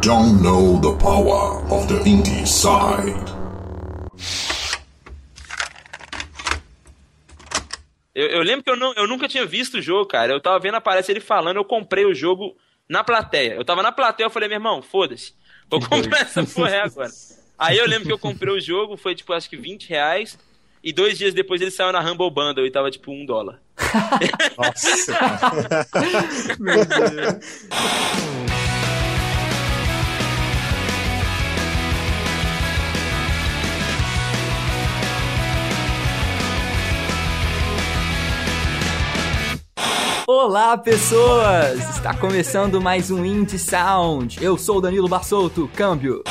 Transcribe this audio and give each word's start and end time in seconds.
don't 0.00 0.42
know 0.42 0.78
the 0.80 0.96
power 0.98 1.60
of 1.72 1.88
the 1.88 2.00
indie 2.08 2.46
side. 2.46 3.16
Eu, 8.14 8.26
eu, 8.26 8.42
lembro 8.42 8.64
que 8.64 8.70
eu, 8.70 8.76
não, 8.76 8.92
eu 8.94 9.06
nunca 9.06 9.28
tinha 9.28 9.46
visto 9.46 9.78
o 9.78 9.82
jogo, 9.82 10.06
cara. 10.06 10.32
Eu 10.32 10.40
tava 10.40 10.58
vendo 10.58 10.76
aparece 10.76 11.10
ele 11.12 11.20
falando, 11.20 11.56
eu 11.56 11.64
comprei 11.64 12.04
o 12.04 12.14
jogo 12.14 12.56
na 12.88 13.04
plateia. 13.04 13.54
Eu 13.54 13.64
tava 13.64 13.82
na 13.82 13.92
plateia, 13.92 14.26
eu 14.26 14.30
falei, 14.30 14.48
meu 14.48 14.56
irmão, 14.56 14.82
foda-se. 14.82 15.34
Vou 15.70 15.80
comprar 15.80 16.22
essa 16.22 16.42
porra 16.46 16.82
agora. 16.84 17.10
Aí 17.58 17.76
eu 17.76 17.86
lembro 17.86 18.06
que 18.06 18.12
eu 18.12 18.18
comprei 18.18 18.52
o 18.52 18.60
jogo, 18.60 18.96
foi 18.96 19.14
tipo, 19.14 19.32
acho 19.32 19.50
que 19.50 19.56
20 19.56 19.88
reais. 19.88 20.38
E 20.82 20.92
dois 20.92 21.18
dias 21.18 21.34
depois 21.34 21.60
ele 21.60 21.72
saiu 21.72 21.92
na 21.92 22.00
Humble 22.00 22.30
Bundle 22.30 22.64
e 22.64 22.70
tava 22.70 22.90
tipo 22.90 23.10
um 23.10 23.26
dólar. 23.26 23.60
Nossa. 24.56 25.18
Meu 26.58 26.84
Deus. 26.84 28.47
Olá, 40.30 40.76
pessoas! 40.76 41.78
Está 41.88 42.14
começando 42.14 42.82
mais 42.82 43.10
um 43.10 43.24
Indie 43.24 43.58
Sound. 43.58 44.44
Eu 44.44 44.58
sou 44.58 44.76
o 44.76 44.80
Danilo 44.82 45.08
Bassolto, 45.08 45.70
câmbio. 45.74 46.22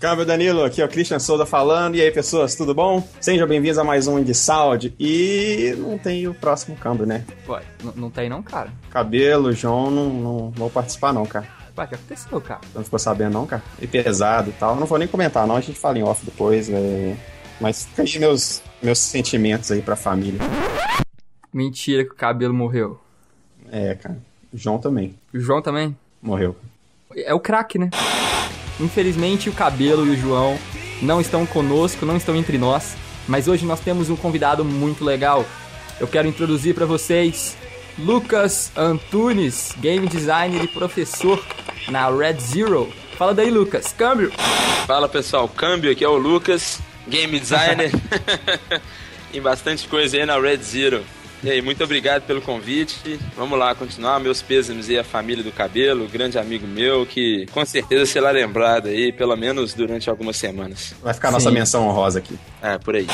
Câmbio 0.00 0.24
Danilo, 0.24 0.64
aqui 0.64 0.80
é 0.80 0.84
o 0.86 0.88
Christian 0.88 1.18
Souza 1.18 1.44
falando. 1.44 1.96
E 1.96 2.00
aí, 2.00 2.10
pessoas, 2.10 2.54
tudo 2.54 2.74
bom? 2.74 3.06
Sejam 3.20 3.46
bem-vindos 3.46 3.76
a 3.76 3.84
mais 3.84 4.06
um 4.08 4.18
Indie 4.18 4.34
Sound. 4.34 4.94
E 4.98 5.74
não 5.76 5.98
tem 5.98 6.26
o 6.26 6.32
próximo 6.32 6.76
câmbio, 6.76 7.04
né? 7.04 7.26
Ué, 7.46 7.60
não 7.94 8.08
tem 8.08 8.30
não, 8.30 8.42
cara? 8.42 8.70
Cabelo, 8.88 9.52
João, 9.52 9.90
não, 9.90 10.08
não 10.08 10.50
vou 10.52 10.70
participar 10.70 11.12
não, 11.12 11.26
cara. 11.26 11.46
Ué, 11.76 11.84
o 11.84 11.88
que 11.88 11.94
aconteceu, 11.94 12.40
cara? 12.40 12.62
Não 12.74 12.82
ficou 12.82 12.98
sabendo 12.98 13.34
não, 13.34 13.46
cara? 13.46 13.62
E 13.78 13.86
pesado 13.86 14.48
e 14.48 14.54
tal. 14.54 14.76
Não 14.76 14.86
vou 14.86 14.96
nem 14.96 15.06
comentar 15.06 15.46
não, 15.46 15.56
a 15.56 15.60
gente 15.60 15.78
fala 15.78 15.98
em 15.98 16.02
off 16.02 16.24
depois, 16.24 16.70
né? 16.70 17.14
Mas 17.60 17.86
aí 17.98 18.18
meus, 18.18 18.62
meus 18.82 18.98
sentimentos 18.98 19.70
aí 19.70 19.82
pra 19.82 19.94
família. 19.94 20.40
Mentira 21.52 22.02
que 22.02 22.12
o 22.12 22.16
cabelo 22.16 22.54
morreu. 22.54 22.98
É, 23.70 23.94
cara. 23.94 24.18
O 24.52 24.56
João 24.56 24.78
também. 24.78 25.14
O 25.32 25.40
João 25.40 25.60
também? 25.60 25.96
Morreu. 26.22 26.56
É 27.14 27.34
o 27.34 27.40
craque, 27.40 27.78
né? 27.78 27.90
Infelizmente, 28.80 29.48
o 29.48 29.52
Cabelo 29.52 30.06
e 30.06 30.10
o 30.10 30.16
João 30.16 30.58
não 31.02 31.20
estão 31.20 31.46
conosco, 31.46 32.04
não 32.04 32.16
estão 32.16 32.36
entre 32.36 32.58
nós, 32.58 32.96
mas 33.26 33.48
hoje 33.48 33.64
nós 33.64 33.80
temos 33.80 34.10
um 34.10 34.16
convidado 34.16 34.64
muito 34.64 35.04
legal. 35.04 35.44
Eu 35.98 36.06
quero 36.06 36.28
introduzir 36.28 36.74
para 36.74 36.84
vocês 36.84 37.56
Lucas 37.98 38.70
Antunes, 38.76 39.74
game 39.78 40.06
designer 40.06 40.64
e 40.64 40.68
professor 40.68 41.42
na 41.88 42.10
Red 42.10 42.38
Zero. 42.40 42.92
Fala 43.16 43.34
daí, 43.34 43.50
Lucas. 43.50 43.94
Câmbio. 43.96 44.30
Fala, 44.86 45.08
pessoal. 45.08 45.48
Câmbio, 45.48 45.90
aqui 45.90 46.04
é 46.04 46.08
o 46.08 46.18
Lucas, 46.18 46.80
game 47.08 47.40
designer. 47.40 47.90
Tem 49.32 49.40
bastante 49.40 49.88
coisa 49.88 50.18
aí 50.18 50.26
na 50.26 50.38
Red 50.38 50.58
Zero. 50.58 51.02
E 51.42 51.50
aí, 51.50 51.60
muito 51.60 51.84
obrigado 51.84 52.22
pelo 52.22 52.40
convite. 52.40 53.20
Vamos 53.36 53.58
lá 53.58 53.74
continuar. 53.74 54.18
Meus 54.18 54.40
pêsames 54.42 54.88
e 54.88 54.98
a 54.98 55.04
família 55.04 55.44
do 55.44 55.52
cabelo, 55.52 56.08
grande 56.08 56.38
amigo 56.38 56.66
meu, 56.66 57.04
que 57.04 57.46
com 57.52 57.64
certeza 57.64 58.06
será 58.06 58.30
lembrado 58.30 58.88
aí, 58.88 59.12
pelo 59.12 59.36
menos 59.36 59.74
durante 59.74 60.08
algumas 60.08 60.36
semanas. 60.36 60.94
Vai 61.02 61.14
ficar 61.14 61.28
a 61.28 61.32
nossa 61.32 61.50
menção 61.50 61.86
honrosa 61.86 62.18
aqui. 62.18 62.38
É, 62.62 62.78
por 62.78 62.96
aí. 62.96 63.06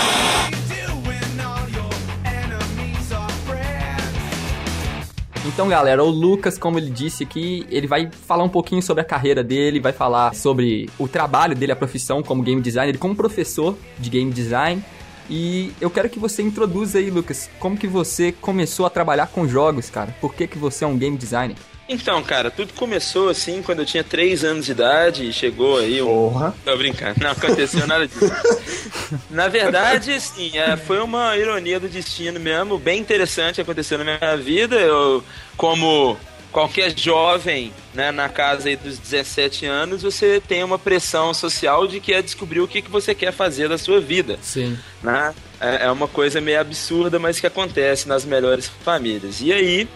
Então, 5.44 5.68
galera, 5.68 6.02
o 6.04 6.08
Lucas, 6.08 6.56
como 6.56 6.78
ele 6.78 6.88
disse 6.88 7.24
aqui, 7.24 7.66
ele 7.68 7.88
vai 7.88 8.08
falar 8.26 8.44
um 8.44 8.48
pouquinho 8.48 8.80
sobre 8.80 9.02
a 9.02 9.04
carreira 9.04 9.42
dele, 9.42 9.80
vai 9.80 9.92
falar 9.92 10.34
sobre 10.34 10.88
o 10.98 11.08
trabalho 11.08 11.56
dele, 11.56 11.72
a 11.72 11.76
profissão 11.76 12.22
como 12.22 12.42
game 12.42 12.62
designer, 12.62 12.96
como 12.96 13.14
professor 13.14 13.76
de 13.98 14.08
game 14.08 14.30
design. 14.30 14.82
E 15.28 15.72
eu 15.80 15.90
quero 15.90 16.08
que 16.08 16.18
você 16.18 16.42
introduza 16.42 16.98
aí, 16.98 17.10
Lucas, 17.10 17.48
como 17.58 17.76
que 17.76 17.86
você 17.86 18.32
começou 18.32 18.86
a 18.86 18.90
trabalhar 18.90 19.28
com 19.28 19.46
jogos, 19.46 19.88
cara? 19.88 20.14
Por 20.20 20.34
que, 20.34 20.46
que 20.46 20.58
você 20.58 20.84
é 20.84 20.86
um 20.86 20.96
game 20.96 21.16
designer? 21.16 21.56
Então, 21.88 22.22
cara, 22.22 22.50
tudo 22.50 22.72
começou 22.72 23.28
assim 23.28 23.60
quando 23.60 23.80
eu 23.80 23.86
tinha 23.86 24.04
3 24.04 24.44
anos 24.44 24.66
de 24.66 24.72
idade 24.72 25.28
e 25.28 25.32
chegou 25.32 25.78
aí 25.78 26.00
um. 26.00 26.06
Porra! 26.06 26.54
Tô 26.64 26.76
brincando, 26.76 27.20
não 27.20 27.32
aconteceu 27.32 27.86
nada 27.86 28.06
disso. 28.06 28.32
Na 29.28 29.48
verdade, 29.48 30.18
sim, 30.20 30.56
é, 30.56 30.76
foi 30.76 31.00
uma 31.00 31.36
ironia 31.36 31.78
do 31.78 31.88
destino 31.88 32.40
mesmo, 32.40 32.78
bem 32.78 33.00
interessante 33.00 33.60
aconteceu 33.60 33.98
na 33.98 34.04
minha 34.04 34.36
vida. 34.36 34.76
Eu, 34.76 35.22
como 35.56 36.16
qualquer 36.52 36.96
jovem, 36.96 37.72
né, 37.94 38.12
na 38.12 38.28
casa 38.28 38.76
dos 38.76 38.98
17 38.98 39.66
anos, 39.66 40.02
você 40.02 40.40
tem 40.46 40.62
uma 40.62 40.78
pressão 40.78 41.32
social 41.32 41.86
de 41.86 41.98
que 41.98 42.12
é 42.12 42.20
descobrir 42.20 42.60
o 42.60 42.68
que, 42.68 42.82
que 42.82 42.90
você 42.90 43.14
quer 43.14 43.32
fazer 43.32 43.68
da 43.68 43.78
sua 43.78 44.00
vida. 44.00 44.38
Sim. 44.42 44.78
Né? 45.02 45.34
É, 45.58 45.86
é 45.86 45.90
uma 45.90 46.06
coisa 46.06 46.40
meio 46.40 46.60
absurda, 46.60 47.18
mas 47.18 47.40
que 47.40 47.46
acontece 47.46 48.06
nas 48.06 48.24
melhores 48.24 48.70
famílias. 48.84 49.40
E 49.40 49.52
aí, 49.52 49.88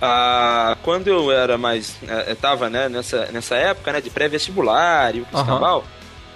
ah, 0.00 0.76
quando 0.82 1.08
eu 1.08 1.32
era 1.32 1.58
mais. 1.58 1.96
É, 2.06 2.30
eu 2.30 2.36
tava 2.36 2.70
né, 2.70 2.88
nessa, 2.88 3.26
nessa 3.32 3.56
época 3.56 3.92
né, 3.92 4.00
de 4.00 4.10
pré-vestibular 4.10 5.14
e 5.16 5.20
o 5.20 5.26
uhum. 5.32 5.82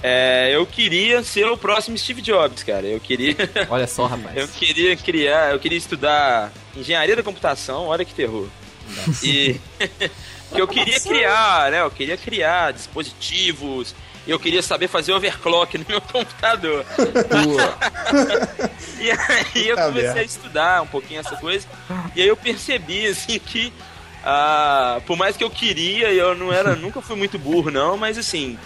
É, 0.01 0.51
eu 0.55 0.65
queria 0.65 1.25
ser 1.25 1.47
o 1.47 1.57
próximo 1.57 1.99
Steve 1.99 2.23
Jobs, 2.23 2.63
cara. 2.63 2.87
Eu 2.87 3.01
queria. 3.01 3.35
Olha 3.69 3.87
só, 3.87 4.07
rapaz. 4.07 4.35
eu 4.37 4.47
queria 4.47 4.97
criar, 4.97 5.53
eu 5.53 5.59
queria 5.59 5.79
estudar 5.79 6.53
engenharia 6.77 7.17
da 7.17 7.23
computação, 7.23 7.87
olha 7.87 8.05
que 8.05 8.15
terror. 8.15 8.47
E 9.23 9.61
que 9.83 10.11
eu 10.61 10.69
queria 10.69 11.01
criar, 11.01 11.71
né? 11.71 11.83
Eu 11.83 11.91
queria 11.91 12.17
criar 12.17 12.73
dispositivos. 12.73 13.95
Eu 14.27 14.39
queria 14.39 14.63
saber 14.63 14.89
fazer 14.89 15.13
overclock 15.13 15.79
no 15.79 15.87
meu 15.89 16.01
computador. 16.13 16.85
e 19.01 19.11
aí 19.11 19.69
eu 19.69 19.77
comecei 19.77 20.21
a 20.21 20.25
estudar 20.25 20.83
um 20.83 20.87
pouquinho 20.87 21.21
essa 21.21 21.37
coisa. 21.37 21.67
E 22.15 22.23
aí 22.23 22.29
eu 22.29 22.37
percebi, 22.37 23.07
assim, 23.07 23.39
que 23.39 23.73
uh, 24.23 25.01
por 25.03 25.17
mais 25.17 25.37
que 25.37 25.45
eu 25.45 25.51
queria, 25.51 26.13
eu 26.13 26.35
não 26.35 26.53
era, 26.53 26.77
nunca 26.77 27.01
fui 27.01 27.17
muito 27.17 27.39
burro, 27.39 27.71
não, 27.71 27.97
mas 27.97 28.19
assim, 28.19 28.59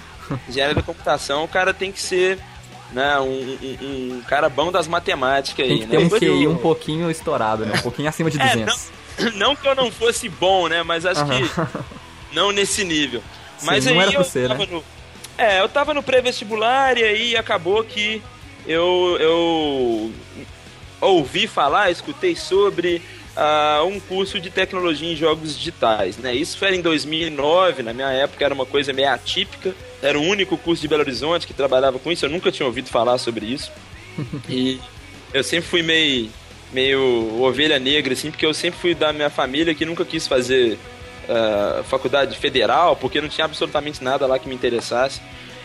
engenharia 0.49 0.75
da 0.75 0.83
computação, 0.83 1.45
o 1.45 1.49
cara 1.49 1.73
tem 1.73 1.93
que 1.93 2.01
ser 2.01 2.41
né, 2.93 3.19
um, 3.21 3.25
um, 3.25 4.17
um 4.17 4.23
cara 4.23 4.49
bom 4.49 4.71
das 4.71 4.87
matemáticas 4.87 5.65
aí, 5.65 5.79
tem 5.79 5.81
que 5.81 5.87
né? 5.87 5.97
Ter 5.97 6.05
um 6.05 6.19
QI 6.19 6.49
um 6.49 6.57
pouquinho 6.57 7.11
estourado, 7.11 7.65
né? 7.65 7.75
Um 7.79 7.83
pouquinho 7.83 8.09
acima 8.09 8.31
de 8.31 8.39
200. 8.39 8.61
É, 8.61 8.67
não, 8.67 8.77
não 9.35 9.55
que 9.55 9.67
eu 9.67 9.75
não 9.75 9.91
fosse 9.91 10.29
bom, 10.29 10.69
né? 10.69 10.83
Mas 10.83 11.07
acho 11.07 11.25
que 11.25 11.51
não 12.33 12.53
nesse 12.53 12.85
nível. 12.85 13.23
Sim, 13.59 13.67
mas 13.67 13.87
aí 13.87 13.97
era 13.97 14.13
eu 14.13 14.25
você, 14.25 14.49
tava 14.49 14.67
né? 14.67 14.73
no. 14.73 14.85
É, 15.39 15.61
eu 15.61 15.69
tava 15.69 15.95
no 15.95 16.03
pré-vestibular 16.03 16.99
e 16.99 17.05
aí 17.05 17.37
acabou 17.37 17.83
que 17.83 18.23
eu, 18.67 19.17
eu 19.19 20.13
ouvi 21.01 21.47
falar, 21.47 21.91
escutei 21.91 22.37
sobre 22.37 23.03
uh, 23.37 23.85
um 23.85 23.99
curso 23.99 24.39
de 24.39 24.51
tecnologia 24.51 25.11
em 25.13 25.17
jogos 25.17 25.57
digitais, 25.57 26.17
né? 26.19 26.35
Isso 26.35 26.59
foi 26.59 26.75
em 26.77 26.81
2009, 26.81 27.83
na 27.83 27.93
minha 27.93 28.11
época 28.11 28.45
era 28.45 28.55
uma 28.55 28.67
coisa 28.67 28.93
meio 28.93 29.11
atípica, 29.11 29.75
era 30.03 30.19
o 30.19 30.23
único 30.23 30.57
curso 30.57 30.83
de 30.83 30.89
Belo 30.89 31.03
Horizonte 31.03 31.47
que 31.47 31.55
trabalhava 31.55 31.99
com 31.99 32.13
isso, 32.13 32.27
eu 32.27 32.31
nunca 32.31 32.53
tinha 32.53 32.67
ouvido 32.67 32.89
falar 32.89 33.19
sobre 33.19 33.47
isso. 33.47 33.73
e 34.49 34.79
eu 35.33 35.43
sempre 35.43 35.69
fui 35.69 35.83
meio 35.83 36.31
meio 36.73 37.43
ovelha 37.43 37.79
negra, 37.79 38.13
assim, 38.13 38.31
porque 38.31 38.47
eu 38.47 38.55
sempre 38.55 38.81
fui 38.81 38.95
da 38.95 39.13
minha 39.13 39.31
família 39.31 39.75
que 39.75 39.85
nunca 39.85 40.05
quis 40.05 40.27
fazer 40.27 40.79
uh, 41.29 41.85
faculdade 41.85 42.37
federal, 42.39 42.97
porque 42.97 43.21
não 43.21 43.29
tinha 43.29 43.45
absolutamente 43.45 44.03
nada 44.03 44.27
lá 44.27 44.39
que 44.39 44.49
me 44.49 44.55
interessasse. 44.55 45.21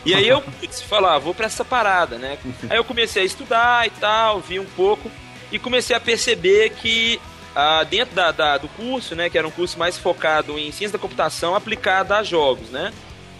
E 0.05 0.13
aí 0.13 0.27
eu 0.27 0.41
putz, 0.59 0.81
falar, 0.81 1.15
ah, 1.15 1.19
vou 1.19 1.33
pra 1.33 1.45
essa 1.45 1.65
parada, 1.65 2.17
né? 2.17 2.37
Aí 2.69 2.77
eu 2.77 2.83
comecei 2.83 3.23
a 3.23 3.25
estudar 3.25 3.87
e 3.87 3.89
tal, 3.89 4.39
vi 4.39 4.59
um 4.59 4.65
pouco, 4.65 5.11
e 5.51 5.57
comecei 5.57 5.95
a 5.95 5.99
perceber 5.99 6.71
que 6.71 7.19
uh, 7.55 7.85
dentro 7.85 8.15
da, 8.15 8.31
da, 8.31 8.57
do 8.57 8.67
curso, 8.69 9.15
né, 9.15 9.29
que 9.29 9.37
era 9.37 9.47
um 9.47 9.51
curso 9.51 9.77
mais 9.79 9.97
focado 9.97 10.57
em 10.57 10.71
ciência 10.71 10.97
da 10.97 11.01
computação 11.01 11.55
aplicada 11.55 12.17
a 12.17 12.23
jogos, 12.23 12.69
né? 12.69 12.93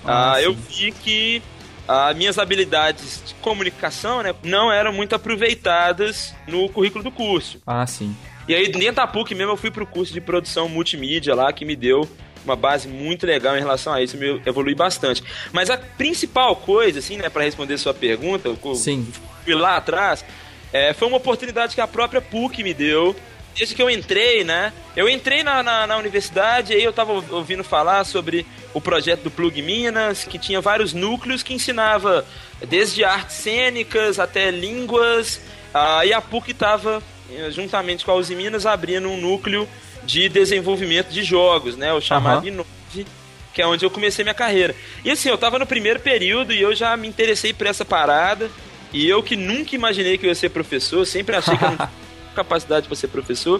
Ah, 0.06 0.36
uh, 0.36 0.39
eu 0.39 0.53
vi 0.53 0.91
que 0.91 1.41
as 1.88 2.16
minhas 2.16 2.38
habilidades 2.38 3.24
de 3.25 3.34
comunicação 3.36 4.22
né, 4.22 4.36
não 4.44 4.72
eram 4.72 4.92
muito 4.92 5.16
aproveitadas 5.16 6.36
no 6.48 6.68
currículo 6.69 7.04
do 7.04 7.12
curso. 7.12 7.62
Ah, 7.66 7.86
sim. 7.88 8.16
E 8.48 8.56
aí, 8.56 8.69
dentro 8.69 8.95
da 8.95 9.07
PUC 9.07 9.36
mesmo, 9.36 9.54
eu 9.54 9.57
fui 9.57 9.72
pro 9.72 9.86
curso 9.86 10.13
de 10.13 10.22
produção 10.22 10.69
multimídia 10.69 11.36
lá, 11.36 11.51
que 11.51 11.66
me 11.66 11.75
deu 11.75 12.07
uma 12.45 12.56
base 12.56 12.88
muito 12.88 13.25
legal 13.25 13.57
em 13.57 13.60
relação 13.60 13.94
a 13.94 14.01
isso, 14.01 14.18
me 14.18 14.42
evolui 14.45 14.74
bastante. 14.74 15.22
Mas 15.51 15.69
a 15.69 15.78
principal 15.78 16.56
coisa, 16.56 17.00
assim, 17.00 17.18
né, 17.18 17.30
para 17.30 17.44
responder 17.44 17.78
sua 17.78 17.94
pergunta, 17.94 18.48
eu 18.48 18.75
Sim. 18.75 19.06
fui 19.44 19.54
lá 19.54 19.75
atrás, 19.75 20.24
é, 20.72 20.94
foi 20.94 21.07
uma 21.07 21.18
oportunidade 21.18 21.75
que 21.75 21.81
a 21.81 21.88
própria 21.88 22.22
PUC 22.22 22.63
me 22.63 22.74
deu 22.74 23.16
desde 23.57 23.74
que 23.74 23.81
eu 23.81 23.89
entrei, 23.89 24.44
né? 24.44 24.72
Eu 24.95 25.10
entrei 25.10 25.44
na, 25.44 25.63
na, 25.63 25.88
na, 25.88 25.98
universidade 25.98 26.74
e 26.74 26.75
aí 26.75 26.84
eu 26.84 26.94
tava 26.94 27.12
ouvindo 27.31 27.63
falar 27.63 28.04
sobre 28.04 28.45
o 28.77 28.81
projeto 28.81 29.24
do 29.24 29.31
Plug 29.31 29.59
Minas, 29.59 30.24
que 30.24 30.38
tinha 30.38 30.62
vários 30.62 30.94
núcleos 30.94 31.41
que 31.41 31.51
ensinava 31.51 32.24
desde 32.68 33.03
artes 33.03 33.35
cênicas 33.38 34.19
até 34.19 34.51
línguas. 34.51 35.41
E 36.06 36.13
a 36.13 36.21
PUC 36.21 36.51
estava, 36.51 37.01
eh, 37.31 37.50
juntamente 37.50 38.06
com 38.06 38.12
a 38.12 38.15
Uzi 38.15 38.35
Minas, 38.35 38.68
abrindo 38.68 39.09
um 39.09 39.19
núcleo 39.19 39.68
de 40.06 40.29
desenvolvimento 40.29 41.09
de 41.09 41.24
jogos, 41.24 41.75
né? 41.75 41.91
O 41.91 42.00
chamado 42.00 42.44
uhum. 42.44 42.47
Inove. 42.47 43.07
que 43.51 43.62
é 43.63 43.65
onde 43.65 43.83
eu 43.83 43.89
comecei 43.89 44.24
minha 44.24 44.35
carreira. 44.35 44.75
E 45.03 45.09
assim, 45.09 45.29
eu 45.29 45.38
tava 45.39 45.57
no 45.57 45.65
primeiro 45.65 46.00
período 46.00 46.53
e 46.53 46.62
eu 46.62 46.75
já 46.75 46.95
me 46.95 47.07
interessei 47.07 47.53
por 47.53 47.65
essa 47.65 47.83
parada. 47.83 48.47
E 48.94 49.09
eu 49.09 49.24
que 49.24 49.35
nunca 49.35 49.74
imaginei 49.74 50.19
que 50.19 50.25
eu 50.25 50.29
ia 50.29 50.35
ser 50.35 50.50
professor, 50.50 51.03
sempre 51.03 51.35
achei 51.35 51.57
que 51.57 51.63
eu 51.63 51.69
não 51.69 51.77
tinha 51.77 51.91
capacidade 52.35 52.85
para 52.85 52.95
ser 52.95 53.07
professor, 53.07 53.59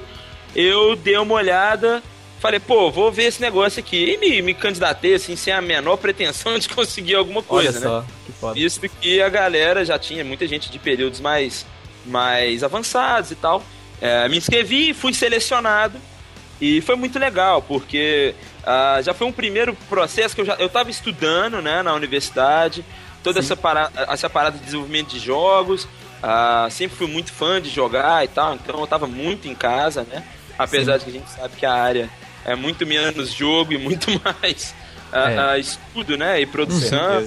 eu 0.56 0.96
dei 0.96 1.18
uma 1.18 1.34
olhada, 1.34 2.04
falei, 2.39 2.60
pô, 2.60 2.92
vou 2.92 3.12
ver 3.12 3.24
esse 3.24 3.42
negócio 3.42 3.80
aqui. 3.80 4.13
E 4.13 4.18
me, 4.18 4.42
me 4.42 4.54
candidatei, 4.54 5.16
assim, 5.16 5.36
sem 5.36 5.54
a 5.54 5.62
menor 5.62 5.98
pretensão 5.98 6.57
de 6.60 6.69
conseguir 6.69 7.16
alguma 7.16 7.42
coisa, 7.44 7.80
Olha 7.80 7.80
né? 7.80 7.86
só, 7.86 8.06
que 8.25 8.31
foda. 8.34 8.60
Isso 8.60 8.81
que 8.81 9.22
a 9.22 9.30
galera 9.30 9.84
já 9.84 9.98
tinha, 9.98 10.24
muita 10.24 10.48
gente 10.48 10.72
de 10.72 10.80
períodos 10.80 11.19
mais, 11.19 11.66
mais 12.06 12.63
avançados 12.63 13.31
e 13.31 13.36
tal. 13.36 13.63
É, 14.00 14.28
me 14.30 14.38
inscrevi, 14.38 14.94
fui 14.94 15.13
selecionado 15.13 16.00
e 16.62 16.81
foi 16.81 16.95
muito 16.95 17.18
legal, 17.18 17.62
porque 17.62 18.36
ah, 18.63 19.00
já 19.01 19.13
foi 19.13 19.25
um 19.25 19.31
primeiro 19.31 19.75
processo 19.90 20.36
que 20.36 20.42
eu 20.42 20.45
já 20.45 20.56
eu 20.56 20.68
estava 20.68 20.90
estudando 20.92 21.62
né, 21.62 21.81
na 21.81 21.94
universidade, 21.94 22.86
toda 23.24 23.40
essa 23.40 23.56
parada, 23.56 24.07
essa 24.12 24.30
parada 24.30 24.57
de 24.57 24.66
desenvolvimento 24.66 25.10
de 25.10 25.19
jogos. 25.19 25.88
ah, 26.22 26.68
sempre 26.69 26.95
fui 26.95 27.07
muito 27.07 27.31
fã 27.31 27.60
de 27.60 27.69
jogar 27.69 28.24
e 28.24 28.28
tal, 28.28 28.54
então 28.54 28.78
eu 28.78 28.83
estava 28.83 29.07
muito 29.07 29.48
em 29.48 29.56
casa, 29.56 30.04
né? 30.04 30.24
Apesar 30.57 30.98
de 30.98 31.06
que 31.06 31.10
a 31.12 31.13
gente 31.13 31.30
sabe 31.30 31.56
que 31.56 31.66
a 31.66 31.74
área 31.74 32.10
é 32.45 32.56
muito 32.56 32.86
menos 32.86 33.31
jogo 33.34 33.74
e 33.74 33.78
muito 33.78 34.07
mais 34.42 34.74
É. 35.12 35.60
estudo, 35.60 36.18
né? 36.18 36.42
E 36.42 36.45
produção. 36.45 37.24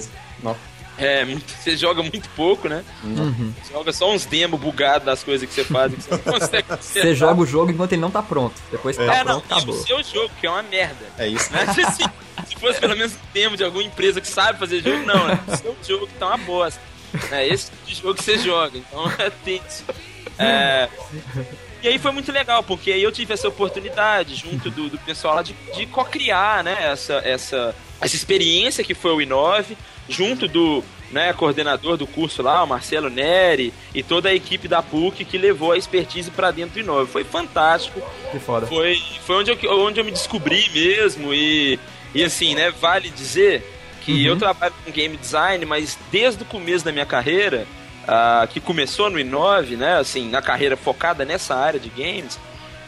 É, 0.97 1.25
muito, 1.25 1.49
você 1.51 1.75
joga 1.75 2.03
muito 2.03 2.29
pouco, 2.35 2.67
né? 2.69 2.83
Uhum. 3.03 3.51
Você 3.63 3.73
joga 3.73 3.91
só 3.91 4.11
uns 4.13 4.23
demos 4.25 4.59
bugados 4.59 5.03
das 5.05 5.23
coisas 5.23 5.47
que 5.49 5.55
você 5.55 5.63
faz. 5.63 5.91
Que 5.95 6.01
você 6.01 6.11
não 6.11 6.19
consegue 6.19 6.67
Você 6.79 7.15
joga 7.15 7.41
o 7.41 7.45
jogo 7.45 7.71
enquanto 7.71 7.93
ele 7.93 8.01
não 8.01 8.11
tá 8.11 8.21
pronto. 8.21 8.53
Depois 8.69 8.95
que 8.97 9.03
tá 9.05 9.15
É, 9.15 9.23
não, 9.23 9.39
pronto, 9.41 9.45
e 9.49 9.53
o 9.53 9.57
acabou. 9.57 9.75
seu 9.83 10.03
jogo, 10.03 10.29
que 10.39 10.45
é 10.45 10.49
uma 10.49 10.61
merda. 10.61 11.03
É 11.17 11.27
isso. 11.27 11.51
Né? 11.51 11.65
Se, 11.73 11.83
se- 11.93 12.11
se 12.47 12.55
fosse 12.59 12.79
pelo 12.79 12.95
menos 12.95 13.13
um 13.13 13.17
demo 13.33 13.57
de 13.57 13.63
alguma 13.63 13.83
empresa 13.83 14.21
que 14.21 14.27
sabe 14.27 14.59
fazer 14.59 14.81
jogo, 14.83 15.03
não, 15.05 15.27
né? 15.27 15.39
O 15.47 15.55
seu 15.57 15.75
jogo 15.87 16.07
que 16.07 16.13
tá 16.15 16.27
uma 16.27 16.37
bosta. 16.37 16.79
É 17.31 17.47
esse 17.47 17.71
tipo 17.71 17.85
de 17.87 17.95
jogo 17.95 18.15
que 18.15 18.23
você 18.23 18.37
joga, 18.37 18.77
então 18.77 19.11
é 19.17 19.29
tenso. 19.43 19.83
É, 20.37 20.87
E 21.83 21.87
aí 21.87 21.97
foi 21.97 22.11
muito 22.11 22.31
legal, 22.31 22.61
porque 22.63 22.91
aí 22.91 23.01
eu 23.01 23.11
tive 23.11 23.33
essa 23.33 23.47
oportunidade, 23.47 24.35
junto 24.35 24.69
do, 24.69 24.89
do 24.89 24.97
pessoal 24.99 25.35
lá, 25.35 25.41
de, 25.41 25.55
de 25.75 25.85
co-criar, 25.87 26.63
né, 26.63 26.77
essa, 26.91 27.15
essa, 27.25 27.75
essa 27.99 28.15
experiência 28.15 28.83
que 28.83 28.93
foi 28.93 29.11
o 29.13 29.21
Inove, 29.21 29.75
junto 30.07 30.47
do 30.47 30.83
né, 31.11 31.33
coordenador 31.33 31.97
do 31.97 32.05
curso 32.05 32.41
lá, 32.43 32.63
o 32.63 32.67
Marcelo 32.67 33.09
Neri, 33.09 33.73
e 33.95 34.03
toda 34.03 34.29
a 34.29 34.33
equipe 34.33 34.67
da 34.67 34.81
PUC 34.83 35.25
que 35.25 35.37
levou 35.37 35.71
a 35.71 35.77
expertise 35.77 36.29
para 36.29 36.51
dentro 36.51 36.75
do 36.75 36.79
Inove. 36.81 37.11
Foi 37.11 37.23
fantástico, 37.23 38.01
Que 38.31 38.39
foda. 38.39 38.67
foi, 38.67 38.95
foi 39.25 39.37
onde, 39.37 39.51
eu, 39.51 39.79
onde 39.85 39.99
eu 39.99 40.05
me 40.05 40.11
descobri 40.11 40.69
mesmo 40.73 41.33
e, 41.33 41.79
e 42.13 42.23
assim, 42.23 42.53
né, 42.55 42.69
vale 42.71 43.09
dizer 43.09 43.63
que 44.05 44.11
Uhum. 44.13 44.19
eu 44.33 44.37
trabalho 44.37 44.73
com 44.83 44.91
game 44.91 45.15
design, 45.17 45.63
mas 45.65 45.97
desde 46.11 46.41
o 46.41 46.45
começo 46.45 46.83
da 46.85 46.91
minha 46.91 47.05
carreira, 47.05 47.67
ah, 48.07 48.47
que 48.49 48.59
começou 48.59 49.09
no 49.09 49.19
Inove, 49.19 49.75
né, 49.75 49.97
assim, 49.97 50.29
na 50.29 50.41
carreira 50.41 50.75
focada 50.77 51.23
nessa 51.25 51.55
área 51.55 51.79
de 51.79 51.89
games, 51.89 52.39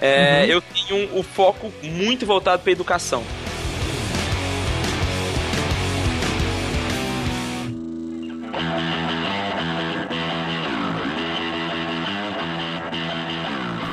é, 0.02 0.42
Uhum. 0.46 0.52
eu 0.52 0.62
tenho 0.62 1.10
um, 1.16 1.20
um 1.20 1.24
foco 1.24 1.72
muito 1.84 2.26
voltado 2.26 2.62
para 2.62 2.72
educação. 2.72 3.24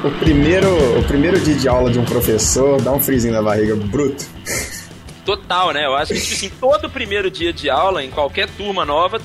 O 0.02 0.10
primeiro, 0.18 0.98
o 0.98 1.02
primeiro 1.04 1.38
dia 1.38 1.54
de 1.54 1.68
aula 1.68 1.90
de 1.90 1.98
um 1.98 2.04
professor 2.04 2.80
dá 2.80 2.90
um 2.90 3.00
frisinho 3.00 3.34
na 3.34 3.42
barriga 3.42 3.76
bruto. 3.76 4.24
Total, 5.26 5.72
né? 5.72 5.84
Eu 5.84 5.94
acho 5.94 6.14
que, 6.14 6.20
tipo 6.20 6.34
assim, 6.34 6.50
todo 6.58 6.88
primeiro 6.88 7.30
dia 7.30 7.52
de 7.52 7.68
aula, 7.68 8.02
em 8.02 8.10
qualquer 8.10 8.48
turma 8.48 8.86
nova, 8.86 9.20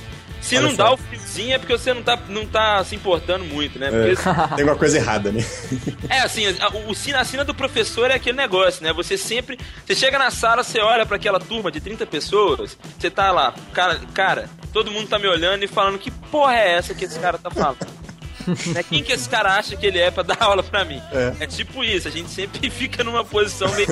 se 0.45 0.55
Olha 0.57 0.67
não 0.67 0.75
só. 0.75 0.83
dá 0.83 0.93
o 0.93 0.97
friozinho 0.97 1.53
é 1.55 1.57
porque 1.57 1.73
você 1.77 1.93
não 1.93 2.03
tá, 2.03 2.19
não 2.29 2.45
tá 2.45 2.83
se 2.83 2.95
importando 2.95 3.43
muito, 3.45 3.79
né? 3.79 3.87
É, 3.87 3.91
Porque 3.91 4.15
tem 4.55 4.59
alguma 4.63 4.75
coisa 4.75 4.97
errada, 4.97 5.31
né? 5.31 5.43
É, 6.09 6.19
assim, 6.19 6.45
a- 6.59 6.69
o, 6.69 6.91
a 6.91 7.23
sina 7.25 7.43
do 7.43 7.53
professor 7.55 8.11
é 8.11 8.15
aquele 8.15 8.37
negócio, 8.37 8.83
né? 8.83 8.93
Você 8.93 9.17
sempre. 9.17 9.57
Você 9.85 9.95
chega 9.95 10.19
na 10.19 10.29
sala, 10.29 10.63
você 10.63 10.79
olha 10.79 11.05
pra 11.05 11.15
aquela 11.15 11.39
turma 11.39 11.71
de 11.71 11.79
30 11.81 12.05
pessoas, 12.05 12.77
você 12.99 13.09
tá 13.09 13.31
lá, 13.31 13.53
cara, 13.73 13.99
cara, 14.13 14.49
todo 14.71 14.91
mundo 14.91 15.07
tá 15.07 15.17
me 15.17 15.27
olhando 15.27 15.63
e 15.63 15.67
falando 15.67 15.97
que 15.97 16.11
porra 16.11 16.53
é 16.55 16.73
essa 16.73 16.93
que 16.93 17.05
esse 17.05 17.17
cara 17.19 17.37
tá 17.37 17.49
falando? 17.49 17.77
Né? 18.67 18.83
Quem 18.83 19.01
que 19.01 19.11
esse 19.11 19.27
cara 19.27 19.55
acha 19.57 19.75
que 19.75 19.87
ele 19.87 19.97
é 19.97 20.11
pra 20.11 20.21
dar 20.21 20.37
aula 20.39 20.61
pra 20.61 20.85
mim? 20.85 21.01
É. 21.39 21.47
tipo 21.47 21.83
isso, 21.83 22.07
a 22.07 22.11
gente 22.11 22.29
sempre 22.29 22.69
fica 22.69 23.03
numa 23.03 23.25
posição 23.25 23.67
meio, 23.73 23.87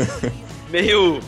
meio 0.70 1.20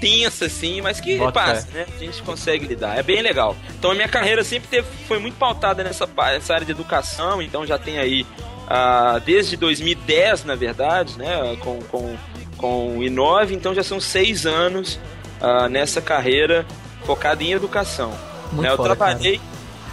tensa, 0.00 0.46
assim, 0.46 0.80
mas 0.80 1.00
que 1.00 1.16
Bota 1.18 1.32
passa, 1.32 1.68
né? 1.72 1.86
A 1.94 1.98
gente 1.98 2.22
consegue 2.22 2.66
lidar. 2.66 2.98
É 2.98 3.02
bem 3.02 3.20
legal. 3.20 3.54
Então 3.78 3.90
a 3.90 3.94
minha 3.94 4.08
carreira 4.08 4.42
sempre 4.42 4.68
teve, 4.68 4.86
foi 5.06 5.18
muito 5.18 5.36
pautada 5.36 5.84
nessa, 5.84 6.06
nessa 6.06 6.54
área 6.54 6.64
de 6.64 6.72
educação, 6.72 7.42
então 7.42 7.66
já 7.66 7.78
tem 7.78 7.98
aí 7.98 8.26
ah, 8.68 9.20
desde 9.24 9.56
2010, 9.56 10.44
na 10.44 10.54
verdade, 10.54 11.18
né? 11.18 11.56
Com, 11.60 11.80
com, 11.82 12.16
com 12.56 12.98
o 12.98 13.04
Inove, 13.04 13.54
então 13.54 13.74
já 13.74 13.82
são 13.82 14.00
seis 14.00 14.46
anos 14.46 14.98
ah, 15.40 15.68
nessa 15.68 16.00
carreira 16.00 16.64
focada 17.04 17.42
em 17.42 17.52
educação. 17.52 18.10
Né? 18.52 18.70
Eu 18.70 18.76
foda, 18.76 18.94
trabalhei 18.94 19.40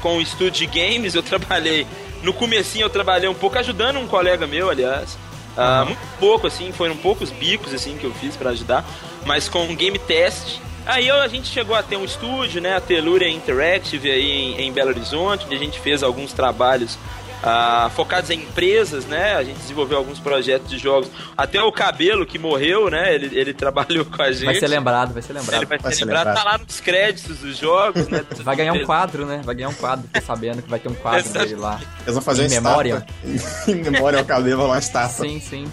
com 0.01 0.17
o 0.17 0.21
estúdio 0.21 0.51
de 0.51 0.67
games, 0.67 1.15
eu 1.15 1.23
trabalhei. 1.23 1.85
No 2.23 2.33
comecinho 2.33 2.85
eu 2.85 2.89
trabalhei 2.89 3.29
um 3.29 3.33
pouco 3.33 3.57
ajudando 3.57 3.97
um 3.97 4.07
colega 4.07 4.47
meu, 4.47 4.69
aliás. 4.69 5.17
Ah, 5.57 5.83
muito 5.85 5.99
pouco, 6.19 6.45
assim, 6.45 6.71
foram 6.71 6.95
poucos 6.95 7.31
bicos 7.31 7.73
assim 7.73 7.97
que 7.97 8.03
eu 8.03 8.13
fiz 8.13 8.37
pra 8.37 8.51
ajudar, 8.51 8.85
mas 9.25 9.49
com 9.49 9.75
game 9.75 9.97
test. 9.97 10.59
Aí 10.85 11.09
a 11.11 11.27
gente 11.27 11.49
chegou 11.49 11.75
a 11.75 11.83
ter 11.83 11.97
um 11.97 12.05
estúdio, 12.05 12.61
né, 12.61 12.77
a 12.77 12.79
Telúria 12.79 13.27
Interactive 13.27 14.09
aí 14.09 14.31
em, 14.31 14.61
em 14.61 14.71
Belo 14.71 14.89
Horizonte, 14.89 15.45
onde 15.45 15.55
a 15.55 15.59
gente 15.59 15.79
fez 15.79 16.01
alguns 16.01 16.31
trabalhos 16.31 16.97
ah, 17.43 17.89
focados 17.95 18.29
em 18.29 18.39
empresas, 18.41 19.05
né? 19.05 19.35
A 19.35 19.43
gente 19.43 19.57
desenvolveu 19.57 19.97
alguns 19.97 20.19
projetos 20.19 20.69
de 20.69 20.77
jogos. 20.77 21.09
Até 21.37 21.61
o 21.61 21.71
Cabelo 21.71 22.25
que 22.25 22.39
morreu, 22.39 22.89
né? 22.89 23.13
Ele, 23.13 23.37
ele 23.39 23.53
trabalhou 23.55 24.05
com 24.05 24.21
a 24.21 24.31
gente. 24.31 24.45
Vai 24.45 24.55
ser 24.55 24.67
lembrado, 24.67 25.13
vai 25.13 25.21
ser 25.21 25.31
Ele 25.33 25.39
lembrado. 25.39 25.67
vai, 25.67 25.77
Vai 25.77 25.91
ser 25.91 25.97
ser 25.99 26.05
lembrado, 26.05 26.27
lembrado. 26.27 26.43
tá 26.45 26.51
lá 26.51 26.57
nos 26.57 26.79
créditos 26.79 27.37
dos 27.39 27.57
jogos, 27.57 28.07
né? 28.07 28.23
Vai 28.43 28.55
ganhar 28.55 28.73
um 28.73 28.83
quadro, 28.85 29.25
né? 29.25 29.41
Vai 29.43 29.55
ganhar 29.55 29.69
um 29.69 29.73
quadro, 29.73 30.07
tô 30.11 30.21
sabendo 30.21 30.61
que 30.61 30.69
vai 30.69 30.79
ter 30.79 30.89
um 30.89 30.93
quadro 30.95 31.19
Exato. 31.19 31.45
dele 31.45 31.59
lá. 31.59 31.79
Eles 32.01 32.13
vão 32.13 32.21
fazer 32.21 32.45
Em 32.45 32.49
memória? 32.49 33.05
em 33.67 33.75
memória 33.75 34.19
ao 34.19 34.25
cabelo, 34.25 34.65
uma 34.65 34.77
estátua. 34.79 35.25
Sim, 35.25 35.39
sim. 35.39 35.67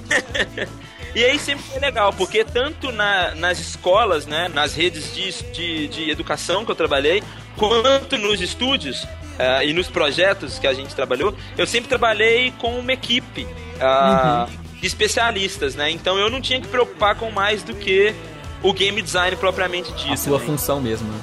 E 1.14 1.24
aí 1.24 1.38
sempre 1.38 1.62
foi 1.64 1.78
legal, 1.80 2.12
porque 2.12 2.44
tanto 2.44 2.90
na- 2.90 3.34
nas 3.36 3.58
escolas, 3.60 4.26
né, 4.26 4.48
nas 4.52 4.74
redes 4.74 5.14
de, 5.14 5.30
de, 5.52 5.88
de 5.88 6.10
educação 6.10 6.64
que 6.64 6.70
eu 6.72 6.74
trabalhei, 6.74 7.22
quanto 7.56 8.18
nos 8.18 8.40
estúdios 8.40 9.06
ah, 9.38 9.64
e 9.64 9.72
nos 9.72 9.88
projetos 9.88 10.58
que 10.58 10.66
a 10.66 10.72
gente 10.74 10.94
trabalhou, 10.94 11.34
eu 11.56 11.66
sempre 11.66 11.88
trabalhei 11.88 12.52
com 12.58 12.78
uma 12.78 12.92
equipe 12.92 13.46
ah, 13.80 14.46
de 14.80 14.86
especialistas, 14.86 15.74
né? 15.74 15.90
Então 15.90 16.18
eu 16.18 16.30
não 16.30 16.40
tinha 16.40 16.60
que 16.60 16.68
preocupar 16.68 17.14
com 17.16 17.30
mais 17.30 17.62
do 17.62 17.74
que 17.74 18.14
o 18.62 18.72
game 18.72 19.00
design 19.02 19.36
propriamente 19.36 19.92
dito. 19.92 20.12
A 20.12 20.16
sua 20.16 20.38
né? 20.38 20.46
função 20.46 20.80
mesmo. 20.80 21.10
né? 21.10 21.20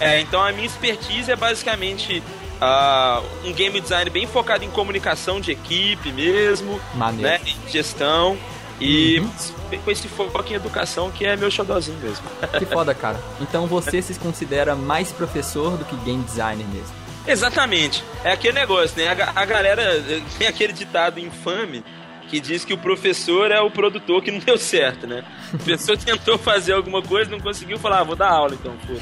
É, 0.00 0.20
então 0.20 0.42
a 0.42 0.50
minha 0.52 0.66
expertise 0.66 1.30
é 1.30 1.36
basicamente 1.36 2.22
ah, 2.60 3.22
um 3.44 3.52
game 3.52 3.80
design 3.80 4.10
bem 4.10 4.26
focado 4.26 4.64
em 4.64 4.70
comunicação 4.70 5.40
de 5.40 5.52
equipe 5.52 6.10
mesmo, 6.12 6.80
Maneiro. 6.94 7.28
né, 7.28 7.40
em 7.46 7.70
gestão 7.70 8.36
e 8.80 9.20
Uhum. 9.20 9.78
com 9.84 9.90
esse 9.90 10.08
foco 10.08 10.44
em 10.50 10.54
educação 10.54 11.10
que 11.10 11.24
é 11.24 11.36
meu 11.36 11.48
xodózinho 11.50 11.96
mesmo. 11.98 12.24
Que 12.58 12.66
foda, 12.66 12.92
cara. 12.94 13.20
Então 13.40 13.66
você 13.68 14.02
se 14.02 14.14
considera 14.14 14.74
mais 14.74 15.12
professor 15.12 15.76
do 15.76 15.84
que 15.84 15.94
game 16.04 16.22
designer 16.24 16.66
mesmo. 16.66 17.03
Exatamente. 17.26 18.04
É 18.22 18.32
aquele 18.32 18.54
negócio, 18.54 18.96
né? 18.96 19.08
A, 19.08 19.40
a 19.40 19.44
galera 19.44 19.82
eh, 19.82 20.20
tem 20.38 20.46
aquele 20.46 20.72
ditado 20.72 21.18
infame 21.18 21.84
que 22.28 22.40
diz 22.40 22.64
que 22.64 22.72
o 22.72 22.78
professor 22.78 23.50
é 23.50 23.60
o 23.60 23.70
produtor 23.70 24.22
que 24.22 24.30
não 24.30 24.38
deu 24.40 24.58
certo, 24.58 25.06
né? 25.06 25.24
O 25.52 25.58
professor 25.58 25.96
tentou 25.98 26.38
fazer 26.38 26.72
alguma 26.72 27.02
coisa, 27.02 27.30
não 27.30 27.40
conseguiu 27.40 27.78
falar, 27.78 28.00
ah, 28.00 28.04
vou 28.04 28.16
dar 28.16 28.30
aula 28.30 28.54
então, 28.54 28.74
foda 28.86 29.00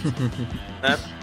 né? 0.82 0.98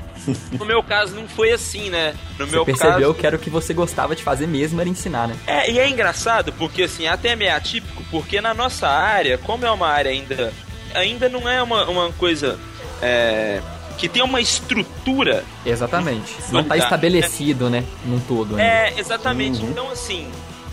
No 0.52 0.66
meu 0.66 0.84
caso 0.84 1.16
não 1.16 1.28
foi 1.28 1.52
assim, 1.52 1.90
né? 1.90 2.14
No 2.38 2.46
Você 2.46 2.52
meu 2.52 2.66
percebeu 2.66 3.00
caso, 3.00 3.14
que 3.14 3.26
era 3.26 3.36
o 3.38 3.40
que 3.40 3.50
você 3.50 3.74
gostava 3.74 4.16
de 4.16 4.22
fazer 4.22 4.48
mesmo, 4.48 4.80
era 4.80 4.90
ensinar, 4.90 5.28
né? 5.28 5.36
É, 5.48 5.72
e 5.72 5.80
é 5.80 5.90
engraçado 5.90 6.52
porque 6.54 6.84
assim, 6.84 7.08
até 7.08 7.30
é 7.30 7.36
meio 7.36 7.56
atípico, 7.56 8.04
porque 8.12 8.42
na 8.42 8.54
nossa 8.54 8.88
área, 8.88 9.38
como 9.38 9.66
é 9.66 9.72
uma 9.72 9.88
área 9.88 10.12
ainda. 10.12 10.54
Ainda 10.94 11.30
não 11.30 11.48
é 11.48 11.62
uma, 11.64 11.88
uma 11.88 12.12
coisa. 12.14 12.60
é, 13.02 13.62
que 14.00 14.08
tem 14.10 14.24
uma 14.24 14.40
estrutura. 14.42 15.44
Exatamente. 15.66 16.34
Não 16.52 16.64
tá 16.64 16.70
Tá. 16.70 16.78
estabelecido, 16.78 17.70
né? 17.70 17.84
Num 18.06 18.20
todo 18.20 18.56
ainda. 18.56 18.64
É, 18.64 18.94
exatamente. 18.98 19.62
Então, 19.64 19.92
assim, 19.92 20.28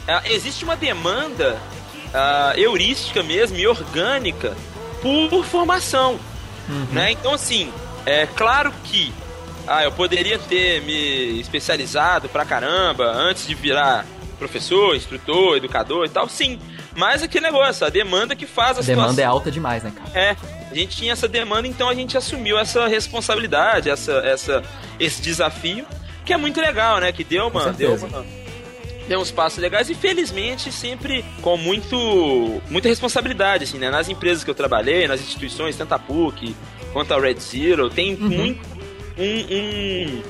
ah, 0.08 0.22
existe 0.24 0.64
uma 0.64 0.76
demanda 0.76 1.58
ah, 2.14 2.52
heurística 2.56 3.22
mesmo 3.22 3.56
e 3.58 3.66
orgânica 3.66 4.56
por 5.02 5.44
formação. 5.44 6.18
Né? 6.92 7.12
Então, 7.12 7.34
assim, 7.34 7.70
é 8.04 8.26
claro 8.26 8.72
que 8.84 9.12
ah, 9.68 9.82
eu 9.84 9.92
poderia 9.92 10.38
ter 10.38 10.80
me 10.82 11.40
especializado 11.40 12.28
pra 12.28 12.44
caramba 12.44 13.04
antes 13.12 13.46
de 13.46 13.54
virar 13.54 14.06
professor, 14.38 14.94
instrutor, 14.94 15.56
educador 15.56 16.06
e 16.06 16.08
tal, 16.08 16.28
sim. 16.28 16.58
Mas 16.94 17.22
aquele 17.22 17.46
negócio, 17.46 17.86
a 17.86 17.90
demanda 17.90 18.34
que 18.36 18.46
faz 18.46 18.76
a, 18.78 18.80
A 18.80 18.84
demanda 18.84 19.08
é 19.08 19.10
situação. 19.14 19.32
alta 19.32 19.50
demais, 19.50 19.82
né, 19.82 19.92
cara? 19.96 20.10
É, 20.18 20.36
gente 20.80 20.96
tinha 20.96 21.12
essa 21.12 21.28
demanda, 21.28 21.66
então 21.66 21.88
a 21.88 21.94
gente 21.94 22.16
assumiu 22.16 22.58
essa 22.58 22.86
responsabilidade, 22.86 23.90
essa, 23.90 24.12
essa, 24.18 24.62
esse 24.98 25.20
desafio, 25.22 25.86
que 26.24 26.32
é 26.32 26.36
muito 26.36 26.60
legal, 26.60 26.98
né? 26.98 27.12
Que 27.12 27.24
deu 27.24 27.48
uma, 27.48 27.72
deu 27.72 27.94
uma, 27.94 28.24
deu 29.08 29.20
uns 29.20 29.30
passos 29.30 29.58
legais 29.58 29.88
e 29.88 29.94
felizmente 29.94 30.72
sempre 30.72 31.24
com 31.40 31.56
muito 31.56 32.60
muita 32.68 32.88
responsabilidade 32.88 33.64
assim 33.64 33.78
né 33.78 33.90
nas 33.90 34.08
empresas 34.08 34.42
que 34.42 34.50
eu 34.50 34.54
trabalhei 34.54 35.06
nas 35.06 35.20
instituições 35.20 35.76
tanto 35.76 35.92
a 35.92 35.98
PUC 35.98 36.56
quanto 36.92 37.14
a 37.14 37.20
Red 37.20 37.36
Zero 37.36 37.88
tem 37.88 38.14
uhum. 38.14 38.28
muito 38.28 38.68
um, 39.16 39.56
um, 39.56 40.22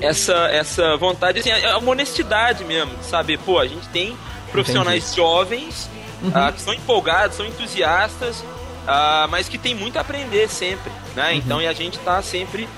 essa 0.00 0.34
essa 0.52 0.96
vontade 0.96 1.40
assim 1.40 1.50
é 1.50 1.76
uma 1.76 1.90
honestidade 1.90 2.64
mesmo 2.64 2.92
sabe 3.02 3.36
pô 3.36 3.58
a 3.58 3.66
gente 3.66 3.88
tem 3.88 4.16
profissionais 4.52 5.04
Entendi. 5.04 5.16
jovens 5.16 5.90
uhum. 6.22 6.28
uh, 6.28 6.52
que 6.52 6.60
são 6.60 6.72
empolgados 6.72 7.36
são 7.36 7.46
entusiastas 7.46 8.44
uh, 8.86 9.28
mas 9.28 9.48
que 9.48 9.58
tem 9.58 9.74
muito 9.74 9.96
a 9.96 10.00
aprender 10.00 10.48
sempre 10.48 10.90
né 11.14 11.30
uhum. 11.30 11.36
então 11.36 11.62
e 11.62 11.66
a 11.66 11.72
gente 11.72 11.98
tá 11.98 12.20
sempre 12.22 12.68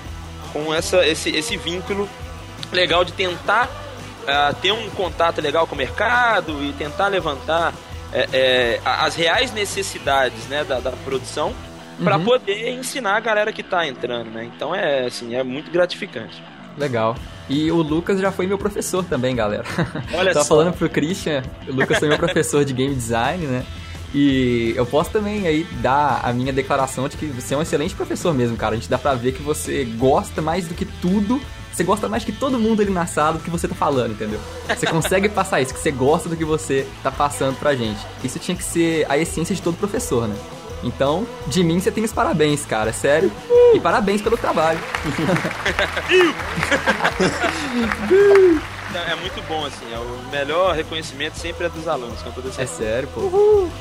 com 0.51 0.73
essa 0.73 1.05
esse, 1.05 1.29
esse 1.29 1.57
vínculo 1.57 2.07
legal 2.71 3.03
de 3.03 3.13
tentar 3.13 3.69
uh, 4.23 4.55
ter 4.61 4.71
um 4.71 4.89
contato 4.91 5.41
legal 5.41 5.67
com 5.67 5.75
o 5.75 5.77
mercado 5.77 6.63
e 6.63 6.73
tentar 6.73 7.07
levantar 7.07 7.73
é, 8.13 8.29
é, 8.31 8.79
as 8.85 9.15
reais 9.15 9.51
necessidades 9.51 10.45
né, 10.45 10.63
da, 10.63 10.79
da 10.79 10.91
produção 10.91 11.53
para 12.03 12.17
uhum. 12.17 12.23
poder 12.23 12.69
ensinar 12.69 13.15
a 13.17 13.19
galera 13.19 13.51
que 13.51 13.61
está 13.61 13.87
entrando, 13.87 14.29
né? 14.29 14.49
Então 14.55 14.73
é 14.73 15.05
assim, 15.05 15.35
é 15.35 15.43
muito 15.43 15.71
gratificante. 15.71 16.41
Legal. 16.77 17.15
E 17.49 17.71
o 17.71 17.81
Lucas 17.81 18.19
já 18.19 18.31
foi 18.31 18.47
meu 18.47 18.57
professor 18.57 19.03
também, 19.03 19.35
galera. 19.35 19.63
Olha 20.13 20.31
Tava 20.33 20.45
só. 20.45 20.55
falando 20.55 20.73
pro 20.73 20.89
Christian, 20.89 21.43
o 21.67 21.71
Lucas 21.71 21.99
foi 21.99 22.07
meu 22.07 22.17
professor 22.17 22.63
de 22.65 22.73
game 22.73 22.95
design, 22.95 23.45
né? 23.45 23.65
E 24.13 24.73
eu 24.75 24.85
posso 24.85 25.09
também 25.09 25.47
aí 25.47 25.63
dar 25.81 26.21
a 26.23 26.31
minha 26.31 26.53
declaração 26.53 27.09
de 27.09 27.17
que 27.17 27.25
você 27.25 27.55
é 27.55 27.57
um 27.57 27.61
excelente 27.61 27.95
professor 27.95 28.33
mesmo, 28.33 28.55
cara. 28.55 28.73
A 28.73 28.77
gente 28.77 28.89
dá 28.89 28.97
pra 28.97 29.15
ver 29.15 29.31
que 29.31 29.41
você 29.41 29.85
gosta 29.97 30.41
mais 30.41 30.67
do 30.67 30.75
que 30.75 30.85
tudo 30.85 31.41
você 31.73 31.83
gosta 31.83 32.07
mais 32.07 32.23
que 32.23 32.31
todo 32.31 32.59
mundo 32.59 32.83
ali 32.83 32.91
na 32.91 33.07
sala 33.07 33.39
do 33.39 33.43
que 33.43 33.49
você 33.49 33.67
tá 33.67 33.73
falando, 33.73 34.11
entendeu? 34.11 34.39
Você 34.67 34.85
consegue 34.85 35.27
passar 35.33 35.59
isso, 35.59 35.73
que 35.73 35.79
você 35.79 35.89
gosta 35.89 36.29
do 36.29 36.37
que 36.37 36.45
você 36.45 36.87
tá 37.01 37.09
passando 37.09 37.57
pra 37.57 37.73
gente. 37.73 37.99
Isso 38.23 38.37
tinha 38.37 38.55
que 38.55 38.63
ser 38.63 39.07
a 39.09 39.17
essência 39.17 39.55
de 39.55 39.61
todo 39.61 39.75
professor, 39.75 40.27
né? 40.27 40.35
Então, 40.83 41.25
de 41.47 41.63
mim 41.63 41.79
você 41.79 41.89
tem 41.89 42.03
os 42.03 42.13
parabéns, 42.13 42.63
cara, 42.63 42.93
sério. 42.93 43.31
E 43.73 43.79
parabéns 43.79 44.21
pelo 44.21 44.37
trabalho. 44.37 44.77
é 48.99 49.15
muito 49.15 49.41
bom, 49.47 49.65
assim. 49.65 49.91
É 49.93 49.97
o 49.97 50.31
melhor 50.31 50.75
reconhecimento 50.75 51.37
sempre 51.37 51.65
é 51.65 51.69
dos 51.69 51.87
alunos, 51.87 52.21
com 52.21 52.31
toda 52.31 52.49
É 52.61 52.65
sério, 52.65 53.07
pô. 53.09 53.21
Uhul. 53.21 53.71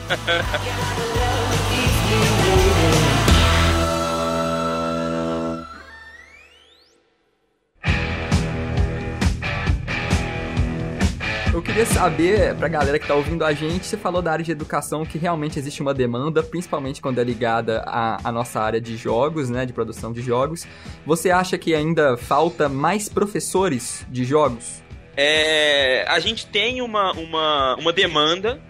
Eu 11.55 11.61
queria 11.61 11.85
saber, 11.85 12.57
pra 12.57 12.67
galera 12.67 12.99
que 12.99 13.07
tá 13.07 13.15
ouvindo 13.15 13.45
a 13.45 13.53
gente, 13.53 13.85
você 13.85 13.97
falou 13.97 14.23
da 14.23 14.33
área 14.33 14.45
de 14.45 14.51
educação 14.51 15.05
que 15.05 15.19
realmente 15.19 15.59
existe 15.59 15.83
uma 15.83 15.93
demanda, 15.93 16.43
principalmente 16.43 17.01
quando 17.01 17.21
é 17.21 17.25
ligada 17.25 17.85
à, 17.87 18.19
à 18.27 18.33
nossa 18.33 18.59
área 18.59 18.81
de 18.81 18.97
jogos, 18.97 19.51
né, 19.51 19.67
de 19.67 19.73
produção 19.73 20.13
de 20.13 20.23
jogos. 20.23 20.67
Você 21.05 21.31
acha 21.31 21.59
que 21.59 21.75
ainda 21.75 22.17
falta 22.17 22.69
mais 22.71 23.09
professores 23.09 24.05
de 24.11 24.25
jogos? 24.25 24.82
É, 25.17 26.05
a 26.09 26.19
gente 26.19 26.47
tem 26.47 26.81
uma, 26.81 27.13
uma, 27.13 27.77
uma 27.77 27.93
demanda 27.93 28.61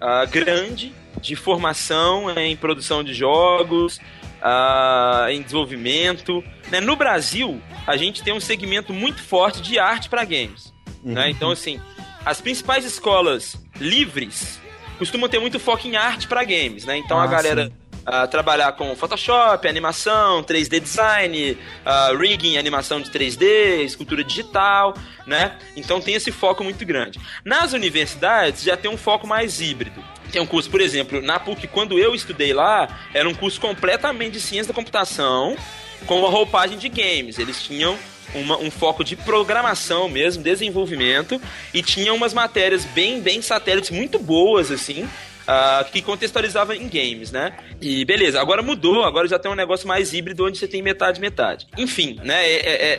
uh, 0.00 0.28
grande 0.30 0.92
de 1.20 1.36
formação 1.36 2.30
em 2.38 2.56
produção 2.56 3.04
de 3.04 3.12
jogos, 3.12 3.98
uh, 4.40 5.28
em 5.30 5.42
desenvolvimento. 5.42 6.42
Né? 6.70 6.80
No 6.80 6.96
Brasil, 6.96 7.60
a 7.86 7.96
gente 7.96 8.22
tem 8.22 8.32
um 8.32 8.40
segmento 8.40 8.92
muito 8.92 9.22
forte 9.22 9.60
de 9.60 9.78
arte 9.78 10.08
para 10.08 10.24
games. 10.24 10.72
Né? 10.86 10.92
Uhum. 11.04 11.12
Né? 11.14 11.30
Então, 11.30 11.50
assim, 11.50 11.80
as 12.24 12.40
principais 12.40 12.84
escolas 12.84 13.56
livres 13.78 14.60
costumam 14.98 15.28
ter 15.28 15.38
muito 15.38 15.58
foco 15.58 15.86
em 15.88 15.96
arte 15.96 16.28
para 16.28 16.44
games, 16.44 16.84
né? 16.84 16.98
Então 16.98 17.18
ah, 17.18 17.24
a 17.24 17.26
galera 17.26 17.72
uh, 18.00 18.28
trabalhar 18.28 18.72
com 18.72 18.94
Photoshop, 18.94 19.66
animação, 19.66 20.42
3D 20.42 20.80
design, 20.80 21.52
uh, 21.52 22.16
rigging, 22.16 22.56
animação 22.56 23.00
de 23.00 23.10
3D, 23.10 23.84
escultura 23.84 24.22
digital, 24.24 24.94
né? 25.26 25.56
Então 25.76 26.00
tem 26.00 26.14
esse 26.14 26.30
foco 26.30 26.64
muito 26.64 26.84
grande. 26.84 27.18
Nas 27.44 27.72
universidades 27.72 28.62
já 28.62 28.76
tem 28.76 28.90
um 28.90 28.96
foco 28.96 29.26
mais 29.26 29.60
híbrido. 29.60 30.02
Tem 30.30 30.40
um 30.40 30.46
curso, 30.46 30.70
por 30.70 30.80
exemplo, 30.80 31.20
na 31.20 31.40
PUC, 31.40 31.66
quando 31.66 31.98
eu 31.98 32.14
estudei 32.14 32.52
lá, 32.52 33.00
era 33.12 33.28
um 33.28 33.34
curso 33.34 33.60
completamente 33.60 34.34
de 34.34 34.40
ciência 34.40 34.68
da 34.68 34.74
computação 34.74 35.56
com 36.06 36.20
uma 36.20 36.30
roupagem 36.30 36.78
de 36.78 36.88
games. 36.88 37.38
Eles 37.38 37.62
tinham 37.62 37.98
uma, 38.34 38.56
um 38.58 38.70
foco 38.70 39.02
de 39.02 39.16
programação 39.16 40.08
mesmo, 40.08 40.42
desenvolvimento, 40.42 41.40
e 41.74 41.82
tinha 41.82 42.12
umas 42.14 42.32
matérias 42.32 42.84
bem, 42.84 43.20
bem 43.20 43.42
satélites 43.42 43.90
muito 43.90 44.18
boas, 44.18 44.70
assim, 44.70 45.08
Uh, 45.50 45.90
que 45.90 46.00
contextualizava 46.00 46.76
em 46.76 46.88
games, 46.88 47.32
né? 47.32 47.56
E 47.80 48.04
beleza, 48.04 48.40
agora 48.40 48.62
mudou, 48.62 49.02
agora 49.02 49.26
já 49.26 49.36
tem 49.36 49.50
um 49.50 49.56
negócio 49.56 49.88
mais 49.88 50.14
híbrido 50.14 50.46
onde 50.46 50.56
você 50.56 50.68
tem 50.68 50.80
metade 50.80 51.20
metade. 51.20 51.66
Enfim, 51.76 52.20
né? 52.22 52.46
É, 52.46 52.54
é, 52.54 52.72
é, 52.72 52.98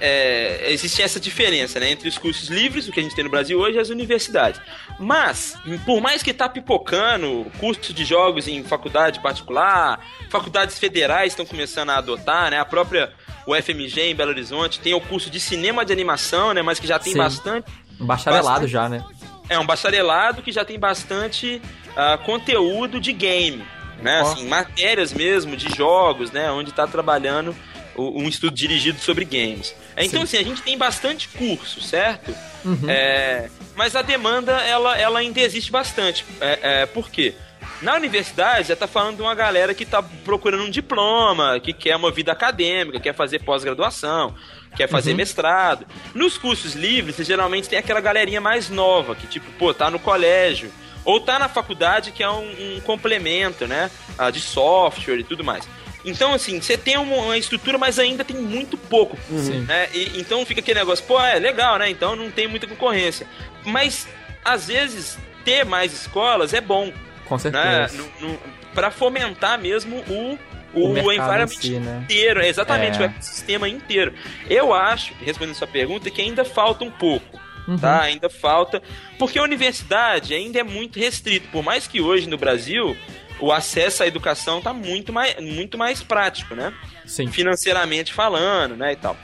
é, 0.65 0.71
existe 0.73 1.01
essa 1.01 1.17
diferença, 1.17 1.79
né? 1.79 1.91
Entre 1.91 2.09
os 2.09 2.17
cursos 2.17 2.49
livres, 2.49 2.89
o 2.89 2.91
que 2.91 2.99
a 2.99 3.03
gente 3.03 3.15
tem 3.15 3.23
no 3.23 3.29
Brasil 3.29 3.57
hoje, 3.57 3.77
e 3.77 3.79
as 3.79 3.87
universidades. 3.87 4.59
Mas, 4.99 5.55
por 5.85 6.01
mais 6.01 6.21
que 6.21 6.33
tá 6.33 6.49
pipocando 6.49 7.49
curso 7.57 7.93
de 7.93 8.03
jogos 8.03 8.49
em 8.49 8.61
faculdade 8.65 9.21
particular, 9.21 10.05
faculdades 10.29 10.77
federais 10.77 11.31
estão 11.31 11.45
começando 11.45 11.91
a 11.91 11.99
adotar, 11.99 12.51
né? 12.51 12.59
A 12.59 12.65
própria 12.65 13.13
o 13.45 13.55
FMG 13.55 14.01
em 14.01 14.15
Belo 14.15 14.31
Horizonte, 14.31 14.81
tem 14.81 14.93
o 14.93 14.99
curso 14.99 15.29
de 15.29 15.39
cinema 15.39 15.85
de 15.85 15.93
animação, 15.93 16.53
né? 16.53 16.61
Mas 16.61 16.79
que 16.79 16.87
já 16.87 16.99
tem 16.99 17.13
Sim. 17.13 17.19
bastante. 17.19 17.71
Um 17.99 18.05
bacharelado 18.05 18.45
bastante, 18.45 18.71
já, 18.71 18.89
né? 18.89 19.03
É, 19.49 19.59
um 19.59 19.65
bacharelado 19.65 20.41
que 20.41 20.51
já 20.51 20.63
tem 20.63 20.79
bastante 20.79 21.61
uh, 21.91 22.17
conteúdo 22.25 22.99
de 22.99 23.13
game, 23.13 23.63
né? 24.01 24.21
Assim, 24.21 24.47
matérias 24.47 25.13
mesmo 25.13 25.55
de 25.55 25.73
jogos, 25.75 26.31
né? 26.31 26.51
Onde 26.51 26.69
está 26.71 26.87
trabalhando 26.87 27.55
um 27.97 28.27
estudo 28.27 28.55
dirigido 28.55 28.99
sobre 28.99 29.25
games. 29.25 29.75
É, 29.95 30.05
então, 30.05 30.25
Sim. 30.25 30.37
assim, 30.37 30.37
a 30.37 30.43
gente 30.49 30.61
tem 30.61 30.77
bastante 30.77 31.27
curso, 31.29 31.81
certo? 31.81 32.33
Uhum. 32.63 32.89
É, 32.89 33.49
mas 33.75 33.95
a 33.95 34.01
demanda, 34.01 34.53
ela, 34.61 34.97
ela 34.97 35.19
ainda 35.19 35.39
existe 35.39 35.71
bastante. 35.71 36.25
É, 36.39 36.59
é, 36.61 36.85
por 36.85 37.09
quê? 37.09 37.33
Na 37.81 37.95
universidade, 37.95 38.69
já 38.69 38.75
tá 38.75 38.87
falando 38.87 39.17
de 39.17 39.21
uma 39.21 39.33
galera 39.33 39.73
que 39.73 39.85
tá 39.85 40.01
procurando 40.01 40.63
um 40.63 40.69
diploma, 40.69 41.59
que 41.59 41.73
quer 41.73 41.95
uma 41.95 42.11
vida 42.11 42.31
acadêmica, 42.31 42.99
quer 42.99 43.13
fazer 43.13 43.39
pós-graduação, 43.39 44.35
quer 44.75 44.87
fazer 44.87 45.11
uhum. 45.11 45.17
mestrado. 45.17 45.85
Nos 46.13 46.37
cursos 46.37 46.75
livres, 46.75 47.15
você 47.15 47.23
geralmente 47.23 47.67
tem 47.67 47.79
aquela 47.79 47.99
galerinha 47.99 48.39
mais 48.39 48.69
nova, 48.69 49.15
que 49.15 49.27
tipo, 49.27 49.49
pô, 49.57 49.73
tá 49.73 49.89
no 49.89 49.99
colégio, 49.99 50.71
ou 51.03 51.19
tá 51.19 51.39
na 51.39 51.49
faculdade, 51.49 52.11
que 52.11 52.23
é 52.23 52.29
um, 52.29 52.77
um 52.77 52.81
complemento, 52.81 53.67
né, 53.67 53.89
ah, 54.17 54.29
de 54.29 54.39
software 54.39 55.19
e 55.19 55.23
tudo 55.23 55.43
mais. 55.43 55.67
Então, 56.03 56.33
assim, 56.33 56.59
você 56.59 56.77
tem 56.77 56.97
uma, 56.97 57.37
estrutura, 57.37 57.77
mas 57.77 57.99
ainda 57.99 58.23
tem 58.23 58.35
muito 58.35 58.77
pouco. 58.77 59.17
Uhum. 59.29 59.61
Né? 59.61 59.87
E, 59.93 60.19
então 60.19 60.45
fica 60.45 60.59
aquele 60.59 60.79
negócio, 60.79 61.05
pô, 61.05 61.19
é 61.21 61.37
legal, 61.37 61.77
né? 61.77 61.89
Então 61.89 62.15
não 62.15 62.31
tem 62.31 62.47
muita 62.47 62.67
concorrência. 62.67 63.27
Mas, 63.63 64.07
às 64.43 64.67
vezes, 64.67 65.17
ter 65.45 65.65
mais 65.65 65.93
escolas 65.93 66.53
é 66.53 66.61
bom. 66.61 66.91
Com 67.25 67.37
certeza. 67.37 68.03
Né? 68.19 68.37
Para 68.73 68.89
fomentar 68.89 69.59
mesmo 69.59 69.97
o, 70.07 70.39
o, 70.73 70.93
o 70.93 71.11
environment 71.11 71.47
si, 71.47 71.79
né? 71.79 72.01
inteiro, 72.03 72.41
exatamente, 72.41 72.97
é. 72.97 73.01
o 73.01 73.03
ecossistema 73.05 73.69
inteiro. 73.69 74.13
Eu 74.49 74.73
acho, 74.73 75.13
respondendo 75.19 75.55
sua 75.55 75.67
pergunta, 75.67 76.09
que 76.09 76.21
ainda 76.21 76.43
falta 76.43 76.83
um 76.83 76.91
pouco. 76.91 77.39
Uhum. 77.67 77.77
Tá? 77.77 78.01
Ainda 78.01 78.29
falta. 78.29 78.81
Porque 79.17 79.39
a 79.39 79.43
universidade 79.43 80.33
ainda 80.33 80.59
é 80.59 80.63
muito 80.63 80.99
restrito. 80.99 81.47
Por 81.49 81.63
mais 81.63 81.87
que 81.87 82.01
hoje 82.01 82.27
no 82.27 82.37
Brasil 82.37 82.95
o 83.41 83.51
acesso 83.51 84.03
à 84.03 84.07
educação 84.07 84.59
está 84.59 84.71
muito 84.71 85.11
mais, 85.11 85.35
muito 85.41 85.77
mais 85.77 86.03
prático, 86.03 86.53
né? 86.53 86.71
Sim. 87.05 87.27
Financeiramente 87.27 88.13
falando, 88.13 88.75
né? 88.75 88.93
E 88.93 88.95
tal. 88.95 89.17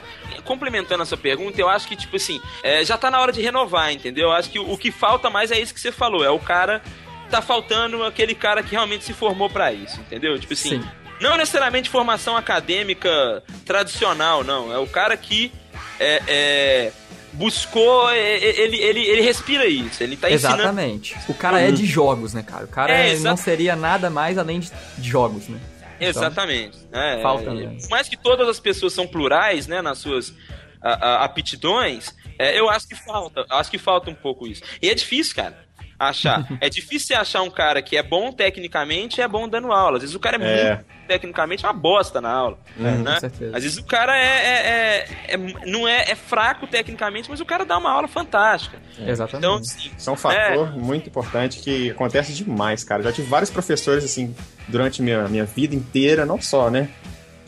Complementando 0.44 1.02
a 1.02 1.06
sua 1.06 1.16
pergunta, 1.16 1.60
eu 1.60 1.68
acho 1.68 1.86
que, 1.86 1.94
tipo 1.94 2.16
assim, 2.16 2.40
é, 2.62 2.84
já 2.84 2.96
está 2.96 3.10
na 3.10 3.20
hora 3.20 3.32
de 3.32 3.40
renovar, 3.40 3.92
entendeu? 3.92 4.28
Eu 4.28 4.32
acho 4.32 4.50
que 4.50 4.58
o, 4.58 4.72
o 4.72 4.76
que 4.76 4.90
falta 4.90 5.30
mais 5.30 5.52
é 5.52 5.60
isso 5.60 5.72
que 5.72 5.80
você 5.80 5.92
falou. 5.92 6.24
É 6.24 6.30
o 6.30 6.38
cara 6.38 6.82
tá 7.30 7.40
faltando 7.40 8.02
aquele 8.04 8.34
cara 8.34 8.62
que 8.62 8.70
realmente 8.70 9.04
se 9.04 9.12
formou 9.12 9.48
para 9.48 9.72
isso, 9.72 10.00
entendeu? 10.00 10.38
Tipo 10.38 10.54
assim, 10.54 10.82
Sim. 10.82 10.88
não 11.20 11.36
necessariamente 11.36 11.90
formação 11.90 12.36
acadêmica 12.36 13.42
tradicional, 13.64 14.42
não. 14.42 14.72
É 14.72 14.78
o 14.78 14.86
cara 14.86 15.16
que 15.16 15.52
é, 16.00 16.22
é 16.26 16.92
buscou, 17.38 18.10
é, 18.10 18.18
é, 18.18 18.60
ele, 18.60 18.76
ele, 18.76 19.00
ele 19.00 19.22
respira 19.22 19.64
isso, 19.64 20.02
ele 20.02 20.16
tá 20.16 20.28
ensinando... 20.28 20.62
Exatamente. 20.62 21.16
O 21.28 21.34
cara 21.34 21.60
é 21.60 21.70
de 21.70 21.86
jogos, 21.86 22.34
né, 22.34 22.42
cara? 22.42 22.64
O 22.64 22.68
cara 22.68 22.92
é, 22.92 23.16
não 23.20 23.36
seria 23.36 23.76
nada 23.76 24.10
mais 24.10 24.36
além 24.36 24.58
de 24.58 25.08
jogos, 25.08 25.48
né? 25.48 25.58
Então, 26.00 26.08
Exatamente. 26.08 26.78
É, 26.92 27.22
falta 27.22 27.50
mesmo. 27.52 27.80
Por 27.80 27.90
mais 27.90 28.08
que 28.08 28.16
todas 28.16 28.48
as 28.48 28.58
pessoas 28.58 28.92
são 28.92 29.06
plurais, 29.06 29.66
né, 29.68 29.80
nas 29.80 29.98
suas 29.98 30.34
a, 30.82 30.90
a, 30.90 31.24
aptidões, 31.24 32.14
é, 32.38 32.58
eu 32.58 32.68
acho 32.68 32.88
que 32.88 32.96
falta, 32.96 33.46
acho 33.50 33.70
que 33.70 33.78
falta 33.78 34.10
um 34.10 34.14
pouco 34.14 34.46
isso. 34.46 34.62
E 34.82 34.88
é 34.88 34.94
difícil, 34.94 35.36
cara. 35.36 35.67
Achar. 35.98 36.46
é 36.60 36.68
difícil 36.68 37.08
você 37.08 37.14
achar 37.14 37.42
um 37.42 37.50
cara 37.50 37.82
que 37.82 37.96
é 37.96 38.02
bom 38.02 38.30
tecnicamente 38.32 39.20
e 39.20 39.22
é 39.22 39.28
bom 39.28 39.48
dando 39.48 39.72
aula. 39.72 39.96
Às 39.96 40.02
vezes 40.02 40.14
o 40.14 40.20
cara 40.20 40.36
é, 40.42 40.60
É. 40.60 40.74
muito 40.74 40.86
tecnicamente 41.08 41.64
uma 41.64 41.72
bosta 41.72 42.20
na 42.20 42.30
aula. 42.30 42.58
É, 42.78 42.82
né? 42.82 43.14
com 43.14 43.20
certeza. 43.20 43.56
Às 43.56 43.62
vezes 43.62 43.78
o 43.78 43.84
cara 43.84 44.16
é, 44.16 44.20
é- 44.22 45.06
é- 45.30 45.34
é- 45.34 45.36
não 45.66 45.88
é, 45.88 46.10
é 46.10 46.14
fraco 46.14 46.66
tecnicamente, 46.66 47.28
mas 47.30 47.40
o 47.40 47.44
cara 47.46 47.64
dá 47.64 47.78
uma 47.78 47.90
aula 47.90 48.06
fantástica. 48.06 48.78
Exatamente. 48.98 49.38
Então, 49.46 49.54
assim, 49.56 49.90
Isso 49.96 50.10
é 50.10 50.12
um 50.12 50.16
fator 50.16 50.76
muito 50.76 51.08
importante 51.08 51.60
que 51.60 51.90
acontece 51.90 52.32
demais, 52.34 52.84
cara. 52.84 53.02
Já 53.02 53.12
tive 53.12 53.28
vários 53.28 53.50
professores, 53.50 54.04
assim, 54.04 54.34
durante 54.68 55.00
minha, 55.02 55.26
minha 55.28 55.44
vida 55.44 55.74
inteira, 55.74 56.26
não 56.26 56.40
só, 56.40 56.70
né? 56.70 56.88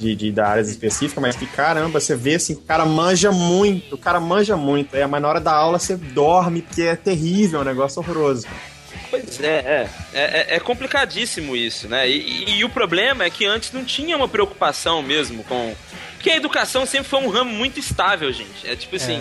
De, 0.00 0.16
de, 0.16 0.32
da 0.32 0.48
área 0.48 0.62
específica, 0.62 1.20
mas 1.20 1.36
que 1.36 1.46
caramba, 1.46 2.00
você 2.00 2.16
vê 2.16 2.36
assim, 2.36 2.54
o 2.54 2.60
cara 2.62 2.86
manja 2.86 3.30
muito, 3.30 3.94
o 3.96 3.98
cara 3.98 4.18
manja 4.18 4.56
muito, 4.56 4.94
é, 4.96 5.06
mas 5.06 5.20
na 5.20 5.28
hora 5.28 5.40
da 5.40 5.52
aula 5.52 5.78
você 5.78 5.94
dorme, 5.94 6.62
porque 6.62 6.82
é 6.82 6.96
terrível, 6.96 7.58
é 7.58 7.62
um 7.62 7.66
negócio 7.66 8.00
horroroso. 8.00 8.46
Pois 9.10 9.38
é, 9.40 9.88
é, 10.14 10.20
é, 10.20 10.56
é 10.56 10.60
complicadíssimo 10.60 11.54
isso, 11.54 11.86
né? 11.86 12.08
E, 12.08 12.16
e- 12.46 12.58
e 12.60 12.64
o 12.64 12.70
problema 12.70 13.24
é 13.24 13.30
que 13.30 13.44
antes 13.44 13.72
não 13.72 13.84
tinha 13.84 14.16
uma 14.16 14.26
preocupação 14.28 15.02
mesmo 15.02 15.44
com. 15.44 15.74
Porque 16.14 16.30
a 16.30 16.36
educação 16.36 16.86
sempre 16.86 17.08
foi 17.08 17.20
um 17.20 17.28
ramo 17.28 17.50
muito 17.52 17.78
estável, 17.78 18.32
gente. 18.32 18.66
É 18.66 18.74
tipo 18.74 18.96
assim. 18.96 19.20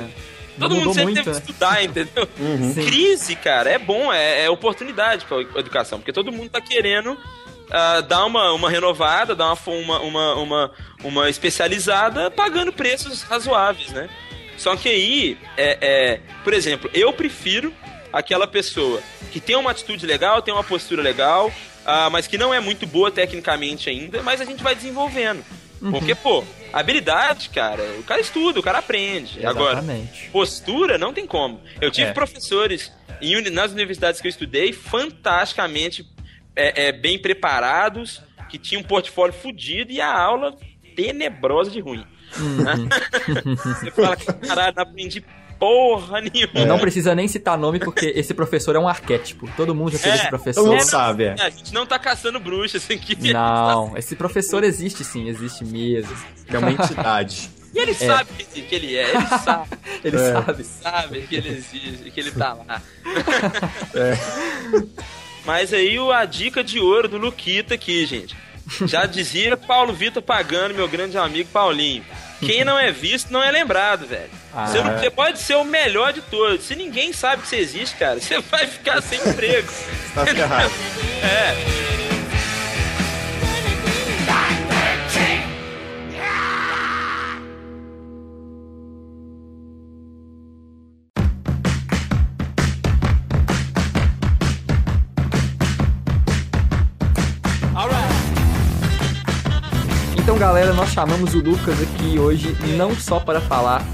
Não 0.58 0.68
Todo 0.70 0.76
mundo 0.76 0.94
sempre 0.94 1.04
muito, 1.06 1.16
teve 1.24 1.30
né? 1.30 1.36
que 1.36 1.42
estudar, 1.52 1.84
entendeu? 1.84 2.28
Sim. 2.74 2.86
Crise, 2.86 3.36
cara, 3.36 3.70
é 3.70 3.78
bom, 3.80 4.12
é, 4.14 4.44
é 4.46 4.50
oportunidade 4.50 5.26
pra 5.26 5.42
educação, 5.60 6.00
porque 6.00 6.12
todo 6.14 6.32
mundo 6.32 6.50
tá 6.50 6.62
querendo 6.62 7.18
ah, 7.72 8.02
dar 8.02 8.26
uma, 8.26 8.52
uma 8.54 8.70
renovada, 8.70 9.36
dar 9.36 9.54
uma, 9.54 10.00
uma, 10.00 10.36
uma, 10.36 10.72
uma, 11.04 11.30
especializada, 11.30 12.32
pagando 12.32 12.74
preços 12.74 13.22
razoáveis, 13.22 13.90
né? 13.90 14.10
Só 14.58 14.76
que 14.76 14.90
aí, 14.90 15.38
é, 15.56 15.78
é, 15.82 16.20
por 16.44 16.54
exemplo, 16.54 16.90
eu 16.94 17.14
prefiro 17.14 17.74
aquela 18.12 18.48
pessoa 18.48 19.02
que 19.32 19.40
tem 19.40 19.56
uma 19.56 19.72
atitude 19.72 20.06
legal, 20.06 20.42
tem 20.42 20.54
uma 20.54 20.64
postura 20.64 21.02
legal, 21.02 21.52
ah, 21.86 22.10
mas 22.10 22.28
que 22.28 22.38
não 22.38 22.54
é 22.54 22.60
muito 22.60 22.86
boa 22.86 23.10
tecnicamente 23.10 23.90
ainda, 23.90 24.22
mas 24.22 24.42
a 24.42 24.46
gente 24.46 24.62
vai 24.62 24.76
desenvolvendo. 24.76 25.44
Uhum. 25.82 25.92
Porque, 25.92 26.14
pô, 26.14 26.44
habilidade, 26.74 27.50
cara, 27.50 27.84
o 28.00 28.04
cara 28.04 28.20
estuda, 28.20 28.60
o 28.60 28.64
cara 28.64 28.80
aprende. 28.80 29.46
Agora, 29.46 29.80
Exatamente. 29.80 30.30
postura 30.30 30.98
não 30.98 31.14
tem 31.14 31.26
como. 31.26 31.62
Eu 31.80 31.90
tive 31.90 32.10
É. 32.10 32.14
professores 32.14 32.92
em 33.22 33.42
nas 33.50 33.72
universidades 33.72 34.20
que 34.20 34.28
eu 34.28 34.30
estudei 34.30 34.74
fantasticamente 34.74 36.06
é, 36.56 36.88
é, 36.88 36.92
bem 36.92 37.18
preparados, 37.20 38.22
que 38.50 38.58
tinham 38.58 38.82
um 38.82 38.86
portfólio 38.86 39.34
fudido 39.34 39.92
e 39.92 40.02
a 40.02 40.12
aula 40.12 40.56
tenebrosa 40.96 41.70
de 41.72 41.80
ruim. 41.80 42.06
Uhum. 42.38 42.90
Você 43.56 43.92
fala, 43.92 44.16
caralho, 44.16 44.74
não 44.76 44.84
aprendi 44.84 45.24
porra 45.60 46.22
nenhuma. 46.22 46.66
Não 46.66 46.80
precisa 46.80 47.14
nem 47.14 47.28
citar 47.28 47.58
nome, 47.58 47.80
porque 47.80 48.14
esse 48.16 48.34
professor 48.34 48.76
é 48.76 48.80
um 48.80 48.88
arquétipo. 48.88 49.50
Todo 49.58 49.76
mundo 49.76 49.92
já 49.92 49.98
teve 50.00 50.10
É, 50.10 50.14
esse 50.16 50.22
Todo 50.24 50.30
professor. 50.30 50.66
mundo 50.66 50.76
É, 50.78 50.80
sabe, 50.82 51.24
é. 51.26 51.36
A 51.42 51.50
gente 51.50 51.74
não 51.74 51.86
tá 51.86 52.00
caçando 52.00 52.40
bruxas 52.40 52.90
aqui. 52.90 53.16
Não, 53.34 53.96
esse 53.98 54.16
professor 54.16 54.64
existe 54.64 55.04
sim, 55.04 55.28
existe 55.28 55.66
mesmo. 55.66 56.16
É 56.48 56.58
uma 56.58 56.72
entidade. 56.72 57.50
E 57.74 57.78
ele 57.78 57.94
sabe 57.94 58.30
que 58.52 58.62
que 58.64 58.74
ele 58.76 58.96
é, 58.96 59.10
ele 59.16 59.28
sabe, 59.44 59.70
Ele 60.04 60.18
É. 60.18 60.32
sabe. 60.34 60.64
sabe 60.64 61.22
que 61.28 61.36
ele 61.36 61.50
existe, 61.50 62.10
que 62.10 62.20
ele 62.20 62.32
tá 62.32 62.54
lá. 62.54 62.82
É. 63.94 64.18
Mas 65.46 65.74
aí 65.74 65.98
o- 66.00 66.12
a 66.12 66.26
dica 66.26 66.64
de 66.64 66.80
ouro 66.80 67.08
do 67.08 67.18
Luquita 67.18 67.74
aqui, 67.76 68.06
gente. 68.06 68.36
Já 68.86 69.06
dizia 69.06 69.58
Paulo 69.58 69.94
Vitor 69.94 70.22
Pagano, 70.22 70.76
meu 70.76 70.88
grande 70.88 71.18
amigo 71.18 71.50
Paulinho. 71.52 72.06
Quem 72.40 72.64
não 72.64 72.78
é 72.80 72.92
visto 72.92 73.32
não 73.34 73.44
é 73.44 73.52
lembrado, 73.52 74.06
velho. 74.06 74.30
Ah, 74.54 74.68
você, 74.68 74.82
não- 74.82 74.92
é. 74.92 75.00
você 75.00 75.10
pode 75.10 75.40
ser 75.40 75.56
o 75.56 75.64
melhor 75.66 76.14
de 76.14 76.22
todos. 76.22 76.64
Se 76.66 76.76
ninguém 76.76 77.12
sabe 77.12 77.42
que 77.42 77.48
você 77.50 77.58
existe, 77.58 77.96
cara, 77.98 78.20
você 78.20 78.40
vai 78.40 78.66
ficar 78.68 79.02
sem 79.02 79.20
emprego. 79.20 79.68
Tá 80.14 80.26
ferrado. 80.26 80.72
É. 81.24 81.89
galera, 100.50 100.74
nós 100.74 100.90
chamamos 100.90 101.36
o 101.36 101.42
Lucas 101.42 101.80
aqui 101.80 102.18
hoje 102.18 102.58
não 102.76 102.96
só 102.96 103.20
para 103.20 103.40
falar 103.40 103.86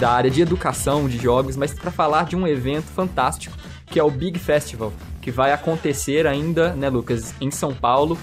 da 0.00 0.10
área 0.10 0.30
de 0.30 0.40
educação 0.40 1.06
de 1.06 1.18
jogos, 1.18 1.54
mas 1.54 1.74
para 1.74 1.90
falar 1.90 2.24
de 2.24 2.34
um 2.34 2.46
evento 2.46 2.86
fantástico 2.86 3.54
que 3.84 3.98
é 3.98 4.02
o 4.02 4.10
Big 4.10 4.38
Festival, 4.38 4.90
que 5.20 5.30
vai 5.30 5.52
acontecer 5.52 6.26
ainda, 6.26 6.72
né, 6.72 6.88
Lucas, 6.88 7.34
em 7.42 7.50
São 7.50 7.74
Paulo. 7.74 8.16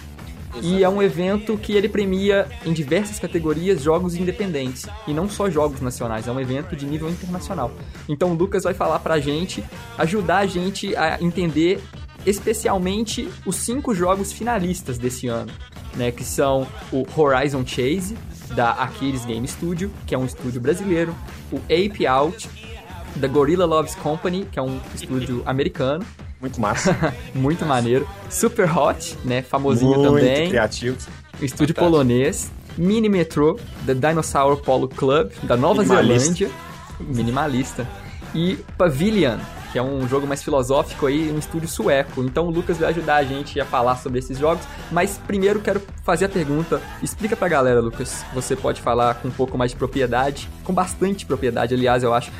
E 0.63 0.83
é 0.83 0.89
um 0.89 0.99
evento 0.99 1.55
que 1.59 1.73
ele 1.73 1.87
premia 1.87 2.47
em 2.65 2.73
diversas 2.73 3.19
categorias 3.19 3.83
jogos 3.83 4.15
independentes 4.15 4.87
e 5.07 5.13
não 5.13 5.29
só 5.29 5.47
jogos 5.47 5.79
nacionais, 5.79 6.27
é 6.27 6.31
um 6.31 6.39
evento 6.39 6.75
de 6.75 6.87
nível 6.87 7.07
internacional. 7.07 7.71
Então 8.09 8.31
o 8.31 8.33
Lucas 8.33 8.63
vai 8.63 8.73
falar 8.73 8.97
pra 8.97 9.19
gente, 9.19 9.63
ajudar 9.95 10.39
a 10.39 10.47
gente 10.47 10.95
a 10.95 11.21
entender 11.21 11.79
especialmente 12.25 13.29
os 13.45 13.57
cinco 13.57 13.93
jogos 13.93 14.33
finalistas 14.33 14.97
desse 14.97 15.27
ano, 15.27 15.51
né, 15.95 16.11
que 16.11 16.23
são 16.23 16.67
o 16.91 17.05
Horizon 17.15 17.65
Chase 17.65 18.17
da 18.55 18.71
Aquiles 18.71 19.25
Game 19.25 19.47
Studio, 19.47 19.91
que 20.05 20.13
é 20.13 20.17
um 20.17 20.25
estúdio 20.25 20.61
brasileiro, 20.61 21.15
o 21.51 21.57
Ape 21.65 22.05
Out 22.05 22.49
da 23.15 23.27
Gorilla 23.27 23.65
Loves 23.65 23.95
Company, 23.95 24.47
que 24.51 24.59
é 24.59 24.61
um 24.61 24.79
estúdio 24.93 25.41
americano, 25.47 26.05
Muito 26.39 26.59
massa. 26.59 26.95
muito 27.33 27.65
maneiro, 27.65 28.07
Super 28.29 28.69
Hot, 28.77 29.17
né, 29.23 29.41
famosinho 29.41 29.95
Muito 29.99 30.09
também, 30.15 30.49
criativo. 30.49 30.97
o 31.41 31.45
estúdio 31.45 31.73
polonês, 31.73 32.51
Mini 32.77 33.07
Metro, 33.09 33.59
da 33.83 33.93
Dinosaur 33.93 34.57
Polo 34.57 34.87
Club, 34.89 35.31
da 35.43 35.55
Nova 35.55 35.81
Minimalista. 35.81 36.19
Zelândia, 36.19 36.49
minimalista, 36.99 37.87
e 38.33 38.57
Pavilion, 38.77 39.37
que 39.75 39.79
é 39.79 39.83
um 39.83 40.07
jogo 40.07 40.25
mais 40.25 40.41
filosófico 40.41 41.05
aí, 41.05 41.29
um 41.29 41.37
estúdio 41.37 41.67
sueco. 41.67 42.23
Então 42.23 42.47
o 42.47 42.49
Lucas 42.49 42.77
vai 42.77 42.91
ajudar 42.91 43.15
a 43.17 43.23
gente 43.25 43.59
a 43.59 43.65
falar 43.65 43.97
sobre 43.97 44.19
esses 44.19 44.37
jogos, 44.37 44.65
mas 44.89 45.19
primeiro 45.27 45.59
quero 45.59 45.81
fazer 46.01 46.23
a 46.23 46.29
pergunta, 46.29 46.81
explica 47.03 47.35
pra 47.35 47.49
galera, 47.49 47.81
Lucas, 47.81 48.23
você 48.33 48.55
pode 48.55 48.81
falar 48.81 49.15
com 49.15 49.27
um 49.27 49.31
pouco 49.31 49.57
mais 49.57 49.71
de 49.71 49.77
propriedade, 49.77 50.47
com 50.63 50.71
bastante 50.71 51.25
propriedade, 51.25 51.73
aliás, 51.73 52.03
eu 52.03 52.13
acho, 52.13 52.31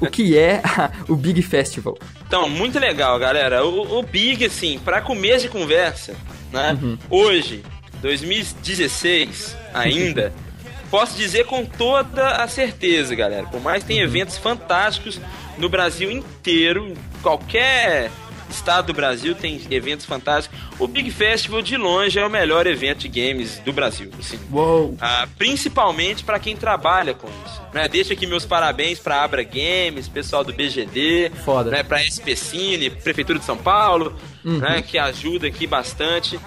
o 0.00 0.06
que 0.06 0.38
é 0.38 0.62
o 1.06 1.14
Big 1.14 1.42
Festival. 1.42 1.98
Então, 2.26 2.48
muito 2.48 2.78
legal, 2.78 3.18
galera. 3.18 3.66
O, 3.66 3.98
o 3.98 4.02
Big, 4.02 4.46
assim, 4.46 4.78
pra 4.78 5.02
começo 5.02 5.42
de 5.42 5.50
conversa, 5.50 6.14
né? 6.50 6.78
Uhum. 6.82 6.96
Hoje, 7.10 7.62
2016, 8.00 9.54
ainda, 9.74 10.32
posso 10.90 11.18
dizer 11.18 11.44
com 11.44 11.66
toda 11.66 12.30
a 12.42 12.48
certeza, 12.48 13.14
galera. 13.14 13.46
Por 13.46 13.60
mais 13.60 13.82
que 13.82 13.88
tenha 13.88 14.04
Uhum. 14.04 14.08
eventos 14.08 14.38
fantásticos 14.38 15.20
no 15.58 15.68
Brasil 15.68 16.10
inteiro, 16.10 16.94
qualquer 17.22 18.10
estado 18.50 18.86
do 18.86 18.94
Brasil 18.94 19.34
tem 19.34 19.60
eventos 19.70 20.06
fantásticos. 20.06 20.58
O 20.78 20.86
Big 20.88 21.10
Festival, 21.10 21.60
de 21.60 21.76
longe, 21.76 22.18
é 22.18 22.24
o 22.24 22.30
melhor 22.30 22.66
evento 22.66 23.06
de 23.06 23.08
games 23.08 23.58
do 23.58 23.72
Brasil. 23.74 24.10
Assim. 24.18 24.38
Uou! 24.50 24.96
Ah, 25.00 25.28
principalmente 25.36 26.24
para 26.24 26.38
quem 26.38 26.56
trabalha 26.56 27.12
com 27.12 27.28
isso. 27.44 27.60
Né? 27.74 27.86
Deixa 27.88 28.14
aqui 28.14 28.26
meus 28.26 28.46
parabéns 28.46 28.98
para 28.98 29.22
Abra 29.22 29.42
Games, 29.42 30.08
pessoal 30.08 30.42
do 30.42 30.52
BGD, 30.54 31.30
Foda. 31.44 31.70
né? 31.70 31.82
para 31.82 32.00
SP 32.00 32.32
Cine, 32.34 32.88
Prefeitura 32.88 33.38
de 33.38 33.44
São 33.44 33.56
Paulo, 33.58 34.16
Uhum. 34.44 34.58
né? 34.58 34.80
que 34.80 34.96
ajuda 34.96 35.46
aqui 35.48 35.66
bastante 35.66 36.40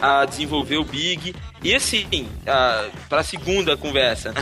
a 0.00 0.24
desenvolver 0.24 0.78
o 0.78 0.84
Big. 0.84 1.34
E 1.62 1.74
assim, 1.74 2.28
para 3.08 3.20
a 3.20 3.22
segunda 3.22 3.76
conversa, 3.76 4.32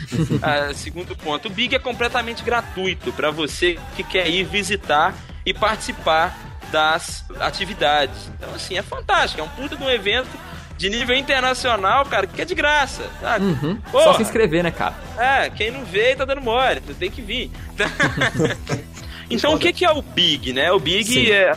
segundo 0.74 1.16
ponto, 1.16 1.48
o 1.48 1.50
Big 1.50 1.74
é 1.74 1.78
completamente 1.78 2.44
gratuito 2.44 3.12
para 3.12 3.30
você 3.30 3.78
que 3.96 4.04
quer 4.04 4.28
ir 4.28 4.44
visitar 4.44 5.14
e 5.46 5.54
participar 5.54 6.38
das 6.70 7.24
atividades. 7.40 8.30
Então, 8.36 8.54
assim, 8.54 8.76
é 8.76 8.82
fantástico, 8.82 9.40
é 9.40 9.44
um 9.44 9.48
puta 9.48 9.76
de 9.76 9.82
um 9.82 9.90
evento 9.90 10.28
de 10.76 10.90
nível 10.90 11.16
internacional, 11.16 12.04
cara, 12.04 12.26
que 12.26 12.42
é 12.42 12.44
de 12.44 12.54
graça. 12.54 13.08
Sabe? 13.20 13.44
Uhum. 13.44 13.78
Só 13.90 14.14
se 14.14 14.22
inscrever, 14.22 14.62
né, 14.62 14.70
cara? 14.70 14.94
É, 15.16 15.50
quem 15.50 15.70
não 15.70 15.84
veio 15.84 16.16
tá 16.16 16.24
dando 16.24 16.40
mole, 16.40 16.80
tu 16.80 16.94
tem 16.94 17.10
que 17.10 17.22
vir. 17.22 17.50
então 19.30 19.54
o 19.54 19.58
que, 19.58 19.72
que 19.72 19.84
é 19.84 19.90
o 19.90 20.02
BIG, 20.02 20.52
né? 20.52 20.72
O 20.72 20.78
BIG 20.78 21.04
Sim. 21.04 21.30
é. 21.30 21.56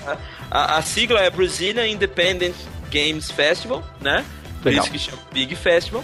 A, 0.49 0.77
a 0.77 0.81
sigla 0.81 1.19
é 1.19 1.29
Brazilian 1.29 1.87
Independent 1.87 2.55
Games 2.91 3.29
Festival, 3.31 3.83
né? 4.01 4.25
Por 4.61 4.69
Legal. 4.69 4.83
isso 4.83 4.91
que 4.91 4.99
chama 4.99 5.17
Big 5.31 5.55
Festival. 5.55 6.03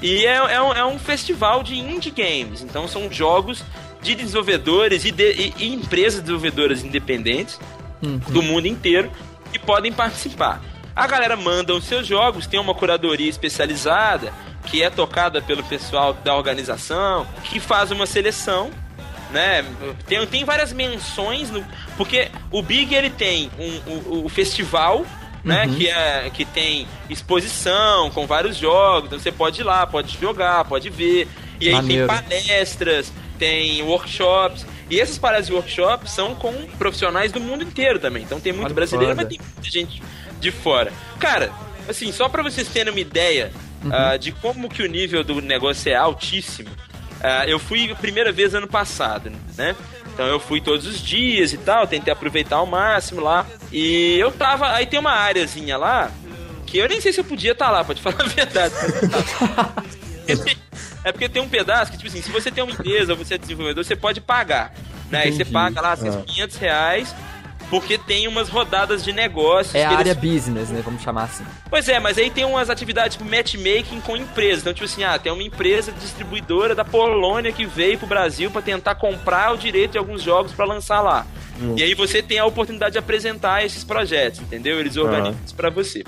E 0.00 0.26
é, 0.26 0.34
é, 0.36 0.60
um, 0.62 0.72
é 0.72 0.84
um 0.84 0.98
festival 0.98 1.62
de 1.62 1.78
indie 1.78 2.10
games. 2.10 2.60
Então 2.62 2.88
são 2.88 3.10
jogos 3.12 3.62
de 4.02 4.14
desenvolvedores 4.16 5.04
e, 5.04 5.12
de- 5.12 5.32
e- 5.32 5.54
e 5.58 5.74
empresas 5.74 6.20
desenvolvedoras 6.20 6.82
independentes 6.82 7.58
Uhum. 8.02 8.18
do 8.18 8.42
mundo 8.42 8.66
inteiro 8.66 9.12
que 9.52 9.58
podem 9.60 9.92
participar. 9.92 10.60
A 10.96 11.06
galera 11.06 11.36
manda 11.36 11.72
os 11.72 11.84
seus 11.84 12.04
jogos, 12.06 12.46
tem 12.48 12.58
uma 12.58 12.74
curadoria 12.74 13.30
especializada 13.30 14.32
que 14.66 14.82
é 14.82 14.90
tocada 14.90 15.40
pelo 15.40 15.62
pessoal 15.62 16.12
da 16.12 16.34
organização, 16.36 17.26
que 17.44 17.60
faz 17.60 17.90
uma 17.92 18.04
seleção, 18.06 18.70
né? 19.30 19.64
Tem, 20.06 20.26
tem 20.26 20.44
várias 20.44 20.72
menções, 20.72 21.48
no, 21.50 21.64
porque 21.96 22.28
o 22.50 22.60
Big 22.60 22.92
ele 22.94 23.08
tem 23.10 23.50
um, 23.58 23.90
o, 24.14 24.24
o 24.26 24.28
festival, 24.28 25.06
né? 25.44 25.66
Uhum. 25.66 25.74
Que, 25.74 25.88
é, 25.88 26.30
que 26.32 26.44
tem 26.44 26.86
exposição 27.10 28.10
com 28.10 28.26
vários 28.26 28.56
jogos, 28.56 29.06
então 29.06 29.18
você 29.18 29.32
pode 29.32 29.60
ir 29.60 29.64
lá, 29.64 29.86
pode 29.86 30.16
jogar, 30.20 30.64
pode 30.64 30.88
ver. 30.90 31.28
E 31.60 31.68
aí 31.68 31.74
Maneiro. 31.74 32.06
tem 32.08 32.22
palestras, 32.22 33.12
tem 33.38 33.82
workshops. 33.82 34.66
E 34.90 35.00
essas 35.00 35.18
palestras 35.18 35.48
e 35.48 35.52
workshops 35.52 36.12
são 36.12 36.34
com 36.34 36.52
profissionais 36.78 37.32
do 37.32 37.40
mundo 37.40 37.62
inteiro 37.64 37.98
também. 37.98 38.22
Então 38.22 38.38
tem 38.40 38.52
muito 38.52 38.66
Olha 38.66 38.74
brasileiro, 38.74 39.14
foda. 39.16 39.22
mas 39.28 39.36
tem 39.36 39.46
muita 39.54 39.70
gente 39.70 40.02
de 40.40 40.50
fora. 40.50 40.92
Cara, 41.18 41.50
assim, 41.88 42.12
só 42.12 42.28
pra 42.28 42.42
vocês 42.42 42.68
terem 42.68 42.92
uma 42.92 43.00
ideia 43.00 43.50
Uhum. 43.84 43.90
ah, 43.92 44.16
de 44.16 44.30
como 44.30 44.68
que 44.68 44.80
o 44.80 44.86
nível 44.86 45.24
do 45.24 45.40
negócio 45.42 45.90
é 45.90 45.96
altíssimo, 45.96 46.68
ah, 47.20 47.44
eu 47.48 47.58
fui 47.58 47.90
a 47.90 47.96
primeira 47.96 48.30
vez 48.30 48.54
ano 48.54 48.68
passado, 48.68 49.32
né? 49.56 49.74
Então 50.22 50.30
eu 50.30 50.38
fui 50.38 50.60
todos 50.60 50.86
os 50.86 51.00
dias 51.00 51.52
e 51.52 51.58
tal, 51.58 51.84
tentei 51.84 52.12
aproveitar 52.12 52.54
ao 52.56 52.66
máximo 52.66 53.20
lá. 53.20 53.44
E 53.72 54.16
eu 54.20 54.30
tava. 54.30 54.70
Aí 54.70 54.86
tem 54.86 55.00
uma 55.00 55.10
áreazinha 55.10 55.76
lá 55.76 56.12
que 56.64 56.78
eu 56.78 56.88
nem 56.88 57.00
sei 57.00 57.12
se 57.12 57.18
eu 57.18 57.24
podia 57.24 57.50
estar 57.50 57.72
lá, 57.72 57.82
pra 57.82 57.92
te 57.92 58.00
falar 58.00 58.20
a 58.20 58.28
verdade. 58.28 58.72
É 61.02 61.10
porque 61.10 61.28
tem 61.28 61.42
um 61.42 61.48
pedaço 61.48 61.90
que, 61.90 61.98
tipo 61.98 62.08
assim, 62.08 62.22
se 62.22 62.30
você 62.30 62.52
tem 62.52 62.62
uma 62.62 62.72
empresa 62.72 63.16
você 63.16 63.34
é 63.34 63.38
desenvolvedor, 63.38 63.84
você 63.84 63.96
pode 63.96 64.20
pagar. 64.20 64.72
Né? 65.10 65.22
Aí 65.24 65.32
você 65.32 65.44
paga 65.44 65.80
lá 65.80 65.96
seus 65.96 66.14
Ah. 66.14 66.22
500 66.24 66.56
reais, 66.56 67.14
porque 67.72 67.96
tem 67.96 68.28
umas 68.28 68.50
rodadas 68.50 69.02
de 69.02 69.14
negócios. 69.14 69.74
É 69.74 69.86
a 69.86 69.88
que 69.88 69.94
área 69.94 70.10
eles... 70.10 70.22
business, 70.22 70.68
né? 70.68 70.82
Vamos 70.84 71.00
chamar 71.00 71.22
assim. 71.22 71.42
Pois 71.70 71.88
é, 71.88 71.98
mas 71.98 72.18
aí 72.18 72.28
tem 72.28 72.44
umas 72.44 72.68
atividades 72.68 73.16
tipo 73.16 73.24
matchmaking 73.24 73.98
com 74.02 74.14
empresas. 74.14 74.60
Então, 74.60 74.74
tipo 74.74 74.84
assim, 74.84 75.02
ah, 75.02 75.18
tem 75.18 75.32
uma 75.32 75.42
empresa 75.42 75.90
distribuidora 75.90 76.74
da 76.74 76.84
Polônia 76.84 77.50
que 77.50 77.64
veio 77.64 77.96
pro 77.96 78.06
Brasil 78.06 78.50
pra 78.50 78.60
tentar 78.60 78.96
comprar 78.96 79.54
o 79.54 79.56
direito 79.56 79.92
de 79.92 79.98
alguns 79.98 80.20
jogos 80.20 80.52
pra 80.52 80.66
lançar 80.66 81.00
lá. 81.00 81.26
E 81.74 81.82
aí 81.82 81.94
você 81.94 82.20
tem 82.20 82.38
a 82.38 82.44
oportunidade 82.44 82.92
de 82.92 82.98
apresentar 82.98 83.64
esses 83.64 83.82
projetos, 83.82 84.40
entendeu? 84.40 84.78
Eles 84.78 84.98
organizam 84.98 85.38
isso 85.42 85.54
pra 85.54 85.70
você. 85.70 86.04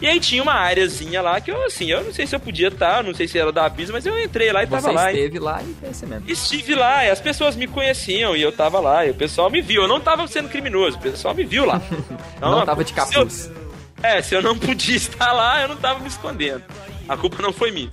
E 0.00 0.06
aí 0.06 0.20
tinha 0.20 0.42
uma 0.42 0.52
áreazinha 0.52 1.22
lá 1.22 1.40
que 1.40 1.50
eu, 1.50 1.64
assim, 1.64 1.86
eu 1.90 2.04
não 2.04 2.12
sei 2.12 2.26
se 2.26 2.36
eu 2.36 2.40
podia 2.40 2.68
estar, 2.68 3.02
não 3.02 3.14
sei 3.14 3.26
se 3.26 3.38
era 3.38 3.50
da 3.50 3.64
Abismo, 3.64 3.94
mas 3.94 4.04
eu 4.04 4.22
entrei 4.22 4.52
lá 4.52 4.62
e 4.62 4.66
Você 4.66 4.72
tava 4.76 4.92
lá. 4.92 5.10
e- 5.12 5.16
esteve 5.16 5.38
lá 5.38 5.62
e 5.62 5.74
foi 5.94 6.08
mesmo. 6.08 6.30
Estive 6.30 6.74
lá, 6.74 7.04
e 7.06 7.10
as 7.10 7.20
pessoas 7.20 7.56
me 7.56 7.66
conheciam 7.66 8.36
e 8.36 8.42
eu 8.42 8.52
tava 8.52 8.78
lá, 8.78 9.06
e 9.06 9.10
o 9.10 9.14
pessoal 9.14 9.48
me 9.50 9.62
viu. 9.62 9.82
Eu 9.82 9.88
não 9.88 9.98
tava 10.00 10.26
sendo 10.28 10.48
criminoso, 10.50 10.98
o 10.98 11.00
pessoal 11.00 11.34
me 11.34 11.44
viu 11.44 11.64
lá. 11.64 11.80
Então, 12.36 12.50
Não 12.58 12.64
tava 12.66 12.84
de 12.84 12.90
se 12.92 12.98
eu- 12.98 13.04
capuz. 13.04 13.50
é, 14.02 14.20
se 14.20 14.34
eu 14.34 14.42
não 14.42 14.58
podia 14.58 14.96
estar 14.96 15.32
lá, 15.32 15.62
eu 15.62 15.68
não 15.68 15.76
tava 15.76 15.98
me 16.00 16.08
escondendo. 16.08 16.62
A 17.08 17.16
culpa 17.16 17.40
não 17.42 17.52
foi 17.52 17.70
minha. 17.70 17.90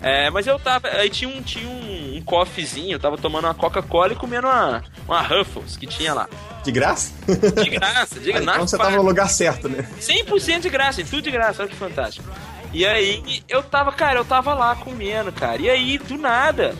É, 0.00 0.30
mas 0.30 0.46
eu 0.46 0.58
tava. 0.58 0.88
Aí 0.88 1.08
tinha 1.10 1.30
um, 1.30 1.40
tinha 1.42 1.68
um, 1.68 2.16
um 2.16 2.22
coffeezinho, 2.22 2.92
eu 2.94 2.98
tava 2.98 3.16
tomando 3.18 3.44
uma 3.44 3.54
Coca-Cola 3.54 4.12
e 4.12 4.16
comendo 4.16 4.48
uma, 4.48 4.82
uma 5.06 5.20
Ruffles 5.20 5.76
que 5.76 5.86
tinha 5.86 6.12
lá. 6.14 6.28
De 6.62 6.70
graça? 6.70 7.12
De 7.26 7.70
graça, 7.70 8.20
diga 8.20 8.38
então 8.42 8.54
na 8.54 8.58
você 8.58 8.78
tava 8.78 8.96
no 8.96 9.02
lugar 9.02 9.28
certo, 9.28 9.68
né? 9.68 9.86
100% 10.00 10.60
de 10.60 10.70
graça, 10.70 11.02
tudo 11.04 11.22
de 11.22 11.30
graça, 11.30 11.62
olha 11.62 11.70
que 11.70 11.76
fantástico. 11.76 12.28
E 12.72 12.86
aí, 12.86 13.42
eu 13.48 13.62
tava, 13.62 13.92
cara, 13.92 14.18
eu 14.18 14.24
tava 14.24 14.54
lá 14.54 14.74
comendo, 14.74 15.30
cara. 15.30 15.60
E 15.60 15.68
aí, 15.68 15.98
do 15.98 16.16
nada, 16.16 16.74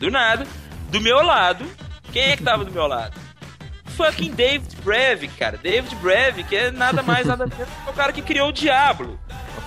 do 0.00 0.10
nada, 0.10 0.46
do 0.90 1.00
meu 1.00 1.22
lado, 1.22 1.64
quem 2.12 2.22
é 2.30 2.36
que 2.36 2.42
tava 2.42 2.64
do 2.64 2.72
meu 2.72 2.86
lado? 2.86 3.14
Fucking 3.96 4.32
David 4.32 4.76
Brevik, 4.84 5.34
cara. 5.36 5.56
David 5.56 5.94
Brevik 5.96 6.54
é 6.54 6.70
nada 6.70 7.02
mais, 7.02 7.26
nada 7.26 7.46
menos 7.46 7.68
que 7.68 7.90
o 7.90 7.92
cara 7.92 8.12
que 8.12 8.22
criou 8.22 8.48
o 8.48 8.52
Diablo. 8.52 9.18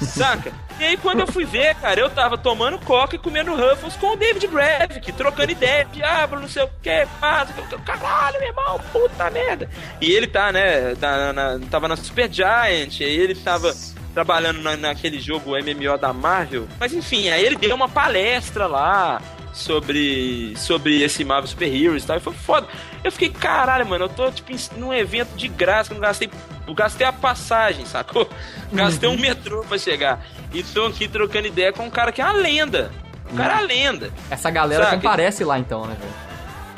Saca? 0.02 0.52
E 0.82 0.84
aí, 0.84 0.98
quando 0.98 1.20
eu 1.20 1.28
fui 1.28 1.46
ver, 1.46 1.76
cara, 1.76 2.00
eu 2.00 2.10
tava 2.10 2.40
tomando 2.40 2.80
coca 2.80 3.16
e 3.16 3.20
comendo 3.20 3.56
Ruffles 3.56 3.96
com 3.98 4.14
o 4.14 4.16
David 4.16 4.48
Brevik, 4.48 5.12
trocando 5.12 5.52
ideia, 5.52 5.86
Diablo, 5.86 6.40
não 6.40 6.48
sei 6.48 6.64
o 6.64 6.70
que, 6.82 7.06
pá, 7.20 7.46
caralho, 7.86 8.40
meu 8.40 8.48
irmão, 8.50 8.82
puta 8.92 9.30
merda. 9.30 9.70
E 10.02 10.12
ele 10.12 10.26
tá, 10.26 10.52
né, 10.52 10.96
tá 10.96 11.32
na- 11.32 11.60
tava 11.70 11.88
na 11.88 11.96
Super 11.96 12.28
Giant, 12.34 13.00
e 13.00 13.04
ele 13.04 13.36
tava 13.36 13.76
trabalhando 14.16 14.60
na- 14.64 14.76
naquele 14.76 15.20
jogo 15.20 15.56
MMO 15.56 16.00
da 16.00 16.12
Marvel. 16.12 16.68
Mas 16.80 16.92
enfim, 16.94 17.30
aí 17.30 17.46
ele 17.46 17.58
deu 17.58 17.76
uma 17.76 17.88
palestra 17.88 18.66
lá 18.66 19.22
sobre, 19.54 20.56
sobre 20.58 21.04
esse 21.04 21.24
Marvel 21.24 21.48
Super 21.48 21.72
Heroes 21.72 22.04
e 22.04 22.08
tal, 22.08 22.18
e 22.18 22.22
foi 22.22 22.34
foda. 22.34 22.68
Eu 23.04 23.12
fiquei, 23.12 23.30
caralho, 23.30 23.86
mano, 23.86 24.06
eu 24.06 24.10
tô 24.10 24.32
tipo 24.32 24.52
num 24.78 24.94
evento 24.94 25.36
de 25.36 25.48
graça, 25.48 25.90
que 25.90 25.94
eu 25.94 25.96
não 25.96 26.02
gastei. 26.02 26.30
Eu 26.68 26.74
gastei 26.74 27.06
a 27.06 27.12
passagem, 27.12 27.86
sacou? 27.86 28.30
Gastei 28.72 29.10
um 29.10 29.18
metrô 29.18 29.64
pra 29.64 29.78
chegar. 29.78 30.24
E 30.54 30.64
tô 30.64 30.86
aqui 30.86 31.08
trocando 31.08 31.48
ideia 31.48 31.74
com 31.74 31.84
um 31.84 31.90
cara 31.90 32.12
que 32.12 32.22
é 32.22 32.24
uma 32.24 32.34
lenda. 32.34 32.92
O 33.30 33.36
cara 33.36 33.54
é 33.54 33.56
uma 33.58 33.68
lenda. 33.68 34.12
Essa 34.30 34.50
galera 34.50 34.86
Saca? 34.86 34.96
comparece 34.98 35.44
lá 35.44 35.60
então, 35.60 35.86
né, 35.86 35.98
velho? 36.00 36.32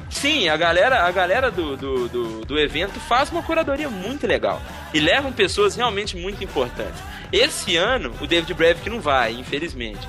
Sim, 0.10 0.48
a 0.48 0.56
galera, 0.56 1.06
a 1.06 1.12
galera 1.12 1.52
do, 1.52 1.76
do, 1.76 2.08
do, 2.08 2.46
do 2.46 2.60
evento 2.60 3.00
faz 3.00 3.30
uma 3.32 3.42
curadoria 3.44 3.90
muito 3.90 4.26
legal. 4.26 4.62
E 4.94 5.00
levam 5.00 5.32
pessoas 5.32 5.76
realmente 5.76 6.16
muito 6.16 6.44
importantes. 6.44 7.02
Esse 7.32 7.76
ano, 7.76 8.14
o 8.22 8.28
David 8.28 8.54
Brevik 8.54 8.90
não 8.90 9.02
vai, 9.02 9.34
infelizmente. 9.34 10.08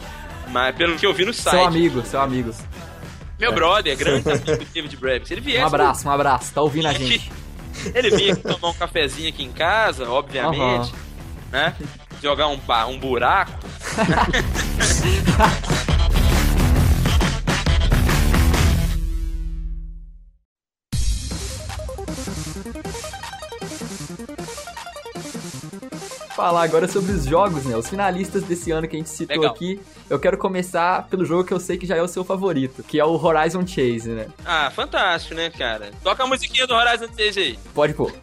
Mas 0.48 0.76
pelo 0.76 0.96
que 0.96 1.06
eu 1.06 1.12
vi 1.12 1.24
no 1.24 1.32
site. 1.32 1.56
Seu 1.56 1.66
amigo, 1.66 2.02
seu 2.02 2.20
amigo. 2.20 2.54
Meu 3.38 3.52
brother, 3.52 3.96
grande 3.96 4.28
amigo 4.30 4.56
do 4.56 4.64
David 4.66 4.96
Brevik. 4.96 5.28
Se 5.28 5.34
ele 5.34 5.40
viesse. 5.40 5.62
Um 5.62 5.66
abraço, 5.66 6.08
um 6.08 6.10
abraço. 6.10 6.52
Tá 6.52 6.62
ouvindo 6.62 6.88
a 6.88 6.92
gente? 6.92 7.30
Ele 7.94 8.10
vinha 8.10 8.32
aqui 8.32 8.42
tomar 8.42 8.70
um 8.70 8.74
cafezinho 8.74 9.28
aqui 9.28 9.42
em 9.42 9.52
casa, 9.52 10.08
obviamente. 10.08 10.92
Né? 11.50 11.74
Jogar 12.22 12.48
um, 12.48 12.58
um 12.88 12.98
buraco. 12.98 13.52
Falar 26.44 26.64
agora 26.64 26.86
sobre 26.86 27.10
os 27.10 27.24
jogos, 27.24 27.64
né? 27.64 27.74
Os 27.74 27.88
finalistas 27.88 28.42
desse 28.42 28.70
ano 28.70 28.86
que 28.86 28.94
a 28.96 28.98
gente 28.98 29.08
citou 29.08 29.34
Legal. 29.34 29.54
aqui. 29.54 29.80
Eu 30.10 30.18
quero 30.20 30.36
começar 30.36 31.08
pelo 31.08 31.24
jogo 31.24 31.42
que 31.42 31.54
eu 31.54 31.58
sei 31.58 31.78
que 31.78 31.86
já 31.86 31.96
é 31.96 32.02
o 32.02 32.06
seu 32.06 32.22
favorito, 32.22 32.82
que 32.82 33.00
é 33.00 33.04
o 33.04 33.12
Horizon 33.12 33.66
Chase, 33.66 34.10
né? 34.10 34.26
Ah, 34.44 34.70
fantástico, 34.70 35.34
né, 35.34 35.48
cara? 35.48 35.90
Toca 36.02 36.22
a 36.22 36.26
musiquinha 36.26 36.66
do 36.66 36.74
Horizon 36.74 37.08
6 37.16 37.36
aí. 37.38 37.58
Pode 37.72 37.94
pôr. 37.94 38.12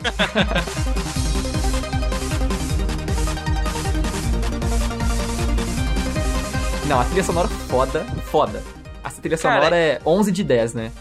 Não, 6.87 7.01
a 7.01 7.05
trilha 7.05 7.23
sonora 7.23 7.47
foda, 7.47 8.05
foda. 8.25 8.61
Essa 9.03 9.19
trilha 9.19 9.35
Cara, 9.39 9.55
sonora 9.55 9.75
é 9.75 9.99
11 10.05 10.31
de 10.31 10.43
10, 10.43 10.75
né? 10.75 10.91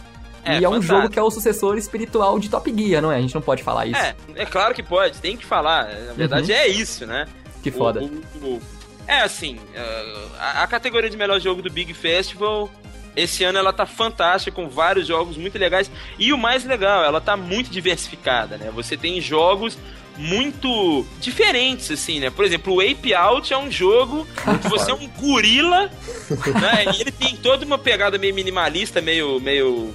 É, 0.44 0.58
e 0.58 0.64
é 0.64 0.68
um 0.68 0.80
jogo 0.80 1.08
que 1.10 1.18
é 1.18 1.22
o 1.22 1.30
sucessor 1.30 1.76
espiritual 1.76 2.38
de 2.38 2.48
Top 2.48 2.72
Gear, 2.74 3.02
não 3.02 3.12
é? 3.12 3.16
A 3.16 3.20
gente 3.20 3.34
não 3.34 3.42
pode 3.42 3.62
falar 3.62 3.86
isso. 3.86 4.00
É, 4.00 4.14
é 4.36 4.46
claro 4.46 4.74
que 4.74 4.82
pode, 4.82 5.18
tem 5.18 5.36
que 5.36 5.44
falar. 5.44 5.88
Na 6.06 6.12
verdade, 6.14 6.52
é 6.52 6.66
isso, 6.66 7.04
né? 7.06 7.26
Que 7.62 7.70
foda. 7.70 8.00
O- 8.00 8.06
o- 8.06 8.46
o- 8.56 8.62
é 9.06 9.20
assim, 9.20 9.56
uh, 9.56 10.28
a, 10.38 10.62
a 10.62 10.66
categoria 10.66 11.10
de 11.10 11.16
melhor 11.16 11.40
jogo 11.40 11.60
do 11.62 11.70
Big 11.70 11.92
Festival, 11.92 12.70
esse 13.16 13.42
ano 13.44 13.58
ela 13.58 13.72
tá 13.72 13.84
fantástica, 13.84 14.54
com 14.54 14.68
vários 14.68 15.06
jogos 15.06 15.36
muito 15.36 15.58
legais. 15.58 15.90
E 16.18 16.32
o 16.32 16.38
mais 16.38 16.64
legal, 16.64 17.04
ela 17.04 17.20
tá 17.20 17.36
muito 17.36 17.68
diversificada, 17.70 18.56
né? 18.56 18.70
Você 18.74 18.96
tem 18.96 19.20
jogos 19.20 19.76
muito 20.16 21.04
diferentes, 21.20 21.90
assim, 21.90 22.20
né? 22.20 22.30
Por 22.30 22.44
exemplo, 22.44 22.74
o 22.74 22.80
Ape 22.80 23.14
Out 23.14 23.52
é 23.52 23.58
um 23.58 23.70
jogo 23.70 24.26
que 24.62 24.68
você 24.68 24.90
é 24.90 24.94
um 24.94 25.08
gorila, 25.08 25.90
né? 26.60 26.84
E 26.96 27.00
ele 27.00 27.10
tem 27.10 27.34
toda 27.36 27.64
uma 27.64 27.78
pegada 27.78 28.16
meio 28.18 28.34
minimalista, 28.34 29.00
meio. 29.00 29.40
meio 29.40 29.92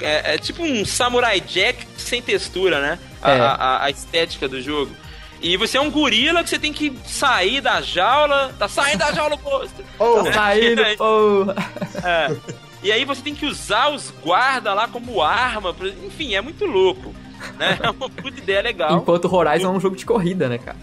é, 0.00 0.34
é 0.34 0.38
tipo 0.38 0.62
um 0.62 0.84
Samurai 0.84 1.40
Jack 1.40 1.86
sem 1.96 2.20
textura, 2.22 2.80
né? 2.80 2.98
A, 3.22 3.30
É. 3.30 3.40
a- 3.40 3.78
a 3.84 3.90
estética 3.90 4.48
do 4.48 4.60
jogo. 4.60 4.92
E 5.42 5.56
você 5.56 5.78
é 5.78 5.80
um 5.80 5.90
gorila 5.90 6.42
que 6.44 6.50
você 6.50 6.58
tem 6.58 6.72
que 6.72 6.92
sair 7.06 7.60
da 7.62 7.80
jaula. 7.80 8.54
Tá 8.58 8.68
saindo 8.68 8.98
da 8.98 9.12
jaula, 9.14 9.36
monstro! 9.42 9.84
Oh, 9.98 10.22
Tá 10.30 10.58
indo, 10.58 10.82
porra. 10.98 11.54
É. 12.04 12.36
E 12.82 12.90
aí 12.92 13.04
você 13.04 13.22
tem 13.22 13.34
que 13.34 13.46
usar 13.46 13.88
os 13.90 14.10
guarda 14.22 14.72
lá 14.74 14.86
como 14.88 15.22
arma. 15.22 15.72
pra- 15.72 15.88
Enfim, 15.88 16.34
é 16.34 16.40
muito 16.40 16.64
louco. 16.66 17.14
Né? 17.58 17.78
É 17.82 17.90
uma 17.90 18.08
puta 18.10 18.38
ideia 18.38 18.60
legal. 18.60 18.98
Enquanto 18.98 19.24
o 19.26 19.34
Horizon 19.34 19.68
é 19.68 19.70
um 19.70 19.80
jogo 19.80 19.96
de 19.96 20.04
corrida, 20.04 20.46
né, 20.48 20.58
cara? 20.58 20.76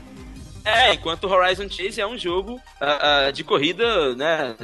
É, 0.67 0.93
enquanto 0.93 1.23
o 1.23 1.29
Horizon 1.29 1.69
Chase 1.69 2.01
é 2.01 2.05
um 2.05 2.17
jogo 2.17 2.59
ah, 2.81 3.27
ah, 3.27 3.31
de 3.31 3.43
corrida, 3.43 4.15
né? 4.15 4.55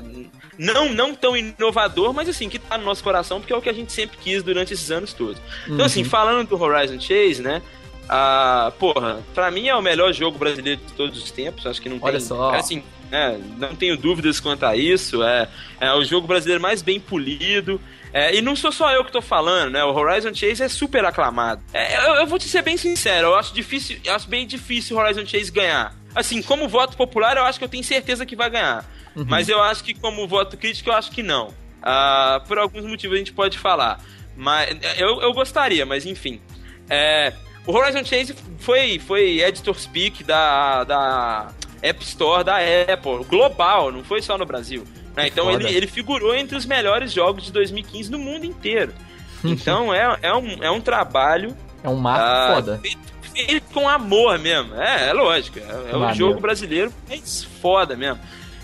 Não, 0.57 0.89
não 0.89 1.15
tão 1.15 1.35
inovador, 1.35 2.13
mas 2.13 2.27
assim, 2.27 2.49
que 2.49 2.59
tá 2.59 2.77
no 2.77 2.83
nosso 2.83 3.03
coração, 3.03 3.39
porque 3.39 3.53
é 3.53 3.55
o 3.55 3.61
que 3.61 3.69
a 3.69 3.73
gente 3.73 3.91
sempre 3.91 4.17
quis 4.17 4.43
durante 4.43 4.73
esses 4.73 4.91
anos 4.91 5.13
todos. 5.13 5.41
Então, 5.67 5.85
assim, 5.85 6.03
falando 6.03 6.49
do 6.49 6.61
Horizon 6.61 6.99
Chase, 6.99 7.41
né? 7.41 7.61
Ah, 8.09 8.71
porra, 8.77 9.23
pra 9.33 9.49
mim 9.49 9.67
é 9.67 9.75
o 9.75 9.81
melhor 9.81 10.11
jogo 10.13 10.37
brasileiro 10.37 10.81
de 10.85 10.93
todos 10.93 11.23
os 11.23 11.31
tempos. 11.31 11.65
Acho 11.65 11.81
que 11.81 11.89
não 11.89 11.97
Olha 12.01 12.17
tem. 12.17 12.27
só. 12.27 12.53
é 12.53 12.59
Assim, 12.59 12.83
né, 13.09 13.39
não 13.57 13.75
tenho 13.75 13.97
dúvidas 13.97 14.39
quanto 14.39 14.65
a 14.65 14.75
isso. 14.75 15.23
É, 15.23 15.47
é 15.79 15.93
o 15.93 16.03
jogo 16.03 16.27
brasileiro 16.27 16.61
mais 16.61 16.81
bem 16.81 16.99
polido. 16.99 17.79
É, 18.13 18.35
e 18.35 18.41
não 18.41 18.55
sou 18.55 18.71
só 18.71 18.91
eu 18.91 19.03
que 19.03 19.11
tô 19.11 19.21
falando, 19.21 19.71
né? 19.71 19.83
O 19.83 19.91
Horizon 19.91 20.33
Chase 20.33 20.61
é 20.61 20.69
super 20.69 21.03
aclamado. 21.03 21.63
É, 21.73 21.97
eu, 22.07 22.13
eu 22.15 22.27
vou 22.27 22.37
te 22.37 22.47
ser 22.47 22.61
bem 22.61 22.77
sincero, 22.77 23.29
eu 23.29 23.35
acho 23.35 23.53
difícil, 23.53 23.99
eu 24.03 24.13
acho 24.13 24.29
bem 24.29 24.45
difícil 24.45 24.95
o 24.95 24.99
Horizon 24.99 25.25
Chase 25.25 25.51
ganhar. 25.51 25.95
Assim, 26.13 26.41
como 26.43 26.67
voto 26.69 26.95
popular, 26.95 27.37
eu 27.37 27.43
acho 27.43 27.57
que 27.57 27.65
eu 27.65 27.69
tenho 27.69 27.83
certeza 27.83 28.23
que 28.25 28.35
vai 28.35 28.49
ganhar. 28.49 28.85
Mas 29.15 29.49
eu 29.49 29.61
acho 29.61 29.83
que 29.83 29.93
como 29.93 30.27
voto 30.27 30.57
crítico, 30.57 30.89
eu 30.89 30.93
acho 30.93 31.11
que 31.11 31.21
não. 31.21 31.53
Ah, 31.81 32.41
por 32.47 32.57
alguns 32.57 32.85
motivos 32.85 33.15
a 33.15 33.19
gente 33.19 33.33
pode 33.33 33.57
falar. 33.59 33.99
Mas 34.35 34.77
eu, 34.97 35.21
eu 35.21 35.33
gostaria, 35.33 35.85
mas 35.85 36.05
enfim. 36.05 36.41
É, 36.89 37.33
o 37.65 37.75
Horizon 37.75 38.03
Chase 38.03 38.35
foi, 38.59 38.99
foi 38.99 39.41
editor 39.41 39.79
speak 39.79 40.23
da, 40.23 40.83
da 40.83 41.51
App 41.81 42.03
Store 42.03 42.43
da 42.43 42.57
Apple, 42.57 43.23
global, 43.25 43.91
não 43.91 44.03
foi 44.03 44.21
só 44.21 44.37
no 44.37 44.45
Brasil. 44.45 44.85
Né? 45.15 45.27
Então 45.27 45.51
ele, 45.51 45.67
ele 45.67 45.87
figurou 45.87 46.33
entre 46.33 46.57
os 46.57 46.65
melhores 46.65 47.11
jogos 47.11 47.43
de 47.43 47.51
2015 47.51 48.11
no 48.11 48.19
mundo 48.19 48.45
inteiro. 48.45 48.93
Então 49.45 49.93
é, 49.93 50.19
é, 50.21 50.33
um, 50.33 50.63
é 50.63 50.71
um 50.71 50.79
trabalho. 50.79 51.53
É 51.83 51.89
um 51.89 51.97
marco 51.97 52.25
ah, 52.25 52.53
foda. 52.55 52.79
Feito, 52.81 53.13
feito, 53.33 53.73
com 53.73 53.89
amor 53.89 54.39
mesmo. 54.39 54.73
É, 54.75 55.09
é 55.09 55.13
lógico. 55.13 55.59
É, 55.59 55.91
é 55.91 55.97
um 55.97 56.13
jogo 56.13 56.39
brasileiro, 56.39 56.93
mas 57.09 57.43
foda 57.61 57.93
mesmo. 57.97 58.21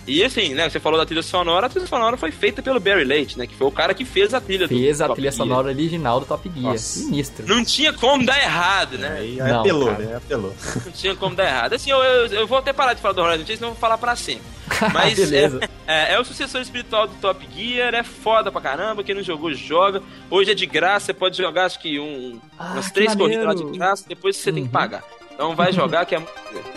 E 0.10 0.24
assim, 0.24 0.56
né, 0.56 0.68
você 0.68 0.80
falou 0.80 0.98
da 0.98 1.06
trilha 1.06 1.22
sonora, 1.22 1.68
a 1.68 1.70
trilha 1.70 1.86
sonora 1.86 2.18
foi 2.18 2.32
feita 2.32 2.64
pelo 2.64 2.80
Barry 2.80 3.04
Leite, 3.04 3.38
né, 3.38 3.46
que 3.46 3.54
foi 3.54 3.68
o 3.68 3.72
cara 3.72 3.94
que 3.94 4.04
fez 4.04 4.34
a 4.34 4.42
trilha 4.42 4.68
fez 4.68 4.98
do 4.98 5.04
a 5.04 5.10
trilha 5.10 5.30
Gear. 5.30 5.38
sonora 5.38 5.68
original 5.68 6.20
do 6.20 6.26
Top 6.26 6.50
Gear. 6.50 6.72
Nossa. 6.72 7.00
Sinistro. 7.00 7.46
Não 7.48 7.64
tinha 7.64 7.94
como 7.94 8.26
dar 8.26 8.42
errado, 8.42 8.98
né? 8.98 9.18
Aí, 9.20 9.40
aí 9.40 9.52
não, 9.52 9.60
apelou, 9.60 9.88
cara. 9.90 10.04
né? 10.04 10.16
Apelou. 10.16 10.56
Não 10.84 10.92
tinha 10.94 11.16
como 11.16 11.36
dar 11.36 11.46
errado. 11.46 11.74
Assim, 11.74 11.92
eu, 11.92 12.00
eu, 12.00 12.26
eu 12.28 12.48
vou 12.48 12.58
até 12.58 12.74
parar 12.74 12.94
de 12.94 13.02
falar 13.02 13.14
do 13.14 13.22
Horizon 13.22 13.46
Chase, 13.46 13.58
senão 13.58 13.70
eu 13.70 13.74
vou 13.74 13.80
falar 13.80 14.00
pra 14.00 14.16
sempre. 14.16 14.44
Mas 14.94 15.32
é, 15.32 15.50
é, 15.88 16.14
é, 16.14 16.20
o 16.20 16.24
sucessor 16.24 16.62
espiritual 16.62 17.08
do 17.08 17.16
Top 17.16 17.48
Gear, 17.54 17.94
é 17.94 18.04
foda 18.04 18.52
pra 18.52 18.62
caramba. 18.62 19.04
Quem 19.04 19.16
não 19.16 19.24
jogou, 19.24 19.54
joga. 19.54 20.02
Hoje 20.30 20.52
é 20.52 20.56
de 20.56 20.66
graça, 20.66 21.08
você 21.08 21.14
pode 21.14 21.38
jogar 21.38 21.66
acho 21.66 21.80
que 21.80 22.00
um, 22.00 22.40
ah, 22.58 22.74
umas 22.74 22.92
três 22.92 23.14
corridas 23.16 23.46
lá 23.46 23.54
de 23.54 23.64
graça, 23.78 24.06
depois 24.08 24.38
você 24.38 24.50
uhum. 24.50 24.56
tem 24.56 24.64
que 24.64 24.70
uhum. 24.70 24.74
pagar. 24.74 25.04
Então 25.34 25.56
vai 25.56 25.72
jogar, 25.72 26.06
que 26.06 26.16
é. 26.16 26.22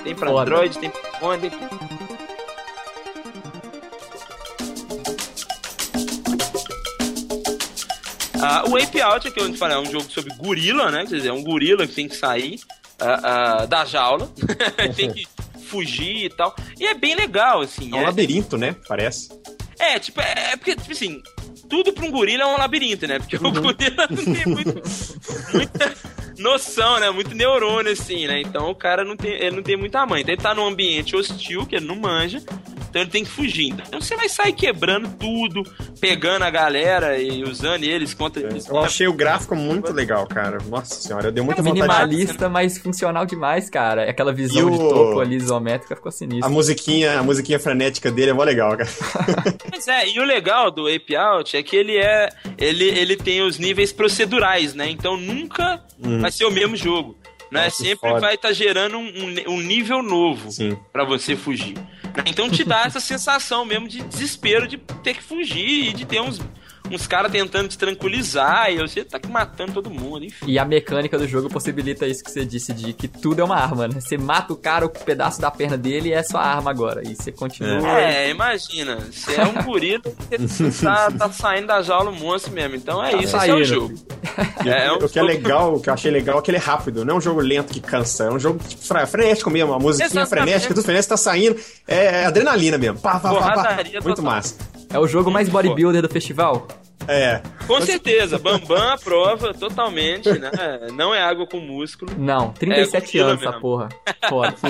Tem 0.05 0.15
pra 0.15 0.31
foda. 0.31 0.43
Android, 0.43 0.79
tem 0.79 0.91
pra 0.91 1.39
tem. 1.39 1.51
Uh, 8.43 8.71
o 8.71 8.77
Ape 8.77 9.01
Out, 9.01 9.31
que 9.31 9.41
eu 9.41 9.55
falei, 9.55 9.77
é 9.77 9.81
um 9.81 9.91
jogo 9.91 10.11
sobre 10.11 10.35
gorila, 10.35 10.91
né? 10.91 11.07
Quer 11.07 11.15
dizer, 11.17 11.29
é 11.29 11.33
um 11.33 11.45
gorila 11.45 11.87
que 11.87 11.95
tem 11.95 12.09
que 12.09 12.17
sair 12.17 12.61
uh, 13.01 13.63
uh, 13.63 13.67
da 13.69 13.85
jaula, 13.85 14.29
tem 14.97 15.13
que 15.13 15.27
fugir 15.73 16.27
e 16.27 16.29
tal. 16.29 16.55
E 16.79 16.87
é 16.87 16.95
bem 16.95 17.15
legal, 17.15 17.63
assim. 17.63 17.91
É 17.93 17.97
um 17.97 18.03
é... 18.03 18.05
labirinto, 18.05 18.59
né? 18.59 18.77
Parece. 18.87 19.31
É, 19.79 19.99
tipo, 19.99 20.21
é, 20.21 20.53
é 20.53 20.57
porque, 20.57 20.77
tipo 20.77 20.93
assim, 20.93 21.23
tudo 21.69 21.93
pra 21.93 22.05
um 22.05 22.11
gorila 22.11 22.43
é 22.43 22.47
um 22.47 22.59
labirinto, 22.59 23.07
né? 23.07 23.19
Porque 23.19 23.37
uhum. 23.37 23.49
o 23.49 23.53
gorila 23.53 24.07
não 24.11 24.35
tem 24.35 24.47
muito, 24.47 24.83
muita 25.53 25.97
noção, 26.39 27.01
né? 27.01 27.11
Muito 27.11 27.35
neurônio, 27.35 27.93
assim, 27.93 28.27
né? 28.27 28.41
Então 28.41 28.71
o 28.71 28.75
cara 28.75 29.05
não 29.05 29.17
tem, 29.17 29.33
ele 29.33 29.57
não 29.57 29.63
tem 29.63 29.77
muita 29.77 30.07
mãe. 30.07 30.23
Então 30.23 30.35
ele 30.35 30.43
tá 30.43 30.55
num 30.55 30.67
ambiente 30.67 31.17
hostil, 31.17 31.67
que 31.67 31.77
ele 31.77 31.87
não 31.87 31.97
manja. 31.97 32.43
Então 32.93 33.01
ele 33.01 33.11
tem 33.11 33.25
que 33.25 33.31
fugir. 33.31 33.69
Então 33.73 34.03
você 34.03 34.15
vai 34.15 34.29
sair 34.29 34.53
quebrando 34.53 35.09
tudo, 35.19 35.63
pegando 35.99 36.43
a 36.43 36.51
galera 36.51 37.17
e 37.19 37.43
usando 37.43 37.85
eles 37.85 38.13
contra 38.13 38.43
eles. 38.43 38.69
Eu 38.69 38.79
achei 38.81 39.09
o 39.09 39.15
gráfico 39.15 39.57
muito 39.57 39.91
legal, 39.95 40.27
cara. 40.27 40.59
Nossa 40.69 40.97
senhora, 40.97 41.29
eu 41.29 41.33
dei 41.33 41.43
muita 41.43 41.63
é 41.63 41.65
minimalista, 41.65 42.47
de... 42.47 42.53
mas 42.53 42.77
funcional 42.77 43.25
demais, 43.25 43.71
cara. 43.71 44.11
Aquela 44.11 44.31
visão 44.31 44.67
o... 44.67 44.71
de 44.71 44.77
topo 44.77 45.21
ali 45.21 45.37
isométrica 45.37 45.97
ficou 45.97 46.13
sinistra. 46.13 46.47
A 46.47 46.51
musiquinha, 46.51 47.19
a 47.19 47.23
musiquinha 47.23 47.59
frenética 47.59 48.11
dele 48.11 48.33
é 48.33 48.35
mó 48.35 48.45
legal, 48.45 48.77
cara. 48.77 48.91
Pois 49.73 49.89
é, 49.89 50.09
e 50.09 50.21
o 50.21 50.25
legal 50.25 50.71
do 50.71 50.87
Ape 50.87 51.17
Out 51.17 51.57
é 51.57 51.63
que 51.63 51.75
ele 51.75 51.97
é 51.97 52.29
ele, 52.59 52.85
ele 52.85 53.17
tem 53.17 53.43
os 53.43 53.59
níveis 53.59 53.91
procedurais, 53.91 54.75
né? 54.75 54.91
Então 54.91 55.17
nunca 55.17 55.83
hum. 55.99 56.22
Vai 56.23 56.33
ser 56.33 56.45
o 56.45 56.51
mesmo 56.51 56.77
jogo. 56.77 57.17
Né? 57.51 57.65
Nossa, 57.65 57.83
Sempre 57.83 58.09
foda. 58.09 58.21
vai 58.21 58.35
estar 58.35 58.49
tá 58.49 58.55
gerando 58.55 58.97
um, 58.97 59.35
um, 59.49 59.61
nível 59.61 60.03
novo 60.03 60.49
para 60.91 61.05
você 61.05 61.37
fugir. 61.37 61.77
Então 62.25 62.49
te 62.49 62.65
dá 62.65 62.85
essa 62.85 63.01
sensação 63.01 63.65
mesmo 63.65 63.87
de 63.87 64.03
desespero 64.03 64.67
de 64.67 64.79
ter 64.79 65.15
que 65.15 65.23
fugir 65.23 65.91
e 65.91 65.93
de 65.93 66.07
ter 66.07 66.21
uns 66.21 66.41
uns 66.95 67.07
caras 67.07 67.31
tentando 67.31 67.69
te 67.69 67.79
tranquilizar 67.79 68.71
e 68.71 68.79
você 68.79 69.05
tá 69.05 69.21
matando 69.29 69.73
todo 69.73 69.91
mundo, 69.91 70.25
enfim. 70.25 70.47
E 70.47 70.59
a 70.59 70.65
mecânica 70.65 71.19
do 71.19 71.27
jogo 71.27 71.49
possibilita 71.49 72.07
isso 72.07 72.23
que 72.23 72.31
você 72.31 72.45
disse, 72.45 72.73
de 72.73 72.93
que 72.93 73.09
tudo 73.09 73.41
é 73.41 73.45
uma 73.45 73.57
arma, 73.57 73.89
né? 73.89 74.01
Você 74.01 74.17
mata 74.17 74.53
o 74.53 74.57
cara, 74.57 74.87
o 74.87 74.89
pedaço 74.89 75.41
da 75.41 75.51
perna 75.51 75.77
dele 75.77 76.11
e 76.11 76.13
é 76.13 76.23
sua 76.23 76.43
arma 76.43 76.71
agora. 76.71 77.03
E 77.07 77.15
você 77.15 77.33
continua. 77.33 78.01
É, 78.01 78.31
imagina. 78.31 78.97
Você 79.11 79.35
é 79.35 79.45
um 79.45 79.63
gorila 79.63 80.03
você 80.39 80.85
tá, 80.85 81.11
tá 81.11 81.33
saindo 81.33 81.67
da 81.67 81.83
jaula 81.83 82.11
um 82.11 82.15
monstro 82.15 82.53
mesmo. 82.53 82.77
Então 82.77 83.03
é 83.03 83.13
tá 83.13 83.17
isso, 83.19 83.33
saindo. 83.33 83.61
esse 83.61 83.73
é 83.73 83.77
o 83.77 83.81
jogo. 83.81 83.95
É, 84.65 84.87
é 84.87 84.93
um 84.93 84.97
o 84.97 85.09
que 85.09 85.19
é 85.19 85.23
legal, 85.23 85.75
o 85.75 85.81
que 85.81 85.89
eu 85.91 85.95
achei 85.95 86.11
legal 86.11 86.39
é 86.39 86.43
que 86.43 86.51
ele 86.51 86.59
é 86.59 86.61
rápido, 86.61 87.05
não 87.05 87.15
é 87.15 87.19
um 87.19 87.21
jogo 87.21 87.41
lento 87.41 87.73
que 87.73 87.81
cansa, 87.81 88.25
é 88.25 88.31
um 88.31 88.39
jogo 88.39 88.61
tipo, 88.67 88.83
frenético 89.07 89.51
mesmo, 89.51 89.73
a 89.73 89.79
musiquinha 89.79 90.07
Exatamente. 90.07 90.31
frenética, 90.31 90.75
tudo 90.75 90.85
frenético, 90.85 91.11
tá 91.11 91.17
saindo, 91.17 91.57
é 91.87 92.27
adrenalina 92.27 92.79
mesmo. 92.79 92.99
Pá, 92.99 93.19
pá, 93.19 93.35
pá, 93.35 93.55
pá. 93.55 93.77
Muito 94.05 94.23
massa. 94.23 94.57
É 94.93 94.99
o 94.99 95.07
jogo 95.07 95.31
mais 95.31 95.49
bodybuilder 95.49 96.03
do 96.03 96.09
festival? 96.09 96.69
É. 97.09 97.41
Com 97.67 97.81
certeza, 97.81 98.39
Bambam 98.39 98.91
aprova 98.91 99.53
totalmente, 99.55 100.29
né? 100.29 100.51
Não 100.95 101.15
é 101.15 101.23
água 101.23 101.47
com 101.47 101.59
músculo. 101.59 102.13
Não, 102.17 102.53
37 102.53 103.19
é 103.19 103.23
anos 103.23 103.43
essa 103.43 103.59
porra. 103.59 103.89
Foda. 104.29 104.55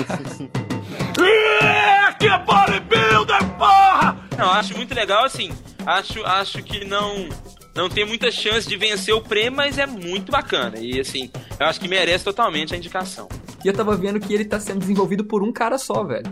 que 2.17 2.29
bodybuilder, 2.45 3.49
porra! 3.57 4.17
Não, 4.37 4.51
acho 4.51 4.75
muito 4.75 4.95
legal, 4.95 5.25
assim. 5.25 5.51
Acho, 5.85 6.25
acho 6.25 6.63
que 6.63 6.85
não 6.85 7.27
não 7.75 7.89
tem 7.89 8.05
muita 8.05 8.31
chance 8.31 8.67
de 8.67 8.77
vencer 8.77 9.13
o 9.13 9.21
prêmio, 9.21 9.57
mas 9.57 9.77
é 9.77 9.85
muito 9.85 10.31
bacana. 10.31 10.77
E 10.79 10.99
assim, 10.99 11.29
eu 11.59 11.65
acho 11.65 11.79
que 11.79 11.87
merece 11.87 12.23
totalmente 12.23 12.73
a 12.73 12.77
indicação. 12.77 13.27
E 13.63 13.67
eu 13.67 13.73
tava 13.73 13.95
vendo 13.95 14.19
que 14.19 14.33
ele 14.33 14.45
tá 14.45 14.59
sendo 14.59 14.79
desenvolvido 14.79 15.23
por 15.23 15.43
um 15.43 15.51
cara 15.51 15.77
só, 15.77 16.03
velho. 16.03 16.25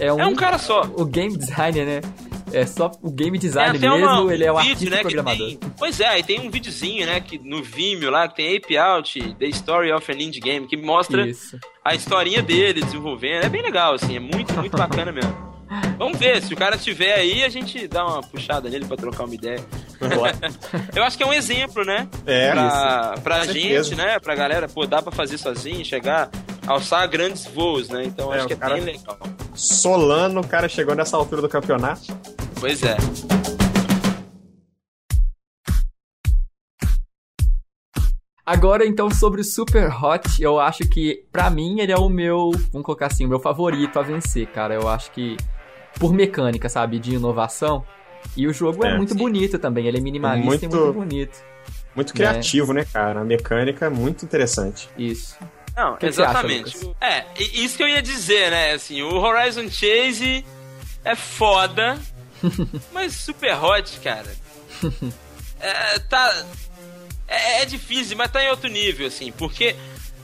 É 0.00 0.12
um, 0.12 0.20
é 0.20 0.26
um 0.26 0.34
cara 0.34 0.58
só. 0.58 0.82
O 0.96 1.04
game 1.04 1.36
designer, 1.36 1.86
né? 1.86 2.00
É 2.52 2.66
só 2.66 2.90
o 3.02 3.10
game 3.10 3.38
design 3.38 3.78
mesmo, 3.78 3.96
uma, 3.96 4.34
ele 4.34 4.44
é 4.44 4.52
o 4.52 4.54
um 4.54 4.58
artista 4.58 4.90
né, 4.90 5.00
programador. 5.00 5.48
Tem, 5.48 5.58
pois 5.78 6.00
é, 6.00 6.18
e 6.18 6.22
tem 6.22 6.40
um 6.40 6.50
videozinho, 6.50 7.06
né, 7.06 7.20
que 7.20 7.38
no 7.38 7.62
Vimeo 7.62 8.10
lá, 8.10 8.28
que 8.28 8.36
tem 8.36 8.56
Ape 8.56 8.76
Out, 8.76 9.34
The 9.38 9.46
Story 9.46 9.92
of 9.92 10.10
an 10.10 10.16
Indie 10.16 10.40
Game, 10.40 10.66
que 10.66 10.76
mostra 10.76 11.26
Isso. 11.26 11.58
a 11.84 11.94
historinha 11.94 12.42
dele 12.42 12.82
desenvolvendo. 12.82 13.44
É 13.44 13.48
bem 13.48 13.62
legal, 13.62 13.94
assim, 13.94 14.16
é 14.16 14.20
muito, 14.20 14.52
muito 14.54 14.76
bacana 14.76 15.10
mesmo. 15.12 15.52
Vamos 15.96 16.18
ver, 16.18 16.42
se 16.42 16.52
o 16.52 16.56
cara 16.56 16.76
estiver 16.76 17.14
aí, 17.14 17.42
a 17.44 17.48
gente 17.48 17.88
dá 17.88 18.04
uma 18.04 18.20
puxada 18.22 18.68
nele 18.68 18.84
pra 18.84 18.96
trocar 18.96 19.24
uma 19.24 19.34
ideia. 19.34 19.64
Eu 20.94 21.02
acho 21.04 21.16
que 21.16 21.22
é 21.22 21.26
um 21.26 21.32
exemplo, 21.32 21.84
né? 21.84 22.08
É, 22.26 22.50
pra, 22.50 23.12
isso. 23.14 23.22
pra 23.22 23.46
gente, 23.46 23.94
né? 23.94 24.18
Pra 24.18 24.34
galera, 24.34 24.68
pô, 24.68 24.86
dá 24.86 25.00
pra 25.00 25.12
fazer 25.12 25.38
sozinho, 25.38 25.84
chegar, 25.84 26.30
alçar 26.66 27.08
grandes 27.08 27.46
voos, 27.46 27.88
né? 27.88 28.02
Então 28.04 28.32
é, 28.34 28.38
acho 28.38 28.46
que 28.46 28.52
é 28.52 28.56
cara... 28.56 28.74
bem 28.74 28.84
legal. 28.84 29.18
Solano, 29.54 30.40
o 30.40 30.46
cara 30.46 30.68
chegou 30.68 30.94
nessa 30.94 31.16
altura 31.16 31.40
do 31.40 31.48
campeonato. 31.48 32.02
Pois 32.62 32.80
é. 32.84 32.96
Agora, 38.46 38.86
então, 38.86 39.10
sobre 39.10 39.40
o 39.40 39.44
Super 39.44 39.90
Hot, 39.92 40.40
eu 40.40 40.60
acho 40.60 40.88
que, 40.88 41.24
pra 41.32 41.50
mim, 41.50 41.80
ele 41.80 41.90
é 41.90 41.96
o 41.96 42.08
meu, 42.08 42.52
vamos 42.70 42.86
colocar 42.86 43.06
assim, 43.06 43.26
o 43.26 43.28
meu 43.28 43.40
favorito 43.40 43.98
a 43.98 44.02
vencer, 44.02 44.46
cara. 44.46 44.74
Eu 44.74 44.88
acho 44.88 45.10
que, 45.10 45.36
por 45.98 46.12
mecânica, 46.12 46.68
sabe, 46.68 47.00
de 47.00 47.16
inovação. 47.16 47.84
E 48.36 48.46
o 48.46 48.52
jogo 48.52 48.86
é, 48.86 48.92
é 48.92 48.96
muito 48.96 49.14
sim. 49.14 49.18
bonito 49.18 49.58
também, 49.58 49.88
ele 49.88 49.98
é 49.98 50.00
minimalista 50.00 50.48
muito, 50.48 50.64
e 50.64 50.68
muito 50.68 50.92
bonito. 50.92 51.44
Muito 51.96 52.14
criativo, 52.14 52.72
né? 52.72 52.82
né, 52.82 52.86
cara? 52.92 53.22
A 53.22 53.24
mecânica 53.24 53.86
é 53.86 53.90
muito 53.90 54.24
interessante. 54.24 54.88
Isso. 54.96 55.36
Não, 55.76 55.98
exatamente. 56.00 56.76
Acha, 56.76 56.94
é, 57.00 57.24
isso 57.42 57.76
que 57.76 57.82
eu 57.82 57.88
ia 57.88 58.00
dizer, 58.00 58.52
né? 58.52 58.70
Assim, 58.74 59.02
o 59.02 59.16
Horizon 59.16 59.68
Chase 59.68 60.44
é 61.04 61.16
foda, 61.16 61.98
mas 62.92 63.14
Super 63.14 63.62
Hot, 63.62 64.00
cara. 64.00 64.34
É, 65.62 65.98
tá. 66.00 66.44
É, 67.28 67.62
é, 67.62 67.64
difícil, 67.64 68.16
mas 68.16 68.32
tá 68.32 68.42
em 68.42 68.50
outro 68.50 68.68
nível, 68.68 69.06
assim, 69.06 69.30
porque 69.30 69.76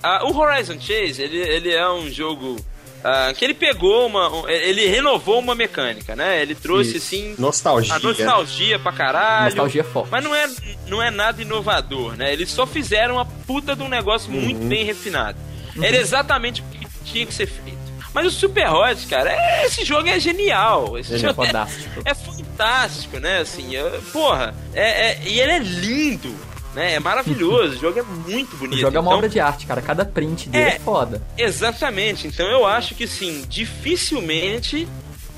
uh, 0.02 0.26
o 0.26 0.36
Horizon 0.36 0.80
Chase, 0.80 1.22
ele, 1.22 1.38
ele 1.38 1.72
é 1.72 1.88
um 1.88 2.10
jogo. 2.10 2.56
Uh, 2.98 3.32
que 3.36 3.44
ele 3.44 3.54
pegou 3.54 4.08
uma. 4.08 4.50
Ele 4.50 4.88
renovou 4.88 5.38
uma 5.38 5.54
mecânica, 5.54 6.16
né? 6.16 6.42
Ele 6.42 6.56
trouxe, 6.56 6.96
Isso. 6.96 7.06
assim. 7.06 7.34
Nostalgia. 7.38 7.94
A 7.94 7.98
nostalgia 8.00 8.78
pra 8.80 8.90
caralho. 8.90 9.44
Nostalgia 9.44 9.84
forte. 9.84 10.10
Mas 10.10 10.24
não 10.24 10.34
é, 10.34 10.50
não 10.88 11.00
é 11.00 11.08
nada 11.08 11.40
inovador, 11.40 12.16
né? 12.16 12.32
Eles 12.32 12.50
só 12.50 12.66
fizeram 12.66 13.14
uma 13.14 13.24
puta 13.24 13.76
de 13.76 13.82
um 13.84 13.88
negócio 13.88 14.32
uhum. 14.32 14.40
muito 14.40 14.66
bem 14.66 14.84
refinado. 14.84 15.38
Uhum. 15.76 15.84
Era 15.84 15.96
exatamente 15.96 16.60
o 16.60 16.64
que 16.64 16.88
tinha 17.04 17.24
que 17.24 17.32
ser 17.32 17.46
feito. 17.46 17.77
Mas 18.18 18.26
o 18.26 18.30
Super 18.32 18.68
Hot, 18.68 19.06
cara, 19.06 19.30
é, 19.30 19.66
esse 19.66 19.84
jogo 19.84 20.08
é 20.08 20.18
genial. 20.18 20.98
Esse 20.98 21.12
ele 21.12 21.20
jogo 21.20 21.40
é 21.40 21.46
fantástico. 21.46 22.02
É, 22.04 22.10
é 22.10 22.14
fantástico, 22.16 23.20
né? 23.20 23.38
Assim, 23.38 23.76
é, 23.76 24.00
porra, 24.12 24.56
é, 24.74 25.10
é, 25.10 25.22
e 25.24 25.38
ele 25.38 25.52
é 25.52 25.58
lindo. 25.60 26.34
Né? 26.74 26.94
É 26.94 26.98
maravilhoso, 26.98 27.76
o 27.76 27.80
jogo 27.80 28.00
é 28.00 28.02
muito 28.02 28.56
bonito. 28.56 28.78
O 28.78 28.80
jogo 28.80 28.96
é 28.96 29.00
uma 29.00 29.10
então, 29.10 29.18
obra 29.18 29.28
de 29.28 29.38
arte, 29.38 29.66
cara. 29.66 29.80
Cada 29.80 30.04
print 30.04 30.48
dele 30.48 30.64
é, 30.64 30.74
é 30.74 30.78
foda. 30.80 31.22
Exatamente. 31.36 32.26
Então 32.26 32.44
eu 32.48 32.66
acho 32.66 32.96
que 32.96 33.06
sim, 33.06 33.44
dificilmente 33.48 34.88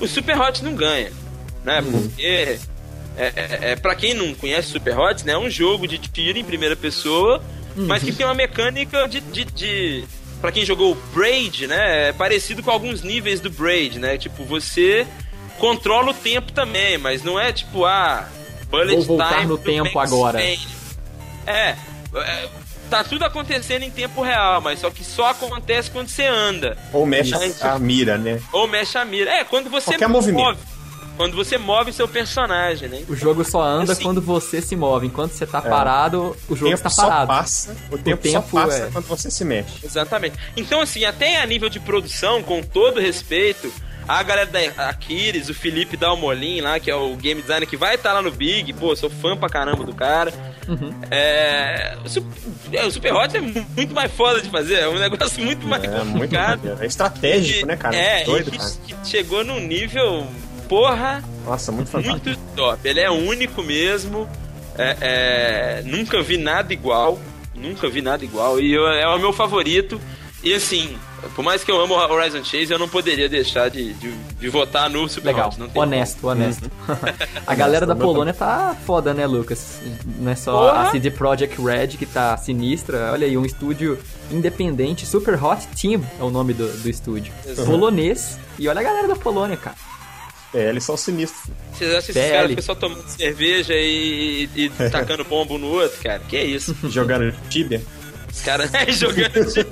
o 0.00 0.08
Super 0.08 0.40
Hot 0.40 0.64
não 0.64 0.74
ganha. 0.74 1.12
Né? 1.62 1.82
Uhum. 1.82 2.08
Porque 2.08 2.58
é, 3.18 3.26
é, 3.36 3.58
é 3.72 3.76
para 3.76 3.94
quem 3.94 4.14
não 4.14 4.32
conhece 4.32 4.68
Super 4.68 4.98
Hot, 4.98 5.26
né? 5.26 5.32
É 5.32 5.38
um 5.38 5.50
jogo 5.50 5.86
de 5.86 5.98
tiro 5.98 6.38
em 6.38 6.44
primeira 6.44 6.74
pessoa, 6.74 7.42
uhum. 7.76 7.86
mas 7.86 8.02
que 8.02 8.10
tem 8.10 8.24
uma 8.24 8.34
mecânica 8.34 9.06
de, 9.06 9.20
de, 9.20 9.44
de 9.44 10.04
para 10.40 10.52
quem 10.52 10.64
jogou 10.64 10.94
Braid, 11.12 11.66
né, 11.66 12.08
é 12.08 12.12
parecido 12.12 12.62
com 12.62 12.70
alguns 12.70 13.02
níveis 13.02 13.40
do 13.40 13.50
Braid, 13.50 13.98
né? 13.98 14.16
Tipo, 14.16 14.44
você 14.44 15.06
controla 15.58 16.10
o 16.10 16.14
tempo 16.14 16.52
também, 16.52 16.96
mas 16.96 17.22
não 17.22 17.38
é 17.38 17.52
tipo, 17.52 17.84
ah, 17.84 18.28
bullet 18.70 18.96
Vou 18.96 19.18
voltar 19.18 19.34
time 19.34 19.46
no 19.46 19.58
tempo 19.58 19.98
agora. 19.98 20.42
É, 20.42 20.56
É, 21.46 22.48
tá 22.88 23.04
tudo 23.04 23.24
acontecendo 23.24 23.82
em 23.82 23.90
tempo 23.90 24.22
real, 24.22 24.60
mas 24.60 24.80
só 24.80 24.90
que 24.90 25.04
só 25.04 25.30
acontece 25.30 25.90
quando 25.90 26.08
você 26.08 26.26
anda. 26.26 26.76
Ou 26.92 27.06
mexe 27.06 27.34
Isso. 27.46 27.66
a 27.66 27.78
mira, 27.78 28.18
né? 28.18 28.40
Ou 28.52 28.66
mexe 28.66 28.98
a 28.98 29.04
mira. 29.04 29.30
É, 29.30 29.44
quando 29.44 29.70
você 29.70 29.92
Qualquer 29.92 30.08
move. 30.08 30.32
movimento. 30.32 30.69
Quando 31.16 31.36
você 31.36 31.58
move 31.58 31.92
seu 31.92 32.08
personagem, 32.08 32.88
né? 32.88 33.02
O 33.08 33.14
jogo 33.14 33.44
só 33.44 33.62
anda 33.62 33.92
Assim. 33.92 34.02
quando 34.02 34.20
você 34.22 34.62
se 34.62 34.74
move. 34.74 35.06
Enquanto 35.06 35.32
você 35.32 35.46
tá 35.46 35.60
parado, 35.60 36.34
o 36.48 36.52
O 36.52 36.56
jogo 36.56 36.72
está 36.72 36.88
parado. 36.90 37.26
passa, 37.26 37.76
o 37.90 37.98
tempo, 37.98 38.22
tempo, 38.22 38.48
só 38.50 38.60
passa 38.60 38.84
é. 38.84 38.90
quando 38.90 39.04
você 39.06 39.30
se 39.30 39.44
mexe. 39.44 39.84
Exatamente. 39.84 40.36
Então, 40.56 40.80
assim, 40.80 41.04
até 41.04 41.40
a 41.42 41.46
nível 41.46 41.68
de 41.68 41.78
produção, 41.78 42.42
com 42.42 42.62
todo 42.62 42.98
respeito, 43.00 43.70
a 44.08 44.22
galera 44.22 44.46
da 44.50 44.88
Aquiles, 44.88 45.48
o 45.50 45.54
Felipe 45.54 45.96
Dalmolin 45.96 46.62
lá, 46.62 46.80
que 46.80 46.90
é 46.90 46.94
o 46.96 47.14
game 47.16 47.40
designer 47.42 47.66
que 47.68 47.76
vai 47.76 47.94
estar 47.96 48.12
lá 48.14 48.22
no 48.22 48.30
Big, 48.30 48.72
pô, 48.72 48.96
sou 48.96 49.10
fã 49.10 49.36
pra 49.36 49.48
caramba 49.48 49.84
do 49.84 49.94
cara. 49.94 50.32
Uhum. 50.66 50.90
É, 51.10 51.96
o, 52.04 52.74
é, 52.76 52.86
o 52.86 52.90
Super 52.90 53.12
Hot 53.14 53.36
é 53.36 53.40
mu- 53.40 53.66
muito 53.76 53.94
mais 53.94 54.10
foda 54.10 54.40
de 54.40 54.48
fazer, 54.48 54.76
é 54.80 54.88
um 54.88 54.98
negócio 54.98 55.44
muito 55.44 55.66
mais 55.66 55.84
É 55.84 55.88
muito 55.88 56.12
complicado. 56.12 56.58
maneiro. 56.60 56.82
É 56.82 56.86
estratégico, 56.86 57.60
E- 57.60 57.64
né, 57.66 57.76
cara? 57.76 57.94
É, 57.94 58.24
Doido, 58.24 58.48
e 58.48 58.50
que, 58.52 58.58
cara. 58.58 58.70
que 58.86 59.08
chegou 59.08 59.44
num 59.44 59.60
nível, 59.60 60.26
porra, 60.70 61.22
Nossa, 61.44 61.72
muito 61.72 61.90
fantástico. 61.90 62.24
muito 62.24 62.40
top. 62.54 62.88
Ele 62.88 63.00
é 63.00 63.10
único 63.10 63.60
mesmo. 63.62 64.28
É, 64.78 64.96
é, 65.00 65.82
nunca 65.84 66.22
vi 66.22 66.38
nada 66.38 66.72
igual. 66.72 67.18
Nunca 67.54 67.88
vi 67.90 68.00
nada 68.00 68.24
igual. 68.24 68.60
E 68.60 68.72
eu- 68.72 68.86
é 68.86 69.06
o 69.08 69.18
meu 69.18 69.32
favorito. 69.32 70.00
E 70.44 70.54
assim, 70.54 70.96
por 71.34 71.42
mais 71.44 71.62
que 71.64 71.70
eu 71.70 71.78
amo 71.78 71.92
Horizon 71.94 72.42
Chase, 72.44 72.70
eu 72.72 72.78
não 72.78 72.88
poderia 72.88 73.28
deixar 73.28 73.68
de, 73.68 73.92
de, 73.94 74.10
de 74.12 74.48
votar 74.48 74.88
no 74.88 75.06
Super 75.08 75.26
Legal, 75.32 75.48
Hot. 75.48 75.58
Não 75.58 75.68
tem 75.68 75.82
honesto, 75.82 76.26
honesto. 76.26 76.70
a 77.46 77.54
galera 77.56 77.84
da 77.84 77.94
Polônia 77.96 78.32
tá 78.32 78.74
foda, 78.86 79.12
né, 79.12 79.26
Lucas? 79.26 79.80
Não 80.18 80.30
é 80.30 80.36
só 80.36 80.52
Porra. 80.70 80.82
a 80.88 80.90
CD 80.92 81.10
Projekt 81.10 81.60
Red 81.60 81.88
que 81.88 82.06
tá 82.06 82.36
sinistra. 82.38 83.10
Olha 83.12 83.26
aí, 83.26 83.36
um 83.36 83.44
estúdio 83.44 83.98
independente, 84.30 85.04
Super 85.04 85.34
Hot 85.42 85.66
Team 85.78 86.02
é 86.18 86.22
o 86.22 86.30
nome 86.30 86.54
do, 86.54 86.68
do 86.80 86.88
estúdio. 86.88 87.32
Exato. 87.44 87.68
Polonês. 87.68 88.38
E 88.58 88.66
olha 88.68 88.80
a 88.80 88.84
galera 88.84 89.08
da 89.08 89.16
Polônia, 89.16 89.56
cara. 89.56 89.76
É, 90.52 90.68
eles 90.68 90.82
são 90.84 90.96
sinistros. 90.96 91.54
Vocês 91.72 91.90
acham 91.90 92.10
esses 92.10 92.30
caras 92.32 92.48
ficam 92.48 92.64
só 92.64 92.74
tomando 92.74 93.08
cerveja 93.08 93.74
e, 93.74 94.48
e, 94.54 94.70
tacando 94.90 95.24
bombo 95.24 95.58
no 95.58 95.68
outro, 95.68 96.02
cara? 96.02 96.18
Que 96.28 96.40
isso? 96.40 96.76
Jogando 96.90 97.32
Tibia. 97.48 97.82
Os 98.32 98.40
caras 98.42 98.70
jogando 98.98 99.44
de... 99.52 99.64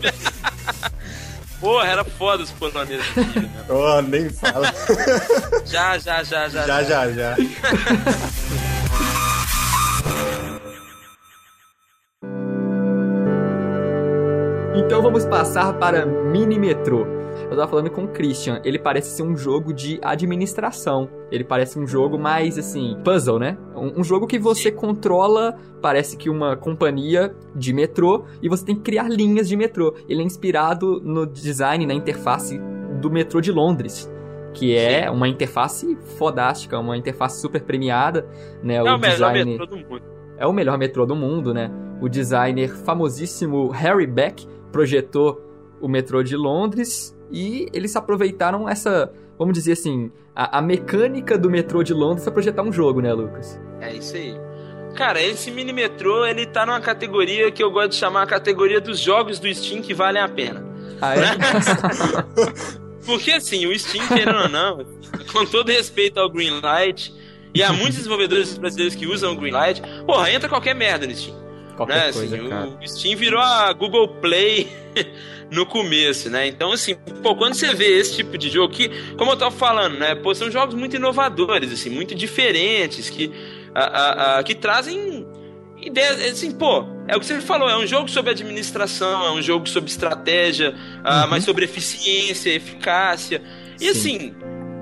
Porra, 1.60 1.88
era 1.88 2.04
foda 2.04 2.44
os 2.44 2.50
poloneses. 2.52 3.04
né? 3.16 3.50
Oh, 3.68 4.00
nem 4.02 4.30
fala. 4.30 4.72
Já, 5.66 5.98
já, 5.98 6.22
já, 6.22 6.48
já. 6.48 6.64
já, 6.64 6.82
já, 6.84 7.10
já. 7.10 7.36
Então 14.76 15.02
vamos 15.02 15.24
passar 15.26 15.72
para 15.74 16.06
Mini 16.06 16.58
Metro. 16.58 17.17
Eu 17.50 17.56
tava 17.56 17.66
falando 17.66 17.90
com 17.90 18.04
o 18.04 18.08
Christian, 18.08 18.60
ele 18.62 18.78
parece 18.78 19.16
ser 19.16 19.22
um 19.22 19.34
jogo 19.34 19.72
de 19.72 19.98
administração. 20.02 21.08
Ele 21.30 21.42
parece 21.42 21.78
um 21.78 21.86
jogo 21.86 22.18
mais 22.18 22.58
assim, 22.58 22.98
puzzle, 23.02 23.38
né? 23.38 23.56
Um, 23.74 24.00
um 24.00 24.04
jogo 24.04 24.26
que 24.26 24.38
você 24.38 24.70
controla, 24.70 25.56
parece 25.80 26.18
que 26.18 26.28
uma 26.28 26.56
companhia 26.56 27.34
de 27.54 27.72
metrô 27.72 28.26
e 28.42 28.50
você 28.50 28.66
tem 28.66 28.74
que 28.74 28.82
criar 28.82 29.08
linhas 29.08 29.48
de 29.48 29.56
metrô. 29.56 29.94
Ele 30.06 30.20
é 30.20 30.24
inspirado 30.24 31.00
no 31.02 31.26
design, 31.26 31.86
na 31.86 31.94
interface 31.94 32.60
do 33.00 33.10
metrô 33.10 33.40
de 33.40 33.50
Londres. 33.50 34.12
Que 34.52 34.76
é 34.76 35.10
uma 35.10 35.26
interface 35.26 35.96
fodástica, 36.18 36.78
uma 36.78 36.98
interface 36.98 37.40
super 37.40 37.62
premiada, 37.62 38.28
né? 38.62 38.74
É 38.74 38.82
o 38.82 38.98
melhor 38.98 39.00
design 39.00 39.44
metrô 39.52 39.66
do 39.66 39.76
mundo. 39.76 40.02
é 40.36 40.46
o 40.46 40.52
melhor 40.52 40.78
metrô 40.78 41.06
do 41.06 41.16
mundo, 41.16 41.54
né? 41.54 41.70
O 41.98 42.10
designer 42.10 42.76
famosíssimo 42.76 43.68
Harry 43.70 44.06
Beck 44.06 44.46
projetou 44.70 45.42
o 45.80 45.88
metrô 45.88 46.22
de 46.22 46.36
Londres 46.36 47.16
e 47.30 47.68
eles 47.72 47.94
aproveitaram 47.96 48.68
essa, 48.68 49.12
vamos 49.38 49.54
dizer 49.54 49.72
assim, 49.72 50.10
a, 50.34 50.58
a 50.58 50.62
mecânica 50.62 51.36
do 51.36 51.50
metrô 51.50 51.82
de 51.82 51.92
Londres 51.92 52.24
para 52.24 52.32
projetar 52.32 52.62
um 52.62 52.72
jogo, 52.72 53.00
né, 53.00 53.12
Lucas? 53.12 53.60
É 53.80 53.94
isso 53.94 54.16
aí. 54.16 54.34
Cara, 54.94 55.22
esse 55.22 55.50
mini 55.50 55.72
metrô, 55.72 56.26
ele 56.26 56.46
tá 56.46 56.66
numa 56.66 56.80
categoria 56.80 57.50
que 57.50 57.62
eu 57.62 57.70
gosto 57.70 57.90
de 57.90 57.96
chamar 57.96 58.22
a 58.22 58.26
categoria 58.26 58.80
dos 58.80 58.98
jogos 58.98 59.38
do 59.38 59.52
Steam 59.54 59.80
que 59.80 59.94
valem 59.94 60.20
a 60.20 60.28
pena. 60.28 60.64
Ah, 61.00 61.14
é? 61.14 61.20
Porque 63.06 63.30
assim, 63.32 63.66
o 63.66 63.78
Steam, 63.78 64.06
querendo 64.08 64.36
ou 64.36 64.48
não, 64.48 64.84
com 65.32 65.46
todo 65.46 65.68
respeito 65.68 66.18
ao 66.18 66.28
Greenlight, 66.28 67.14
e 67.54 67.62
há 67.62 67.72
muitos 67.72 67.96
desenvolvedores 67.96 68.58
brasileiros 68.58 68.94
que 68.94 69.06
usam 69.06 69.32
o 69.32 69.36
Greenlight, 69.36 69.82
porra, 70.04 70.30
entra 70.30 70.48
qualquer 70.48 70.74
merda 70.74 71.06
no 71.06 71.14
Steam. 71.14 71.36
Qualquer 71.76 71.94
né? 71.94 72.12
coisa, 72.12 72.36
assim, 72.36 72.48
cara. 72.48 72.66
o 72.66 72.88
Steam 72.88 73.16
virou 73.16 73.40
a 73.40 73.72
Google 73.72 74.08
Play 74.20 74.68
no 75.50 75.64
começo, 75.64 76.28
né? 76.28 76.46
Então, 76.46 76.72
assim, 76.72 76.94
pô, 77.22 77.34
quando 77.34 77.54
você 77.54 77.74
vê 77.74 77.98
esse 77.98 78.16
tipo 78.16 78.36
de 78.36 78.50
jogo 78.50 78.72
que, 78.72 78.90
como 79.16 79.30
eu 79.32 79.36
tava 79.36 79.50
falando, 79.50 79.98
né? 79.98 80.14
Pô, 80.14 80.34
são 80.34 80.50
jogos 80.50 80.74
muito 80.74 80.96
inovadores, 80.96 81.72
assim, 81.72 81.88
muito 81.90 82.14
diferentes, 82.14 83.08
que, 83.08 83.32
a, 83.74 83.80
a- 83.84 84.38
a- 84.38 84.42
que 84.42 84.54
trazem 84.54 85.26
ideias, 85.80 86.20
assim, 86.22 86.50
pô, 86.50 86.84
é 87.06 87.16
o 87.16 87.20
que 87.20 87.24
você 87.26 87.40
falou, 87.40 87.68
é 87.70 87.76
um 87.78 87.86
jogo 87.86 88.10
sobre 88.10 88.32
administração, 88.32 89.24
é 89.26 89.30
um 89.32 89.40
jogo 89.40 89.66
sobre 89.68 89.88
estratégia, 89.88 90.74
ah, 91.04 91.26
mas 91.26 91.44
sobre 91.44 91.64
eficiência, 91.64 92.50
eficácia. 92.50 93.40
E 93.80 93.88
Uhum. 93.88 93.94
Sim. 93.94 94.00
assim, 94.16 94.34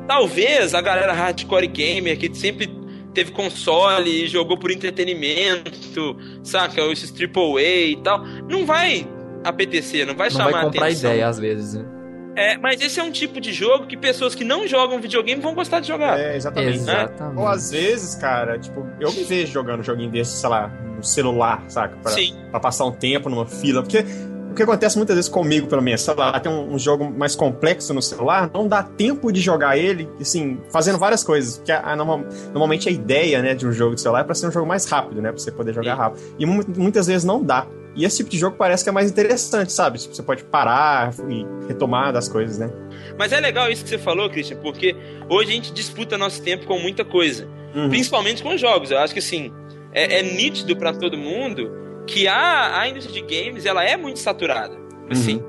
talvez 0.09 0.75
a 0.75 0.81
galera 0.81 1.13
hardcore 1.13 1.67
gamer 1.69 2.19
que 2.19 2.35
sempre 2.35 2.69
teve 3.15 3.31
console 3.31 4.25
e 4.25 4.27
jogou 4.27 4.59
por 4.59 4.71
entretenimento, 4.71 6.17
saca? 6.43 6.81
Esses 6.91 7.11
AAA 7.13 7.63
e 7.91 7.97
tal, 8.03 8.25
não 8.49 8.67
vai 8.67 9.07
apetecer, 9.49 10.07
não 10.07 10.15
vai 10.15 10.29
Não 10.29 10.37
chamar 10.37 10.51
vai 10.53 10.65
comprar 10.65 10.87
atenção. 10.87 11.11
ideia 11.11 11.29
às 11.29 11.39
vezes, 11.39 11.75
né? 11.75 11.85
É, 12.39 12.59
mas 12.59 12.81
esse 12.83 13.01
é 13.01 13.03
um 13.03 13.11
tipo 13.11 13.41
de 13.41 13.51
jogo 13.51 13.87
que 13.87 13.97
pessoas 13.97 14.35
que 14.35 14.45
não 14.45 14.67
jogam 14.69 15.01
videogame 15.01 15.41
vão 15.41 15.55
gostar 15.55 15.81
de 15.81 15.89
jogar. 15.89 16.21
É, 16.21 16.37
exatamente. 16.37 16.77
Exatamente. 16.79 17.39
Ou 17.41 17.49
às 17.49 17.71
vezes, 17.71 18.15
cara, 18.17 18.59
tipo, 18.59 18.87
eu 19.01 19.11
me 19.11 19.25
vejo 19.25 19.51
jogando 19.53 19.81
um 19.81 19.83
joguinho 19.83 20.11
desse, 20.11 20.37
sei 20.39 20.51
lá, 20.51 20.69
no 20.69 21.03
celular, 21.03 21.65
saca? 21.69 21.97
Pra, 21.97 22.13
Sim. 22.13 22.37
pra 22.51 22.61
passar 22.61 22.85
um 22.85 22.93
tempo 22.93 23.31
numa 23.31 23.47
fila. 23.47 23.83
Porque 23.83 24.05
que 24.57 24.63
acontece 24.63 24.97
muitas 24.97 25.15
vezes 25.17 25.29
comigo, 25.29 25.67
pelo 25.67 25.83
menos, 25.83 26.01
sei 26.03 26.15
lá, 26.15 26.39
tem 26.41 26.51
um, 26.51 26.75
um 26.75 26.79
jogo 26.79 27.09
mais 27.11 27.37
complexo 27.37 27.93
no 27.95 28.03
celular, 28.03 28.51
não 28.53 28.67
dá 28.67 28.83
tempo 28.83 29.31
de 29.31 29.41
jogar 29.41 29.77
ele, 29.79 30.09
assim, 30.21 30.59
fazendo 30.71 30.99
várias 30.99 31.23
coisas. 31.23 31.59
Porque 31.59 31.71
a, 31.73 31.81
a 31.81 31.95
normal- 31.97 32.25
normalmente 32.47 32.89
a 32.89 32.93
ideia, 32.93 33.41
né, 33.43 33.55
de 33.55 33.67
um 33.67 33.73
jogo 33.73 33.95
de 33.95 34.01
celular 34.01 34.21
é 34.21 34.25
pra 34.25 34.35
ser 34.35 34.49
um 34.49 34.53
jogo 34.53 34.67
mais 34.67 34.85
rápido, 34.87 35.21
né? 35.23 35.31
Pra 35.31 35.39
você 35.39 35.53
poder 35.53 35.73
jogar 35.75 35.93
Sim. 35.95 35.99
rápido. 36.01 36.23
E 36.39 36.47
mu- 36.47 36.65
muitas 36.77 37.07
vezes 37.07 37.25
não 37.25 37.43
dá. 37.43 37.67
E 37.95 38.05
esse 38.05 38.19
tipo 38.19 38.29
de 38.31 38.37
jogo 38.39 38.57
parece 38.59 38.83
que 38.85 38.91
é 38.91 38.93
mais 38.93 39.11
interessante, 39.11 39.73
sabe? 39.73 39.99
Tipo, 39.99 40.15
você 40.15 40.23
pode 40.23 40.45
parar 40.45 41.15
e 41.31 41.47
retomar 41.67 42.13
das 42.13 42.29
coisas, 42.29 42.59
né? 42.59 42.69
Mas 43.19 43.33
é 43.33 43.41
legal 43.41 43.71
isso 43.71 43.83
que 43.85 43.89
você 43.89 43.97
falou, 43.99 44.29
Christian, 44.29 44.59
porque 44.59 44.95
hoje 45.31 45.51
a 45.51 45.55
gente 45.55 45.73
disputa 45.73 46.19
nosso 46.19 46.43
tempo 46.43 46.67
com 46.67 46.79
muita 46.79 47.05
coisa. 47.05 47.49
Uhum. 47.75 47.89
Principalmente 47.89 48.43
com 48.43 48.57
jogos. 48.59 48.91
Eu 48.91 48.99
acho 48.99 49.15
que 49.15 49.21
assim, 49.21 49.51
é, 49.93 50.19
é 50.19 50.23
nítido 50.23 50.77
pra 50.77 50.93
todo 50.93 51.17
mundo 51.17 51.71
que 52.07 52.27
a, 52.29 52.81
a 52.81 52.89
indústria 52.89 53.21
de 53.23 53.43
games 53.43 53.67
ela 53.67 53.85
é 53.85 53.97
muito 53.97 54.19
saturada. 54.19 54.77
Assim. 55.11 55.43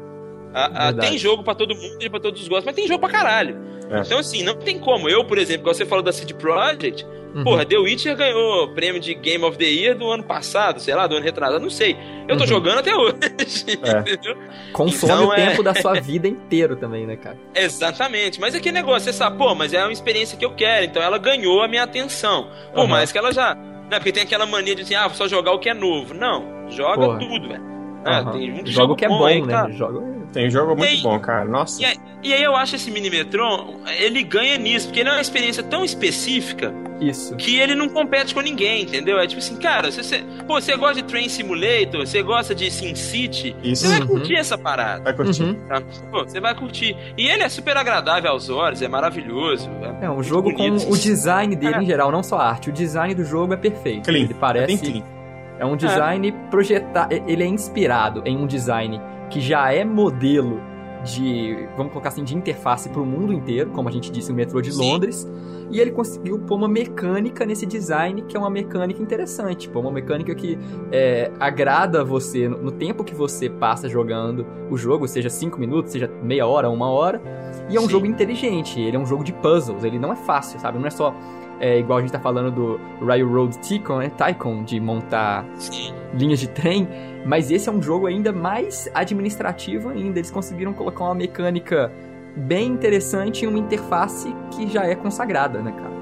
A- 0.54 0.66
a- 0.66 0.86
Verdade. 0.92 1.10
tem 1.10 1.18
jogo 1.18 1.44
pra 1.44 1.54
todo 1.56 1.76
mundo 1.76 1.98
e 2.02 2.10
pra 2.10 2.20
todos 2.20 2.42
os 2.42 2.48
gostos, 2.48 2.66
mas 2.66 2.76
tem 2.76 2.88
jogo 2.88 3.00
pra 3.00 3.10
caralho. 3.10 3.58
É. 3.90 4.00
Então, 4.02 4.20
assim, 4.20 4.44
não 4.44 4.56
tem 4.56 4.80
como. 4.80 5.08
Eu, 5.08 5.24
por 5.26 5.38
exemplo, 5.38 5.62
igual 5.62 5.76
você 5.76 5.86
falou 5.86 6.04
da 6.04 6.12
CD 6.12 6.34
Projekt, 6.34 7.06
Uhum. 7.36 7.44
porra, 7.44 7.66
The 7.66 7.78
Witcher 7.78 8.16
ganhou 8.18 8.70
prêmio 8.74 9.00
de 9.00 9.14
Game 9.14 9.44
of 9.44 9.58
the 9.58 9.66
Year 9.66 9.96
do 9.98 10.10
ano 10.10 10.24
passado, 10.24 10.80
sei 10.80 10.96
lá, 10.96 11.06
do 11.06 11.16
ano 11.16 11.24
retrasado, 11.24 11.60
não 11.62 11.70
sei. 11.70 11.96
Eu 12.28 12.36
tô 12.36 12.44
Uhum. 12.44 12.48
jogando 12.48 12.80
até 12.80 12.96
hoje, 12.96 13.14
É. 13.84 14.00
entendeu? 14.00 14.36
Consome 14.74 15.14
Então, 15.14 15.28
o 15.28 15.34
é- 15.34 15.48
tempo 15.50 15.62
da 15.64 15.74
sua 15.76 15.94
vida 16.02 16.28
inteiro 16.28 16.76
também, 16.76 17.06
né, 17.06 17.16
cara? 17.16 17.38
Exatamente. 17.54 18.40
Mas 18.42 18.56
é 18.56 18.60
que 18.60 18.72
negócio, 18.72 19.02
você 19.06 19.14
sabe, 19.14 19.38
pô, 19.38 19.54
mas 19.54 19.74
é 19.74 19.84
uma 19.84 19.92
experiência 19.94 20.38
que 20.38 20.44
eu 20.46 20.52
quero, 20.56 20.86
então 20.86 21.02
ela 21.02 21.18
ganhou 21.18 21.62
a 21.62 21.68
minha 21.68 21.84
atenção. 21.84 22.50
Por 22.74 22.80
Aham. 22.82 22.88
mais 22.88 23.12
que 23.12 23.18
ela 23.18 23.32
já. 23.32 23.56
Né, 23.90 23.98
porque 24.00 24.12
tem 24.12 24.24
aquela 24.24 24.46
mania 24.46 24.76
de 24.76 24.82
assim, 24.82 24.96
ah, 24.96 25.10
só 25.10 25.28
jogar 25.28 25.52
o 25.54 25.60
que 25.60 25.70
é 25.70 25.74
novo. 25.74 26.14
Não, 26.14 26.70
joga 26.70 27.06
Porra. 27.06 27.20
tudo, 27.20 27.48
velho. 27.48 27.77
Ah, 28.08 28.20
Aham. 28.20 28.32
tem 28.32 28.52
muito 28.52 28.72
Jogo 28.72 28.82
jogo 28.90 28.96
que 28.96 29.06
é 29.06 29.10
bom 29.10 29.18
bom, 29.20 29.46
né? 29.46 29.54
tá- 29.54 29.70
Jogo... 29.72 30.18
Tem 30.34 30.48
um 30.48 30.52
jogo 30.52 30.76
muito 30.76 30.84
aí- 30.92 31.02
bom, 31.02 31.18
cara. 31.20 31.46
Nossa. 31.46 31.82
E 31.82 31.86
aí, 31.86 31.98
e 32.22 32.34
aí 32.34 32.44
eu 32.44 32.54
acho 32.56 32.76
esse 32.76 32.92
Mini 32.92 33.10
Metron, 33.10 33.78
ele 33.98 34.24
ganha 34.24 34.58
nisso, 34.58 34.88
porque 34.88 35.00
ele 35.00 35.10
é 35.10 35.14
uma 35.14 35.22
experiência 35.22 35.64
tão 35.64 35.86
específica 35.86 36.74
Isso. 37.00 37.34
que 37.38 37.58
ele 37.58 37.74
não 37.74 37.88
compete 37.88 38.36
com 38.36 38.42
ninguém, 38.42 38.84
entendeu? 38.84 39.18
É 39.20 39.26
tipo 39.26 39.40
assim, 39.40 39.56
cara, 39.56 39.90
se 39.90 40.04
você, 40.04 40.24
pô, 40.46 40.60
você 40.60 40.76
gosta 40.76 40.96
de 40.96 41.04
Train 41.04 41.30
Simulator, 41.30 42.06
você 42.06 42.22
gosta 42.22 42.54
de 42.54 42.70
Sim 42.70 42.94
City, 42.94 43.56
Isso. 43.64 43.84
você 43.84 43.88
vai 43.88 44.02
Uhum. 44.02 44.08
curtir 44.08 44.36
essa 44.36 44.58
parada. 44.58 45.02
Vai 45.04 45.14
curtir. 45.14 45.44
Uhum. 45.44 45.54
tá? 45.68 45.82
Pô, 46.12 46.24
você 46.26 46.40
vai 46.42 46.54
curtir. 46.54 46.96
E 47.18 47.28
ele 47.30 47.44
é 47.44 47.50
super 47.50 47.78
agradável 47.78 48.30
aos 48.30 48.50
olhos, 48.50 48.82
é 48.82 48.88
maravilhoso. 48.88 49.70
É, 50.02 50.06
É 50.06 50.12
um 50.12 50.22
jogo 50.22 50.52
bonito. 50.52 50.86
com 50.86 50.92
o 50.94 50.98
design 50.98 51.56
dele 51.56 51.76
É. 51.76 51.82
em 51.82 51.86
geral, 51.86 52.12
não 52.12 52.22
só 52.22 52.38
a 52.38 52.50
arte. 52.50 52.70
O 52.70 52.74
design 52.74 53.16
do 53.16 53.24
jogo 53.24 53.54
é 53.54 53.58
perfeito. 53.58 54.04
Clean. 54.04 54.24
Ele 54.26 54.34
parece. 54.34 54.68
Bem 54.68 54.78
clean. 54.78 55.17
É 55.60 55.66
um 55.66 55.76
design 55.76 56.32
projetado. 56.50 57.14
Ele 57.14 57.44
é 57.44 57.48
inspirado 57.48 58.22
em 58.26 58.38
um 58.38 58.46
design 58.46 59.02
que 59.30 59.42
já 59.42 59.72
é 59.74 59.84
modelo 59.84 60.62
de, 61.04 61.68
vamos 61.76 61.92
colocar 61.92 62.10
assim, 62.10 62.24
de 62.24 62.36
interface 62.36 62.90
para 62.90 63.02
o 63.02 63.06
mundo 63.06 63.32
inteiro, 63.32 63.70
como 63.72 63.88
a 63.88 63.92
gente 63.92 64.12
disse, 64.12 64.32
o 64.32 64.36
metrô 64.36 64.62
de 64.62 64.72
Sim. 64.72 64.80
Londres. 64.80 65.30
E 65.70 65.80
ele 65.80 65.92
conseguiu 65.92 66.40
pôr 66.40 66.56
uma 66.56 66.68
mecânica 66.68 67.46
nesse 67.46 67.66
design 67.66 68.22
que 68.22 68.38
é 68.38 68.40
uma 68.40 68.50
mecânica 68.50 69.02
interessante, 69.02 69.68
pô, 69.68 69.82
uma 69.82 69.92
mecânica 69.92 70.34
que 70.34 70.58
é, 70.92 71.30
agrada 71.40 72.06
você 72.06 72.48
no, 72.48 72.58
no, 72.58 72.72
tempo 72.72 73.04
que 73.04 73.14
você 73.14 73.50
passa 73.50 73.90
jogando 73.90 74.46
o 74.70 74.78
jogo, 74.78 75.08
seja 75.08 75.30
5 75.30 75.60
minutos, 75.60 75.92
seja 75.92 76.10
meia 76.24 76.48
hora, 76.48 76.70
uma 76.70 76.90
hora. 76.90 77.22
E 77.70 77.76
é 77.76 77.80
um 77.80 77.84
Sim. 77.84 77.90
jogo 77.90 78.06
inteligente, 78.06 78.80
ele 78.80 78.96
é 78.96 79.00
um 79.00 79.06
jogo 79.06 79.26
de 79.26 79.34
puzzles, 79.34 79.84
ele 79.84 80.00
não 80.00 80.14
é 80.14 80.16
fácil, 80.16 80.58
sabe? 80.60 80.80
Não 80.80 80.88
é 80.88 80.92
só 80.92 81.14
é, 81.60 81.80
igual 81.80 82.00
a 82.00 82.02
gente 82.02 82.12
tá 82.12 82.20
falando 82.20 82.52
do 82.52 83.06
Railroad 83.06 83.58
Tycoon, 83.60 83.98
né? 84.00 84.12
Tycoon, 84.18 84.64
de 84.64 84.80
montar 84.80 85.46
Sim. 85.56 85.94
linhas 86.14 86.40
de 86.40 86.48
trem. 86.48 86.88
Mas 87.26 87.52
esse 87.52 87.68
é 87.68 87.72
um 87.72 87.82
jogo 87.82 88.08
ainda 88.08 88.32
mais 88.32 88.90
administrativo 88.94 89.90
ainda. 89.90 90.20
Eles 90.20 90.32
conseguiram 90.32 90.74
colocar 90.74 91.04
uma 91.04 91.16
mecânica 91.16 91.92
bem 92.36 92.68
interessante 92.68 93.44
em 93.44 93.48
uma 93.48 93.58
interface 93.58 94.34
que 94.52 94.68
já 94.68 94.86
é 94.86 94.96
consagrada, 94.96 95.62
né, 95.62 95.72
cara? 95.72 95.98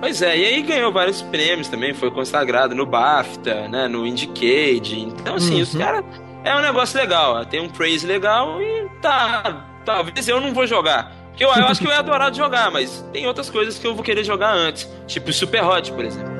Pois 0.00 0.20
é, 0.20 0.36
e 0.36 0.44
aí 0.44 0.62
ganhou 0.62 0.92
vários 0.92 1.22
prêmios 1.22 1.68
também, 1.68 1.94
foi 1.94 2.10
consagrado 2.10 2.74
no 2.74 2.84
BAFTA, 2.84 3.68
né, 3.68 3.88
no 3.88 4.06
Indiecade. 4.06 5.00
Então, 5.00 5.36
assim, 5.36 5.56
uhum. 5.56 5.62
os 5.62 5.74
caras. 5.74 6.04
É 6.42 6.54
um 6.54 6.60
negócio 6.60 6.98
legal, 7.00 7.42
tem 7.46 7.58
um 7.58 7.70
praise 7.70 8.06
legal 8.06 8.60
e 8.60 8.86
tá. 9.00 9.66
Talvez 9.82 10.28
eu 10.28 10.40
não 10.42 10.52
vou 10.52 10.66
jogar. 10.66 11.10
Porque 11.34 11.44
eu, 11.44 11.48
eu 11.48 11.66
acho 11.66 11.80
que 11.80 11.86
eu 11.88 11.90
ia 11.90 11.98
adorar 11.98 12.30
de 12.30 12.36
jogar, 12.36 12.70
mas 12.70 13.04
tem 13.12 13.26
outras 13.26 13.50
coisas 13.50 13.76
que 13.76 13.84
eu 13.84 13.92
vou 13.92 14.04
querer 14.04 14.22
jogar 14.22 14.52
antes. 14.54 14.88
Tipo 15.04 15.32
Super 15.32 15.64
Hot, 15.64 15.90
por 15.90 16.04
exemplo. 16.04 16.32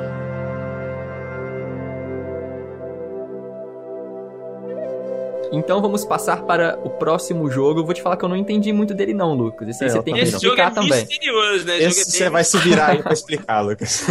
Então 5.51 5.83
vamos 5.83 6.05
passar 6.05 6.43
para 6.43 6.79
o 6.85 6.91
próximo 6.91 7.51
jogo. 7.51 7.81
Eu 7.81 7.85
vou 7.85 7.93
te 7.93 8.03
falar 8.03 8.17
que 8.17 8.25
eu 8.25 8.29
não 8.29 8.37
entendi 8.37 8.73
muito 8.73 8.95
dele 8.95 9.13
não, 9.13 9.35
Lucas. 9.35 9.69
Esse, 9.69 9.85
é, 9.85 9.89
você 9.89 10.03
tem 10.03 10.15
que 10.15 10.21
explicar 10.21 10.71
é 10.71 10.75
também. 10.75 11.01
Né? 11.01 11.83
Esse 11.83 12.01
é 12.01 12.05
você 12.05 12.31
vai 12.31 12.45
se 12.45 12.57
virar 12.59 12.91
aí 12.91 13.03
pra 13.03 13.13
explicar, 13.13 13.63
Lucas. 13.63 14.07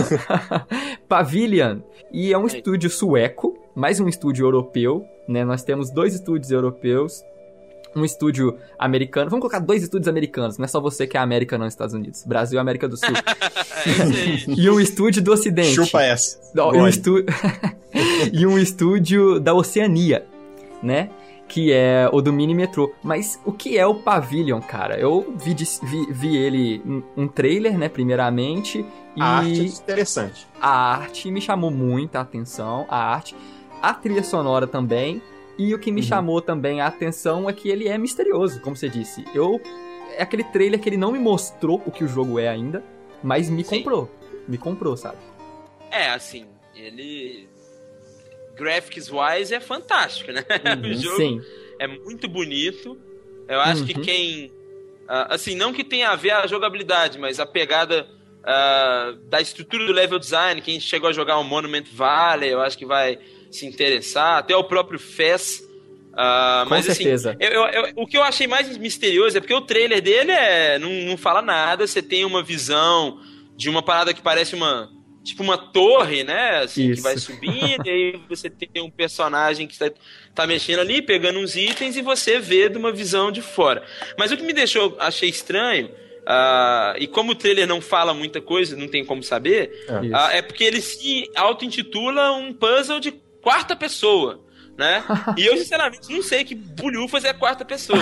Pavilion. 1.07 1.79
E 2.11 2.33
é 2.33 2.37
um 2.37 2.45
estúdio 2.45 2.89
sueco, 2.89 3.57
mais 3.73 4.01
um 4.01 4.09
estúdio 4.09 4.45
europeu, 4.45 5.05
né? 5.29 5.45
Nós 5.45 5.63
temos 5.63 5.89
dois 5.89 6.13
estúdios 6.13 6.51
europeus, 6.51 7.23
um 7.95 8.03
estúdio 8.03 8.57
americano. 8.77 9.29
Vamos 9.29 9.41
colocar 9.41 9.59
dois 9.59 9.83
estúdios 9.83 10.07
americanos, 10.07 10.57
não 10.57 10.65
é 10.65 10.67
só 10.67 10.79
você 10.79 11.05
que 11.07 11.17
é 11.17 11.19
América, 11.19 11.57
não, 11.57 11.67
Estados 11.67 11.93
Unidos. 11.93 12.23
Brasil 12.23 12.57
e 12.57 12.59
América 12.59 12.87
do 12.87 12.97
Sul. 12.97 13.09
é 13.15 14.53
e 14.55 14.69
um 14.69 14.79
estúdio 14.79 15.21
do 15.21 15.31
Ocidente. 15.31 15.75
Chupa 15.75 16.01
essa. 16.01 16.39
e, 16.55 16.59
um 16.59 16.87
estú... 16.87 17.23
e 18.31 18.45
um 18.45 18.57
estúdio 18.57 19.39
da 19.39 19.53
Oceania, 19.53 20.25
né? 20.81 21.09
que 21.47 21.71
é 21.71 22.09
o 22.11 22.19
do 22.19 22.33
Mini 22.33 22.55
Metrô. 22.55 22.91
Mas 23.03 23.39
o 23.45 23.51
que 23.51 23.77
é 23.77 23.85
o 23.85 23.93
Pavilion, 23.93 24.59
cara? 24.59 24.97
Eu 24.97 25.35
vi, 25.37 25.53
vi, 25.53 26.11
vi 26.11 26.35
ele 26.35 26.81
um 27.15 27.27
trailer, 27.27 27.77
né, 27.77 27.87
primeiramente. 27.87 28.83
E 29.15 29.21
a 29.21 29.25
arte 29.25 29.61
é 29.61 29.65
interessante. 29.65 30.47
A 30.59 30.95
arte 30.95 31.29
me 31.29 31.39
chamou 31.39 31.69
muita 31.69 32.21
atenção, 32.21 32.87
a 32.89 32.97
arte. 32.97 33.35
A 33.81 33.93
trilha 33.93 34.23
sonora 34.23 34.65
também. 34.65 35.21
E 35.57 35.73
o 35.73 35.79
que 35.79 35.91
me 35.91 36.01
uhum. 36.01 36.07
chamou 36.07 36.41
também 36.41 36.81
a 36.81 36.87
atenção 36.87 37.49
é 37.49 37.53
que 37.53 37.69
ele 37.69 37.87
é 37.87 37.97
misterioso, 37.97 38.59
como 38.61 38.75
você 38.75 38.89
disse. 38.89 39.23
Eu 39.33 39.61
é 40.15 40.23
aquele 40.23 40.43
trailer 40.43 40.79
que 40.79 40.89
ele 40.89 40.97
não 40.97 41.11
me 41.11 41.19
mostrou 41.19 41.81
o 41.85 41.91
que 41.91 42.03
o 42.03 42.07
jogo 42.07 42.39
é 42.39 42.47
ainda, 42.47 42.83
mas 43.21 43.49
me 43.49 43.63
Sim. 43.63 43.77
comprou. 43.77 44.09
Me 44.47 44.57
comprou, 44.57 44.97
sabe? 44.97 45.17
É, 45.89 46.09
assim, 46.09 46.45
ele 46.75 47.47
graphics 48.55 49.09
wise 49.11 49.53
é 49.53 49.59
fantástico, 49.59 50.31
né? 50.31 50.43
Uhum, 50.83 50.91
o 50.91 50.93
jogo 50.93 51.17
sim. 51.17 51.41
é 51.79 51.87
muito 51.87 52.27
bonito. 52.27 52.97
Eu 53.47 53.59
acho 53.59 53.81
uhum. 53.81 53.87
que 53.87 53.93
quem. 54.01 54.47
Uh, 55.03 55.29
assim, 55.29 55.55
não 55.55 55.73
que 55.73 55.83
tenha 55.83 56.09
a 56.09 56.15
ver 56.15 56.31
a 56.31 56.47
jogabilidade, 56.47 57.19
mas 57.19 57.39
a 57.39 57.45
pegada 57.45 58.07
uh, 58.43 59.15
da 59.29 59.41
estrutura 59.41 59.85
do 59.85 59.93
level 59.93 60.19
design, 60.19 60.61
quem 60.61 60.79
chegou 60.79 61.09
a 61.09 61.13
jogar 61.13 61.37
o 61.37 61.43
Monument 61.43 61.85
Valley, 61.91 62.49
eu 62.49 62.61
acho 62.61 62.77
que 62.77 62.85
vai 62.85 63.17
se 63.51 63.65
interessar. 63.65 64.37
Até 64.37 64.55
o 64.55 64.63
próprio 64.63 64.99
Fez. 64.99 65.59
Uh, 66.11 66.67
mas, 66.67 66.85
Com 66.85 66.91
assim, 66.91 67.03
certeza. 67.03 67.31
Assim, 67.31 67.39
eu, 67.39 67.51
eu, 67.51 67.65
eu, 67.65 67.93
o 67.95 68.05
que 68.05 68.17
eu 68.17 68.23
achei 68.23 68.45
mais 68.45 68.77
misterioso 68.77 69.37
é 69.37 69.41
porque 69.41 69.53
o 69.53 69.61
trailer 69.61 70.01
dele 70.01 70.31
é, 70.31 70.77
não, 70.77 70.89
não 70.89 71.17
fala 71.17 71.41
nada, 71.41 71.87
você 71.87 72.01
tem 72.01 72.23
uma 72.23 72.43
visão 72.43 73.19
de 73.55 73.69
uma 73.69 73.81
parada 73.81 74.13
que 74.13 74.21
parece 74.21 74.53
uma 74.53 74.91
tipo 75.23 75.41
uma 75.41 75.57
torre, 75.57 76.23
né? 76.23 76.61
Assim, 76.63 76.89
Isso. 76.89 76.95
que 76.95 77.01
vai 77.01 77.17
subindo, 77.17 77.85
e 77.87 77.89
aí 77.89 78.21
você 78.27 78.49
tem 78.49 78.83
um 78.83 78.91
personagem 78.91 79.65
que 79.65 79.73
está 79.73 79.89
tá 80.35 80.45
mexendo 80.45 80.79
ali, 80.79 81.01
pegando 81.01 81.39
uns 81.39 81.55
itens, 81.55 81.95
e 81.95 82.01
você 82.01 82.39
vê 82.39 82.67
de 82.67 82.77
uma 82.77 82.91
visão 82.91 83.31
de 83.31 83.41
fora. 83.41 83.83
Mas 84.17 84.31
o 84.31 84.37
que 84.37 84.43
me 84.43 84.53
deixou, 84.53 84.95
achei 84.99 85.29
estranho, 85.29 85.89
uh, 86.27 86.97
e 86.97 87.07
como 87.07 87.31
o 87.31 87.35
trailer 87.35 87.67
não 87.67 87.81
fala 87.81 88.13
muita 88.13 88.41
coisa, 88.41 88.75
não 88.75 88.87
tem 88.87 89.05
como 89.05 89.23
saber, 89.23 89.85
é, 89.87 89.93
uh, 89.93 90.29
é 90.31 90.41
porque 90.41 90.63
ele 90.63 90.81
se 90.81 91.29
auto-intitula 91.35 92.31
um 92.33 92.53
puzzle 92.53 92.99
de 92.99 93.11
quarta 93.41 93.75
pessoa. 93.75 94.43
Né? 94.77 95.03
E 95.37 95.45
eu, 95.45 95.57
sinceramente, 95.57 96.11
não 96.11 96.23
sei 96.23 96.43
que 96.43 96.55
bulhufas 96.55 97.23
é 97.23 97.29
a 97.29 97.33
quarta 97.33 97.63
pessoa. 97.63 97.99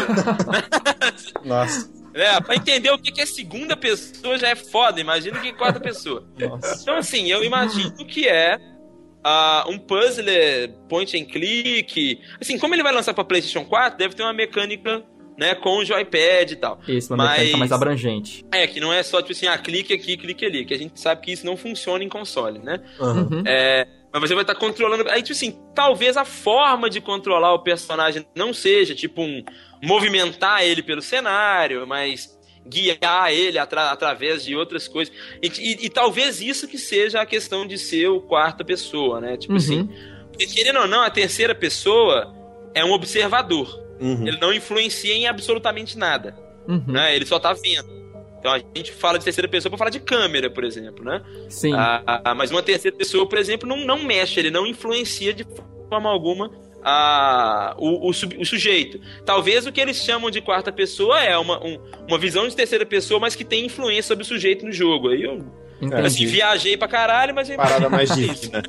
Nossa. 1.43 1.91
É, 2.13 2.39
pra 2.41 2.55
entender 2.55 2.91
o 2.91 2.97
que 2.97 3.21
é 3.21 3.25
segunda 3.25 3.75
pessoa 3.75 4.37
já 4.37 4.49
é 4.49 4.55
foda, 4.55 4.99
imagina 4.99 5.37
o 5.37 5.41
que 5.41 5.49
é 5.49 5.53
quarta 5.53 5.79
pessoa. 5.79 6.27
Nossa. 6.37 6.81
Então, 6.81 6.97
assim, 6.97 7.29
eu 7.31 7.43
imagino 7.43 8.05
que 8.05 8.27
é 8.27 8.59
uh, 9.25 9.69
um 9.69 9.77
puzzler 9.77 10.73
point 10.89 11.17
and 11.17 11.25
click. 11.25 12.19
Assim, 12.39 12.57
como 12.57 12.75
ele 12.75 12.83
vai 12.83 12.91
lançar 12.91 13.13
pra 13.13 13.23
PlayStation 13.23 13.65
4, 13.65 13.97
deve 13.97 14.15
ter 14.15 14.23
uma 14.23 14.33
mecânica 14.33 15.03
né, 15.37 15.55
com 15.55 15.77
o 15.77 15.85
joypad 15.85 16.53
e 16.53 16.55
tal. 16.55 16.79
Isso, 16.87 17.13
uma 17.13 17.23
Mas, 17.23 17.31
mecânica 17.31 17.57
mais 17.57 17.71
abrangente. 17.71 18.45
É, 18.51 18.67
que 18.67 18.79
não 18.79 18.93
é 18.93 19.01
só, 19.03 19.21
tipo 19.21 19.31
assim, 19.31 19.47
ah, 19.47 19.57
clique 19.57 19.93
aqui, 19.93 20.17
clique 20.17 20.45
ali, 20.45 20.65
que 20.65 20.73
a 20.73 20.77
gente 20.77 20.99
sabe 20.99 21.21
que 21.21 21.31
isso 21.31 21.45
não 21.45 21.57
funciona 21.57 22.03
em 22.03 22.09
console, 22.09 22.59
né? 22.59 22.81
Uhum. 22.99 23.43
É, 23.45 23.87
mas 24.13 24.29
você 24.29 24.35
vai 24.35 24.43
estar 24.43 24.55
controlando. 24.55 25.09
Aí, 25.09 25.21
tipo 25.21 25.33
assim, 25.33 25.57
talvez 25.73 26.17
a 26.17 26.25
forma 26.25 26.89
de 26.89 26.99
controlar 26.99 27.53
o 27.53 27.59
personagem 27.59 28.25
não 28.35 28.53
seja, 28.53 28.93
tipo, 28.93 29.21
um 29.21 29.43
movimentar 29.81 30.63
ele 30.63 30.83
pelo 30.83 31.01
cenário, 31.01 31.87
mas 31.87 32.37
guiar 32.67 33.31
ele 33.31 33.57
atra 33.57 33.89
através 33.89 34.43
de 34.43 34.55
outras 34.55 34.87
coisas. 34.87 35.13
E, 35.41 35.47
e, 35.47 35.85
e, 35.85 35.89
talvez 35.89 36.41
isso 36.41 36.67
que 36.67 36.77
seja 36.77 37.21
a 37.21 37.25
questão 37.25 37.65
de 37.65 37.77
ser 37.77 38.09
o 38.09 38.21
quarta 38.21 38.63
pessoa, 38.63 39.19
né? 39.19 39.37
Tipo 39.37 39.55
assim, 39.55 39.81
uhum. 39.81 39.89
assim. 39.89 40.27
Porque, 40.27 40.45
querendo 40.47 40.79
ou 40.79 40.87
não, 40.87 41.01
a 41.01 41.09
terceira 41.09 41.55
pessoa 41.55 42.33
é 42.73 42.83
um 42.83 42.91
observador. 42.91 43.81
Uhum. 44.01 44.27
Ele 44.27 44.39
não 44.39 44.51
influencia 44.51 45.13
em 45.13 45.27
absolutamente 45.27 45.97
nada. 45.97 46.35
Uhum. 46.67 46.83
Né? 46.87 47.15
Ele 47.15 47.25
só 47.25 47.39
tá 47.39 47.53
vendo. 47.53 48.01
Então 48.39 48.51
a 48.51 48.57
gente 48.57 48.91
fala 48.91 49.19
de 49.19 49.23
terceira 49.23 49.47
pessoa 49.47 49.69
para 49.69 49.77
falar 49.77 49.91
de 49.91 49.99
câmera, 49.99 50.49
por 50.49 50.63
exemplo, 50.63 51.05
né? 51.05 51.21
Sim. 51.47 51.73
Ah, 51.75 52.21
ah, 52.25 52.35
mas 52.35 52.49
uma 52.49 52.63
terceira 52.63 52.97
pessoa, 52.97 53.29
por 53.29 53.37
exemplo, 53.37 53.69
não, 53.69 53.77
não 53.85 54.03
mexe, 54.03 54.39
ele 54.39 54.49
não 54.49 54.65
influencia 54.65 55.31
de 55.31 55.45
forma 55.87 56.09
alguma 56.09 56.49
a, 56.83 57.75
o, 57.77 58.07
o, 58.07 58.09
o, 58.09 58.45
sujeito. 58.45 58.99
Talvez 59.23 59.67
o 59.67 59.71
que 59.71 59.79
eles 59.79 59.97
chamam 59.97 60.31
de 60.31 60.41
quarta 60.41 60.71
pessoa 60.71 61.23
é 61.23 61.37
uma, 61.37 61.63
um, 61.63 61.79
uma 62.07 62.17
visão 62.17 62.47
de 62.47 62.55
terceira 62.55 62.85
pessoa, 62.85 63.19
mas 63.19 63.35
que 63.35 63.45
tem 63.45 63.65
influência 63.65 64.03
sobre 64.03 64.23
o 64.23 64.27
sujeito 64.27 64.65
no 64.65 64.71
jogo. 64.71 65.09
Aí 65.09 65.21
eu 65.21 65.45
Entendi. 65.79 66.07
assim, 66.07 66.25
viajei 66.25 66.75
pra 66.75 66.87
caralho, 66.87 67.35
mas... 67.35 67.49
Parada 67.49 67.89
mais 67.89 68.09
digna. 68.15 68.63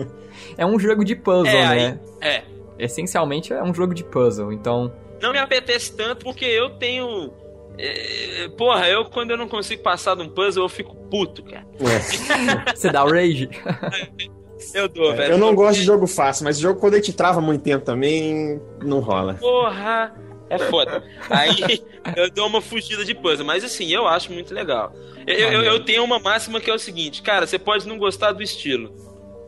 é 0.56 0.64
um 0.64 0.78
jogo 0.78 1.04
de 1.04 1.14
puzzle, 1.14 1.46
é, 1.46 1.68
né? 1.68 2.00
Aí, 2.22 2.28
é. 2.28 2.42
Essencialmente 2.80 3.52
é 3.52 3.62
um 3.62 3.74
jogo 3.74 3.94
de 3.94 4.04
puzzle, 4.04 4.52
então... 4.52 4.92
Não 5.20 5.32
me 5.32 5.38
apetece 5.38 5.94
tanto 5.94 6.24
porque 6.24 6.46
eu 6.46 6.70
tenho 6.70 7.30
é, 7.78 8.48
porra, 8.58 8.88
eu 8.88 9.06
quando 9.06 9.30
eu 9.30 9.36
não 9.38 9.48
consigo 9.48 9.82
passar 9.82 10.14
de 10.14 10.22
um 10.22 10.28
puzzle, 10.28 10.64
eu 10.64 10.68
fico 10.68 10.94
puto, 11.10 11.42
cara. 11.42 11.66
Você 12.74 12.90
dá 12.90 13.04
o 13.04 13.10
rage? 13.10 13.48
Eu 14.74 14.90
dou, 14.90 15.12
é, 15.12 15.16
velho. 15.16 15.32
Eu 15.32 15.38
não 15.38 15.54
gosto 15.54 15.78
de 15.78 15.84
jogo 15.84 16.06
fácil, 16.06 16.44
mas 16.44 16.58
jogo 16.58 16.78
quando 16.78 16.92
ele 16.92 17.02
te 17.02 17.14
trava 17.14 17.40
muito 17.40 17.62
tempo 17.62 17.82
também, 17.82 18.60
não 18.82 19.00
rola. 19.00 19.32
Porra! 19.32 20.14
É 20.50 20.58
foda. 20.58 21.02
Aí 21.30 21.82
eu 22.14 22.30
dou 22.30 22.46
uma 22.46 22.60
fugida 22.60 23.02
de 23.02 23.14
puzzle, 23.14 23.46
mas 23.46 23.64
assim, 23.64 23.90
eu 23.90 24.06
acho 24.06 24.30
muito 24.30 24.52
legal. 24.52 24.92
Eu, 25.26 25.34
eu, 25.34 25.62
eu 25.62 25.84
tenho 25.84 26.04
uma 26.04 26.18
máxima 26.18 26.60
que 26.60 26.70
é 26.70 26.74
o 26.74 26.78
seguinte, 26.78 27.22
cara, 27.22 27.46
você 27.46 27.58
pode 27.58 27.88
não 27.88 27.96
gostar 27.96 28.32
do 28.32 28.42
estilo, 28.42 28.92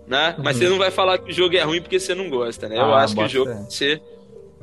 né? 0.06 0.34
Mas 0.38 0.56
uhum. 0.56 0.62
você 0.62 0.68
não 0.68 0.78
vai 0.78 0.90
falar 0.90 1.18
que 1.18 1.30
o 1.30 1.34
jogo 1.34 1.56
é 1.56 1.62
ruim 1.62 1.80
porque 1.80 1.98
você 1.98 2.14
não 2.14 2.28
gosta, 2.28 2.68
né? 2.68 2.76
Eu 2.76 2.94
ah, 2.94 3.02
acho 3.02 3.14
que 3.14 3.22
o 3.22 3.28
jogo 3.28 3.50
é. 3.50 3.66
ser 3.70 4.02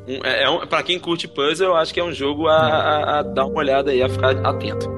um, 0.07 0.25
é, 0.25 0.43
é 0.43 0.49
um, 0.49 0.65
pra 0.65 0.81
quem 0.81 0.99
curte 0.99 1.27
puzzle, 1.27 1.67
eu 1.67 1.75
acho 1.75 1.93
que 1.93 1.99
é 1.99 2.03
um 2.03 2.11
jogo 2.11 2.47
a, 2.47 2.57
a, 2.57 3.19
a 3.19 3.21
dar 3.21 3.45
uma 3.45 3.59
olhada 3.59 3.91
aí, 3.91 4.01
a 4.01 4.09
ficar 4.09 4.31
atento. 4.45 4.89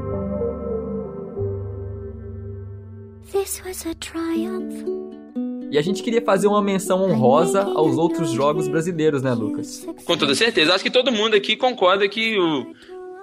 This 3.32 3.62
was 3.66 3.86
a 3.86 3.94
triumph. 3.96 4.86
E 5.72 5.78
a 5.78 5.82
gente 5.82 6.04
queria 6.04 6.22
fazer 6.22 6.48
uma 6.48 6.62
menção 6.62 7.02
honrosa 7.02 7.64
aos 7.64 7.98
outros 7.98 8.32
jogos 8.32 8.68
brasileiros, 8.68 9.22
né, 9.22 9.34
Lucas? 9.34 9.88
Com 10.04 10.18
toda 10.18 10.36
certeza. 10.36 10.74
Acho 10.74 10.84
que 10.84 10.92
todo 10.92 11.14
mundo 11.14 11.34
aqui 11.34 11.56
concorda 11.56 12.08
que 12.10 12.38
o, 12.38 12.74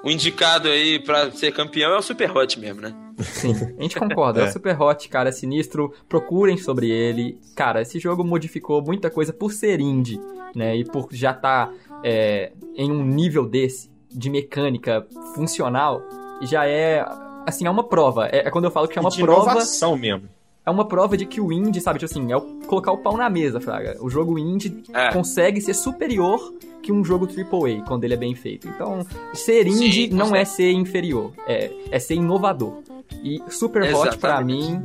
o 0.03 0.11
indicado 0.11 0.69
aí 0.69 0.99
para 0.99 1.31
ser 1.31 1.53
campeão 1.53 1.93
é 1.93 1.99
o 1.99 2.03
Super 2.03 2.35
Hot 2.35 2.59
mesmo, 2.59 2.81
né? 2.81 2.95
Sim, 3.19 3.53
a 3.79 3.83
gente 3.83 3.99
concorda. 3.99 4.43
É. 4.43 4.45
é 4.49 4.51
Super 4.51 4.81
Hot, 4.81 5.09
cara, 5.09 5.29
é 5.29 5.33
sinistro. 5.33 5.93
Procurem 6.09 6.57
sobre 6.57 6.91
ele. 6.91 7.39
Cara, 7.55 7.83
esse 7.83 7.99
jogo 7.99 8.25
modificou 8.25 8.83
muita 8.83 9.11
coisa 9.11 9.33
por 9.33 9.53
ser 9.53 9.81
indie, 9.81 10.21
né? 10.55 10.77
E 10.77 10.85
por 10.85 11.09
já 11.12 11.31
estar 11.31 11.66
tá, 11.66 11.73
é, 12.03 12.53
em 12.77 12.91
um 12.91 13.05
nível 13.05 13.47
desse, 13.47 13.91
de 14.11 14.31
mecânica 14.31 15.07
funcional 15.35 16.03
já 16.43 16.66
é, 16.66 17.05
assim, 17.47 17.66
é 17.66 17.71
uma 17.71 17.85
prova. 17.85 18.27
É, 18.29 18.47
é 18.47 18.51
quando 18.51 18.64
eu 18.64 18.71
falo 18.71 18.89
que 18.89 18.99
é 18.99 19.01
uma 19.01 19.11
de 19.11 19.23
prova... 19.23 19.51
inovação 19.51 19.97
mesmo. 19.97 20.29
É 20.69 20.71
uma 20.71 20.85
prova 20.87 21.16
de 21.16 21.25
que 21.25 21.41
o 21.41 21.51
indie, 21.51 21.81
sabe, 21.81 21.99
tipo 21.99 22.12
assim, 22.12 22.31
é 22.31 22.37
o, 22.37 22.43
colocar 22.66 22.93
o 22.93 22.99
pau 22.99 23.16
na 23.16 23.31
mesa, 23.31 23.59
Fraga. 23.59 23.97
O 24.03 24.11
jogo 24.11 24.39
indie 24.39 24.83
É. 24.93 25.11
consegue 25.11 25.62
ser 25.62 25.73
superior 25.73 26.53
que 26.83 26.93
um 26.93 27.03
jogo 27.03 27.27
AAA, 27.27 27.83
quando 27.87 28.05
ele 28.05 28.12
é 28.12 28.16
bem 28.19 28.35
feito. 28.35 28.69
Então, 28.69 29.01
ser 29.33 29.66
indie 29.66 30.09
Sim, 30.11 30.14
não 30.14 30.37
é 30.37 30.45
ser 30.45 30.71
inferior, 30.73 31.33
é, 31.47 31.71
é 31.91 31.99
ser 31.99 32.16
inovador. 32.16 32.83
E 33.25 33.41
Super 33.49 33.95
Hot, 33.95 34.19
pra 34.19 34.43
mim, 34.45 34.83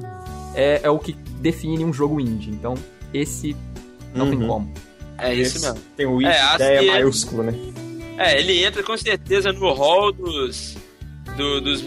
é, 0.56 0.80
é 0.84 0.90
o 0.90 0.98
que 0.98 1.12
define 1.42 1.84
um 1.84 1.92
jogo 1.92 2.18
indie. 2.22 2.52
Então, 2.52 2.76
esse 3.14 3.54
não 4.16 4.30
tem 4.30 4.40
Uhum. 4.40 4.48
como. 4.48 4.74
É 5.18 5.34
isso 5.36 5.60
mesmo. 5.62 5.80
Tem 5.98 6.06
o 6.06 6.22
É, 6.26 6.56
ideia 6.56 6.80
que- 6.80 6.88
maiúsculo, 6.92 7.44
né? 7.44 7.54
É, 8.18 8.40
ele 8.40 8.64
entra 8.64 8.82
com 8.84 8.96
certeza 8.96 9.52
no 9.52 9.74
hall 9.74 10.14
dos, 10.14 10.78
do- 11.36 11.60
dos 11.60 11.84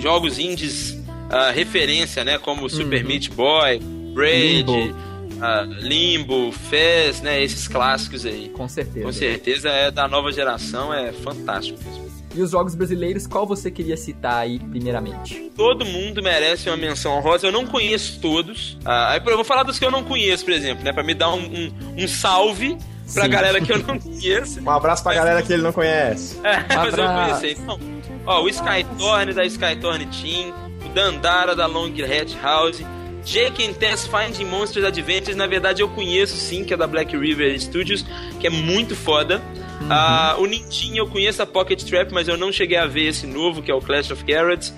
jogos 0.00 0.40
indies 0.40 0.97
ah, 1.30 1.50
referência, 1.50 2.24
né? 2.24 2.38
Como 2.38 2.68
Super 2.68 3.02
Uhum. 3.02 3.08
Meat 3.08 3.30
Boy, 3.32 3.78
Braid, 4.14 4.70
Limbo. 4.70 4.96
ah, 5.40 5.62
Limbo, 5.80 6.52
Fez, 6.52 7.20
né? 7.20 7.42
Esses 7.42 7.68
clássicos 7.68 8.24
aí. 8.26 8.48
Com 8.50 8.68
certeza. 8.68 9.04
Com 9.06 9.12
certeza 9.12 9.68
é 9.68 9.90
da 9.90 10.08
nova 10.08 10.32
geração, 10.32 10.92
é 10.92 11.12
fantástico 11.12 11.78
mesmo. 11.84 12.08
E 12.34 12.42
os 12.42 12.50
jogos 12.50 12.74
brasileiros, 12.74 13.26
qual 13.26 13.46
você 13.46 13.70
queria 13.70 13.96
citar 13.96 14.34
aí, 14.42 14.58
primeiramente? 14.58 15.50
Todo 15.56 15.84
mundo 15.84 16.22
merece 16.22 16.68
uma 16.68 16.76
menção 16.76 17.16
honrosa. 17.16 17.46
Eu 17.46 17.52
não 17.52 17.66
conheço 17.66 18.20
todos. 18.20 18.76
Ah, 18.84 19.12
aí 19.12 19.20
eu 19.26 19.34
vou 19.36 19.44
falar 19.44 19.62
dos 19.62 19.78
que 19.78 19.84
eu 19.84 19.90
não 19.90 20.04
conheço, 20.04 20.44
por 20.44 20.52
exemplo, 20.52 20.84
né? 20.84 20.92
Pra 20.92 21.02
me 21.02 21.14
dar 21.14 21.30
um, 21.32 21.40
um, 21.40 21.72
um 22.04 22.06
salve 22.06 22.76
pra 23.14 23.24
Sim. 23.24 23.30
galera 23.30 23.60
que 23.62 23.72
eu 23.72 23.78
não 23.78 23.98
conheço. 23.98 24.60
Um 24.60 24.70
abraço 24.70 25.02
pra 25.02 25.14
galera 25.14 25.42
que 25.42 25.52
ele 25.52 25.62
não 25.62 25.72
conhece. 25.72 26.38
É, 26.44 26.64
mas 26.76 26.96
eu 26.98 27.04
abraço. 27.04 27.40
conheci. 27.40 27.60
Então, 27.62 27.80
ó, 28.26 28.42
o 28.42 28.48
Skytorn 28.48 29.32
da 29.32 29.44
Skytorn 29.46 30.06
Team, 30.06 30.54
Dandara 30.98 31.54
da 31.54 31.64
Long 31.66 31.92
Hat 32.02 32.36
House, 32.42 32.82
Jake 33.24 33.64
and 33.64 33.74
Tess 33.74 34.04
Finding 34.04 34.46
Monsters 34.46 34.84
Adventures, 34.84 35.36
na 35.36 35.46
verdade 35.46 35.80
eu 35.80 35.88
conheço 35.88 36.34
sim, 36.34 36.64
que 36.64 36.74
é 36.74 36.76
da 36.76 36.88
Black 36.88 37.16
River 37.16 37.56
Studios, 37.60 38.04
que 38.40 38.48
é 38.48 38.50
muito 38.50 38.96
foda. 38.96 39.40
Ah, 39.88 40.34
o 40.40 40.46
Nintin 40.46 40.96
eu 40.96 41.06
conheço 41.06 41.40
a 41.40 41.46
Pocket 41.46 41.84
Trap, 41.84 42.10
mas 42.10 42.26
eu 42.26 42.36
não 42.36 42.50
cheguei 42.50 42.76
a 42.76 42.86
ver 42.86 43.06
esse 43.06 43.28
novo, 43.28 43.62
que 43.62 43.70
é 43.70 43.74
o 43.74 43.80
Clash 43.80 44.10
of 44.10 44.24
Carrots. 44.24 44.74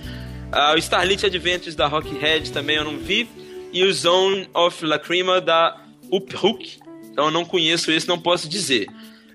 Ah, 0.52 0.74
o 0.74 0.76
Starlit 0.76 1.24
Adventures 1.24 1.74
da 1.74 1.86
Rockhead 1.86 2.52
também 2.52 2.76
eu 2.76 2.84
não 2.84 2.98
vi. 2.98 3.26
E 3.72 3.82
o 3.82 3.90
Zone 3.90 4.46
of 4.52 4.84
Lacrima 4.84 5.40
da 5.40 5.74
Uphook. 6.12 6.80
Então 7.10 7.24
eu 7.24 7.30
não 7.30 7.46
conheço 7.46 7.90
esse, 7.90 8.06
não 8.06 8.18
posso 8.18 8.46
dizer. 8.46 8.86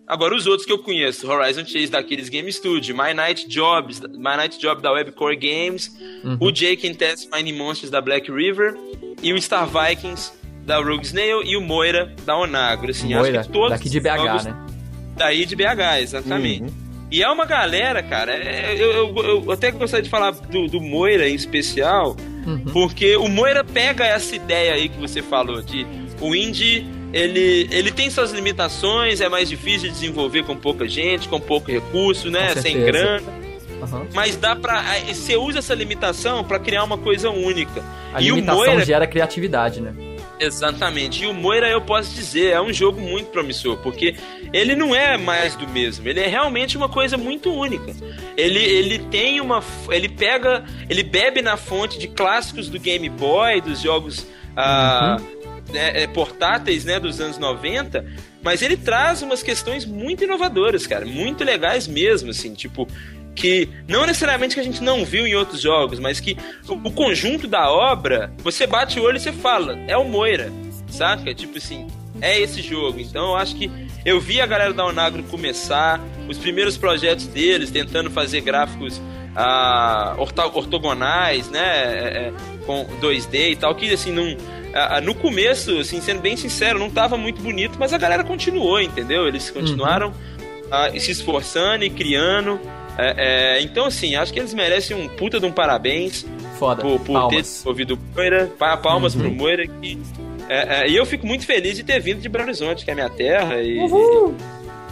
Agora, 0.08 0.36
os 0.36 0.46
outros 0.46 0.66
que 0.66 0.72
eu 0.72 0.78
conheço, 0.78 1.30
Horizon 1.30 1.66
Chase 1.66 1.88
da 1.88 2.00
Aquiles 2.00 2.30
Game 2.30 2.52
Studio, 2.52 2.96
My 2.96 3.14
Night 3.14 3.48
Jobs, 3.50 4.00
My 4.02 4.38
Night 4.38 4.60
Job 4.60 4.82
da 4.82 4.92
Webcore 4.92 5.36
Games, 5.36 5.96
o 6.40 6.52
Jake 6.52 6.88
and 6.88 6.94
Tess 6.94 7.26
Finding 7.34 7.54
Monsters 7.58 7.90
da 7.90 8.02
Black 8.02 8.32
River 8.32 8.76
e 9.24 9.34
o 9.34 9.42
Star 9.42 9.68
Vikings 9.68 10.32
da 10.66 10.78
Rogue 10.78 11.04
Snail 11.06 11.42
e 11.44 11.58
o 11.58 11.62
Moira 11.62 12.14
da 12.26 12.38
Onagro. 12.38 12.92
Assim, 12.92 13.14
Moira, 13.16 13.40
acho 13.40 13.50
que 13.50 13.54
todos 13.54 13.72
daqui 13.72 13.90
de 13.90 14.00
BH, 14.00 14.44
né? 14.46 14.56
Daí 15.18 15.46
de 15.46 15.56
BH, 15.56 16.02
exatamente. 16.02 16.64
Uhum. 16.64 16.86
E 17.12 17.24
é 17.24 17.30
uma 17.30 17.46
galera, 17.46 18.02
cara, 18.04 18.32
é- 18.34 18.76
eu, 18.78 18.92
eu- 19.16 19.44
eu 19.46 19.52
até 19.52 19.72
gostaria 19.72 20.04
de 20.04 20.10
falar 20.10 20.32
do, 20.32 20.68
do 20.68 20.82
Moira 20.82 21.28
em 21.30 21.36
especial, 21.36 22.16
Uhum. 22.46 22.66
porque 22.74 23.16
o 23.16 23.28
Moira 23.28 23.64
pega 23.64 24.06
essa 24.06 24.36
ideia 24.36 24.74
aí 24.74 24.90
que 24.90 25.00
você 25.00 25.22
falou, 25.22 25.62
de 25.62 25.86
o 26.20 26.36
indie, 26.36 26.86
ele, 27.16 27.70
ele 27.72 27.92
tem 27.94 28.10
suas 28.10 28.34
limitações, 28.34 29.22
é 29.22 29.30
mais 29.30 29.48
difícil 29.48 29.88
de 29.88 29.94
desenvolver 29.94 30.44
com 30.44 30.54
pouca 30.54 30.86
gente, 30.86 31.30
com 31.30 31.40
pouco 31.40 31.72
recurso, 31.72 32.30
né, 32.30 32.54
sem 32.56 32.84
grana, 32.84 33.24
Aham. 33.82 34.06
mas 34.14 34.36
dá 34.36 34.54
pra... 34.54 34.82
aí 34.82 35.16
Você 35.16 35.38
usa 35.38 35.60
essa 35.60 35.74
limitação 35.74 36.44
pra 36.44 36.60
criar 36.60 36.84
uma 36.84 36.98
coisa 36.98 37.30
única. 37.30 37.82
A 38.14 38.22
e 38.22 38.34
o 38.34 38.36
limitação 38.36 38.66
Moira 38.66 38.84
gera 38.84 39.08
criatividade, 39.08 39.80
né? 39.80 39.94
Exatamente. 40.38 41.24
E 41.24 41.28
o 41.28 41.34
Moira, 41.34 41.70
eu 41.70 41.80
posso 41.80 42.14
dizer, 42.14 42.52
é 42.52 42.62
um 42.62 42.74
jogo 42.74 43.00
muito 43.00 43.28
promissor, 43.28 43.78
porque 43.78 44.18
ele 44.52 44.76
não 44.76 44.94
é 44.94 45.16
mais 45.16 45.56
do 45.56 45.66
mesmo, 45.70 46.10
ele 46.10 46.20
é 46.20 46.28
realmente 46.28 46.76
uma 46.76 46.90
coisa 46.90 47.16
muito 47.16 47.50
única. 47.50 47.96
Ele, 48.36 48.60
ele 48.60 49.00
tem 49.00 49.40
uma. 49.40 49.64
Ele 49.90 50.10
pega. 50.10 50.66
Ele 50.90 51.04
bebe 51.04 51.42
na 51.42 51.56
fonte 51.56 51.98
de 51.98 52.10
clássicos 52.10 52.68
do 52.68 52.78
Game 52.78 53.08
Boy, 53.08 53.62
dos 53.62 53.80
jogos 53.80 54.28
ah, 54.58 55.18
né, 55.72 56.04
é, 56.04 56.08
portáteis 56.08 56.86
né, 56.86 57.00
dos 57.00 57.20
anos 57.20 57.38
90, 57.38 58.06
mas 58.44 58.62
ele 58.62 58.78
traz 58.78 59.22
umas 59.22 59.42
questões 59.42 59.86
muito 59.86 60.24
inovadoras, 60.24 60.86
cara, 60.86 61.06
muito 61.06 61.44
legais 61.44 61.88
mesmo, 61.88 62.32
assim, 62.32 62.54
tipo. 62.54 62.88
Que 63.34 63.68
não 63.86 64.06
necessariamente 64.06 64.56
que 64.56 64.62
a 64.62 64.64
gente 64.64 64.82
não 64.82 65.04
viu 65.04 65.28
em 65.28 65.36
outros 65.36 65.60
jogos, 65.60 66.00
mas 66.00 66.22
que 66.22 66.38
o, 66.70 66.88
o 66.88 66.92
conjunto 66.92 67.50
da 67.50 67.70
obra, 67.70 68.32
você 68.38 68.66
bate 68.66 68.98
o 68.98 69.04
olho 69.04 69.18
e 69.18 69.20
você 69.20 69.34
fala, 69.34 69.78
é 69.90 69.98
o 69.98 70.06
Moira, 70.06 70.50
saca? 70.88 71.36
Tipo 71.36 71.58
assim, 71.58 71.86
é 72.22 72.40
esse 72.40 72.62
jogo. 72.62 72.98
Então 72.98 73.32
eu 73.32 73.36
acho 73.36 73.58
que 73.58 73.70
eu 74.06 74.22
vi 74.22 74.40
a 74.40 74.46
galera 74.46 74.74
da 74.74 74.86
Onagro 74.86 75.22
começar, 75.24 76.00
os 76.30 76.38
primeiros 76.38 76.78
projetos 76.78 77.28
deles, 77.28 77.72
tentando 77.72 78.10
fazer 78.10 78.40
gráficos 78.40 79.02
ah, 79.36 80.16
ortogonais, 80.54 81.50
né? 81.50 81.60
é, 81.62 82.28
é, 82.28 82.34
com 82.66 82.86
2D 83.02 83.52
e 83.52 83.56
tal, 83.56 83.76
que 83.76 83.92
assim, 83.94 84.12
não. 84.12 84.36
ah, 84.74 85.02
no 85.02 85.14
começo, 85.16 85.78
assim, 85.80 86.02
sendo 86.02 86.22
bem 86.22 86.36
sincero, 86.38 86.80
não 86.80 86.90
tava 86.90 87.18
muito 87.18 87.42
bonito, 87.42 87.78
mas 87.80 87.94
a 87.94 87.98
galera 87.98 88.24
continuou, 88.24 88.80
entendeu? 88.82 89.28
Eles 89.28 89.50
continuaram 89.52 90.14
ah, 90.72 90.90
se 90.98 91.12
esforçando 91.12 91.84
e 91.84 91.90
criando. 91.90 92.60
É, 92.98 93.58
é, 93.58 93.62
então, 93.62 93.86
assim, 93.86 94.16
acho 94.16 94.32
que 94.32 94.40
eles 94.40 94.54
merecem 94.54 94.96
um 94.96 95.08
puta 95.10 95.38
de 95.40 95.46
um 95.46 95.52
parabéns 95.52 96.26
Foda. 96.58 96.82
por, 96.82 96.98
por 97.00 97.06
ter 97.08 97.14
Palmas. 97.14 97.42
desenvolvido 97.42 97.96
o 97.96 98.00
Moira. 98.16 98.52
Pa- 98.58 98.78
Palmas 98.78 99.14
Uhum. 99.16 99.22
pro 99.22 99.32
Moira. 99.32 99.68
Que, 99.68 100.00
é, 100.48 100.84
é, 100.86 100.90
e 100.90 100.96
eu 100.96 101.06
fico 101.06 101.28
muito 101.28 101.46
feliz 101.46 101.76
de 101.76 101.84
ter 101.84 102.00
vindo 102.00 102.22
de 102.22 102.30
Belo 102.30 102.46
Horizonte, 102.46 102.86
que 102.86 102.92
é 102.92 102.94
a 102.94 102.96
minha 102.96 103.10
terra. 103.10 103.62
E, 103.62 103.80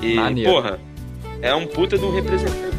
e 0.02 0.16
Maneiro. 0.16 0.52
porra, 0.52 0.80
é 1.42 1.56
um 1.56 1.66
puta 1.66 1.98
de 1.98 2.04
um 2.04 2.14
representante. 2.14 2.76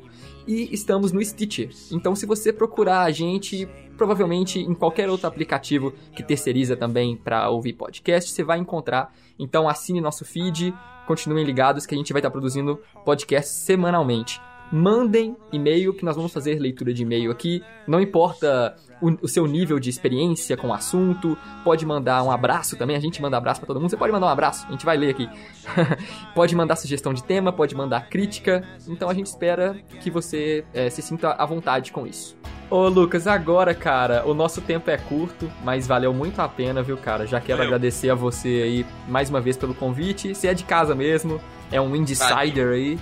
e 0.47 0.73
estamos 0.73 1.13
no 1.13 1.25
Stitcher. 1.25 1.71
Então, 1.91 2.15
se 2.15 2.25
você 2.25 2.53
procurar 2.53 3.03
a 3.03 3.11
gente, 3.11 3.69
provavelmente 3.97 4.61
em 4.61 4.75
qualquer 4.75 5.11
outro 5.11 5.27
aplicativo 5.27 5.93
que 6.15 6.23
terceiriza 6.23 6.77
também 6.77 7.17
para 7.17 7.49
ouvir 7.51 7.73
podcast, 7.73 8.31
você 8.31 8.45
vai 8.45 8.59
encontrar. 8.59 9.13
Então, 9.39 9.69
assine 9.69 10.01
nosso 10.01 10.25
feed, 10.25 10.73
continuem 11.07 11.45
ligados 11.45 11.87
que 11.87 11.95
a 11.95 11.99
gente 11.99 12.13
vai 12.13 12.21
estar 12.21 12.31
produzindo 12.31 12.81
podcast 13.05 13.53
semanalmente. 13.53 14.41
Mandem 14.73 15.37
e-mail 15.53 15.95
que 15.95 16.05
nós 16.05 16.17
vamos 16.17 16.33
fazer 16.33 16.59
leitura 16.59 16.93
de 16.93 17.03
e-mail 17.03 17.31
aqui. 17.31 17.63
Não 17.87 18.01
importa 18.01 18.77
o, 19.01 19.11
o 19.23 19.29
seu 19.29 19.47
nível 19.47 19.79
de 19.79 19.91
experiência 19.91 20.57
com 20.57 20.69
o 20.69 20.73
assunto. 20.73 21.37
Pode 21.65 21.85
mandar 21.87 22.23
um 22.23 22.31
abraço 22.31 22.77
também. 22.77 22.97
A 22.97 23.01
gente 23.01 23.21
manda 23.23 23.37
abraço 23.37 23.61
pra 23.61 23.67
todo 23.67 23.81
mundo. 23.81 23.91
Você 23.91 23.97
pode 23.97 24.13
mandar 24.13 24.27
um 24.27 24.31
abraço, 24.31 24.67
a 24.67 24.73
gente 24.73 24.85
vai 24.85 24.97
ler 24.97 25.11
aqui. 25.11 25.29
pode 26.35 26.55
mandar 26.55 26.77
sugestão 26.77 27.13
de 27.13 27.23
tema, 27.23 27.53
pode 27.53 27.75
mandar 27.75 28.09
crítica. 28.09 28.67
Então 28.89 29.09
a 29.09 29.15
gente 29.15 29.27
espera 29.27 29.77
que 30.01 30.11
você 30.11 30.65
eh, 30.75 30.91
se 30.91 31.03
sinta 31.03 31.33
à 31.33 31.47
vontade 31.47 31.93
com 31.93 32.07
isso. 32.07 32.37
Ô 32.69 32.89
Lucas, 32.89 33.29
agora, 33.29 33.73
cara, 33.75 34.27
o 34.27 34.35
nosso 34.35 34.61
tempo 34.61 34.91
é 34.91 34.97
curto, 34.97 35.49
mas 35.63 35.87
valeu 35.87 36.13
muito 36.13 36.41
a 36.41 36.49
pena, 36.49 36.83
viu, 36.83 36.97
cara? 36.97 37.25
Já 37.25 37.41
quero 37.41 37.59
Valeu. 37.59 37.75
agradecer 37.75 38.11
a 38.11 38.15
você 38.15 38.49
aí 38.65 38.87
mais 39.07 39.31
uma 39.31 39.41
vez 39.41 39.57
pelo 39.57 39.73
convite. 39.73 40.35
Você 40.35 40.49
é 40.49 40.55
de 40.55 40.65
casa 40.65 40.93
mesmo, 40.93 41.41
é 41.71 41.81
um 41.81 41.95
Indecider 41.95 42.73
aí, 42.73 42.99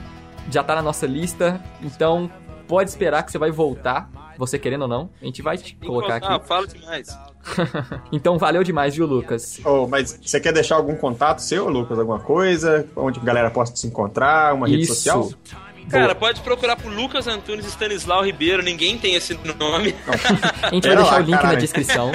já 0.51 0.63
tá 0.63 0.75
na 0.75 0.83
nossa 0.83 1.07
lista, 1.07 1.61
então 1.83 2.31
pode 2.67 2.91
esperar 2.91 3.23
que 3.23 3.33
você 3.33 3.39
vai 3.39 3.51
voltar, 3.51 4.11
você 4.39 4.59
querendo 4.59 4.83
ou 4.83 4.89
não. 4.89 5.11
A 5.21 5.25
gente 5.25 5.43
vai 5.43 5.57
te 5.57 5.75
colocar 5.77 6.17
aqui. 6.17 6.47
fala 6.47 6.67
demais. 6.67 7.09
Então 8.11 8.39
valeu 8.39 8.65
demais, 8.65 8.95
viu, 8.97 9.07
Lucas? 9.07 9.61
Oh, 9.65 9.87
mas 9.87 10.19
você 10.23 10.41
quer 10.41 10.53
deixar 10.53 10.77
algum 10.77 10.97
contato 10.97 11.41
seu, 11.41 11.69
Lucas? 11.69 11.99
Alguma 11.99 12.19
coisa? 12.19 12.87
Onde 12.97 13.21
a 13.21 13.23
galera 13.23 13.51
possa 13.51 13.77
se 13.77 13.87
encontrar? 13.87 14.55
Uma 14.55 14.67
rede 14.67 14.87
social? 14.87 15.31
Cara, 15.91 16.15
pode 16.15 16.41
procurar 16.41 16.77
por 16.77 16.91
Lucas 16.91 17.27
Antunes 17.27 17.67
Stanislau 17.67 18.25
Ribeiro, 18.25 18.63
ninguém 18.63 18.99
tem 18.99 19.15
esse 19.15 19.39
nome. 19.59 19.95
A 20.63 20.71
gente 20.75 20.87
vai 20.89 20.97
deixar 20.97 21.11
lá, 21.13 21.17
o 21.17 21.21
link 21.21 21.31
na 21.31 21.39
caralho. 21.39 21.59
descrição. 21.61 22.13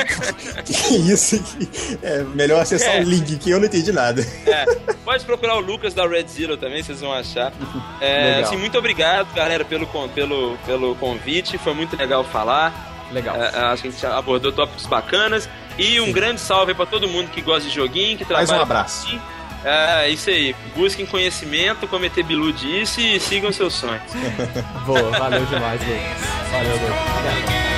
Que 0.66 0.96
isso 1.12 1.36
aqui. 1.36 2.00
É 2.04 2.24
melhor 2.24 2.62
acessar 2.62 2.96
É. 2.96 3.00
o 3.02 3.04
link 3.04 3.38
que 3.38 3.50
eu 3.50 3.60
não 3.60 3.66
entendi 3.68 3.92
nada. 3.92 4.22
É, 4.46 4.66
pode 5.06 5.24
procurar 5.26 5.56
o 5.56 5.60
Lucas 5.60 5.94
da 5.94 6.08
Red 6.08 6.28
Zero 6.28 6.58
também, 6.58 6.82
vocês 6.84 7.00
vão 7.02 7.14
achar. 7.14 7.54
É, 8.02 8.40
assim, 8.42 8.56
muito 8.58 8.78
obrigado, 8.78 9.34
galera, 9.34 9.66
pelo, 9.66 9.86
pelo, 10.16 10.58
pelo 10.66 10.96
convite. 10.96 11.58
Foi 11.58 11.74
muito 11.74 11.96
legal 11.98 12.24
falar. 12.24 13.08
Legal. 13.12 13.36
É, 13.36 13.52
é, 13.54 13.60
acho 13.66 13.82
que 13.82 13.88
a 13.90 13.92
gente 13.92 14.06
abordou 14.06 14.52
tópicos 14.52 14.86
bacanas. 14.86 15.50
E 15.78 16.00
um 16.00 16.12
grande 16.12 16.40
salve 16.40 16.74
pra 16.74 16.86
todo 16.86 17.08
mundo 17.08 17.30
que 17.30 17.42
gosta 17.42 17.68
de 17.68 17.74
joguinho, 17.76 18.18
que 18.18 18.24
trabalha. 18.26 18.48
Mais 18.48 18.60
um 18.60 18.64
abraço. 18.64 19.08
aqui. 19.08 19.20
É, 19.64 20.10
isso 20.10 20.30
aí. 20.30 20.56
Busquem 20.76 21.06
conhecimento, 21.06 21.88
como 21.88 22.06
ET 22.06 22.16
Bilu 22.24 22.52
disse, 22.54 23.16
e 23.16 23.20
sigam 23.20 23.52
seus 23.52 23.74
sonhos. 23.74 24.02
Boa, 24.86 25.12
valeu 25.12 25.46
demais. 25.46 25.82
Valeu. 26.52 26.76
Obrigado. 26.76 27.69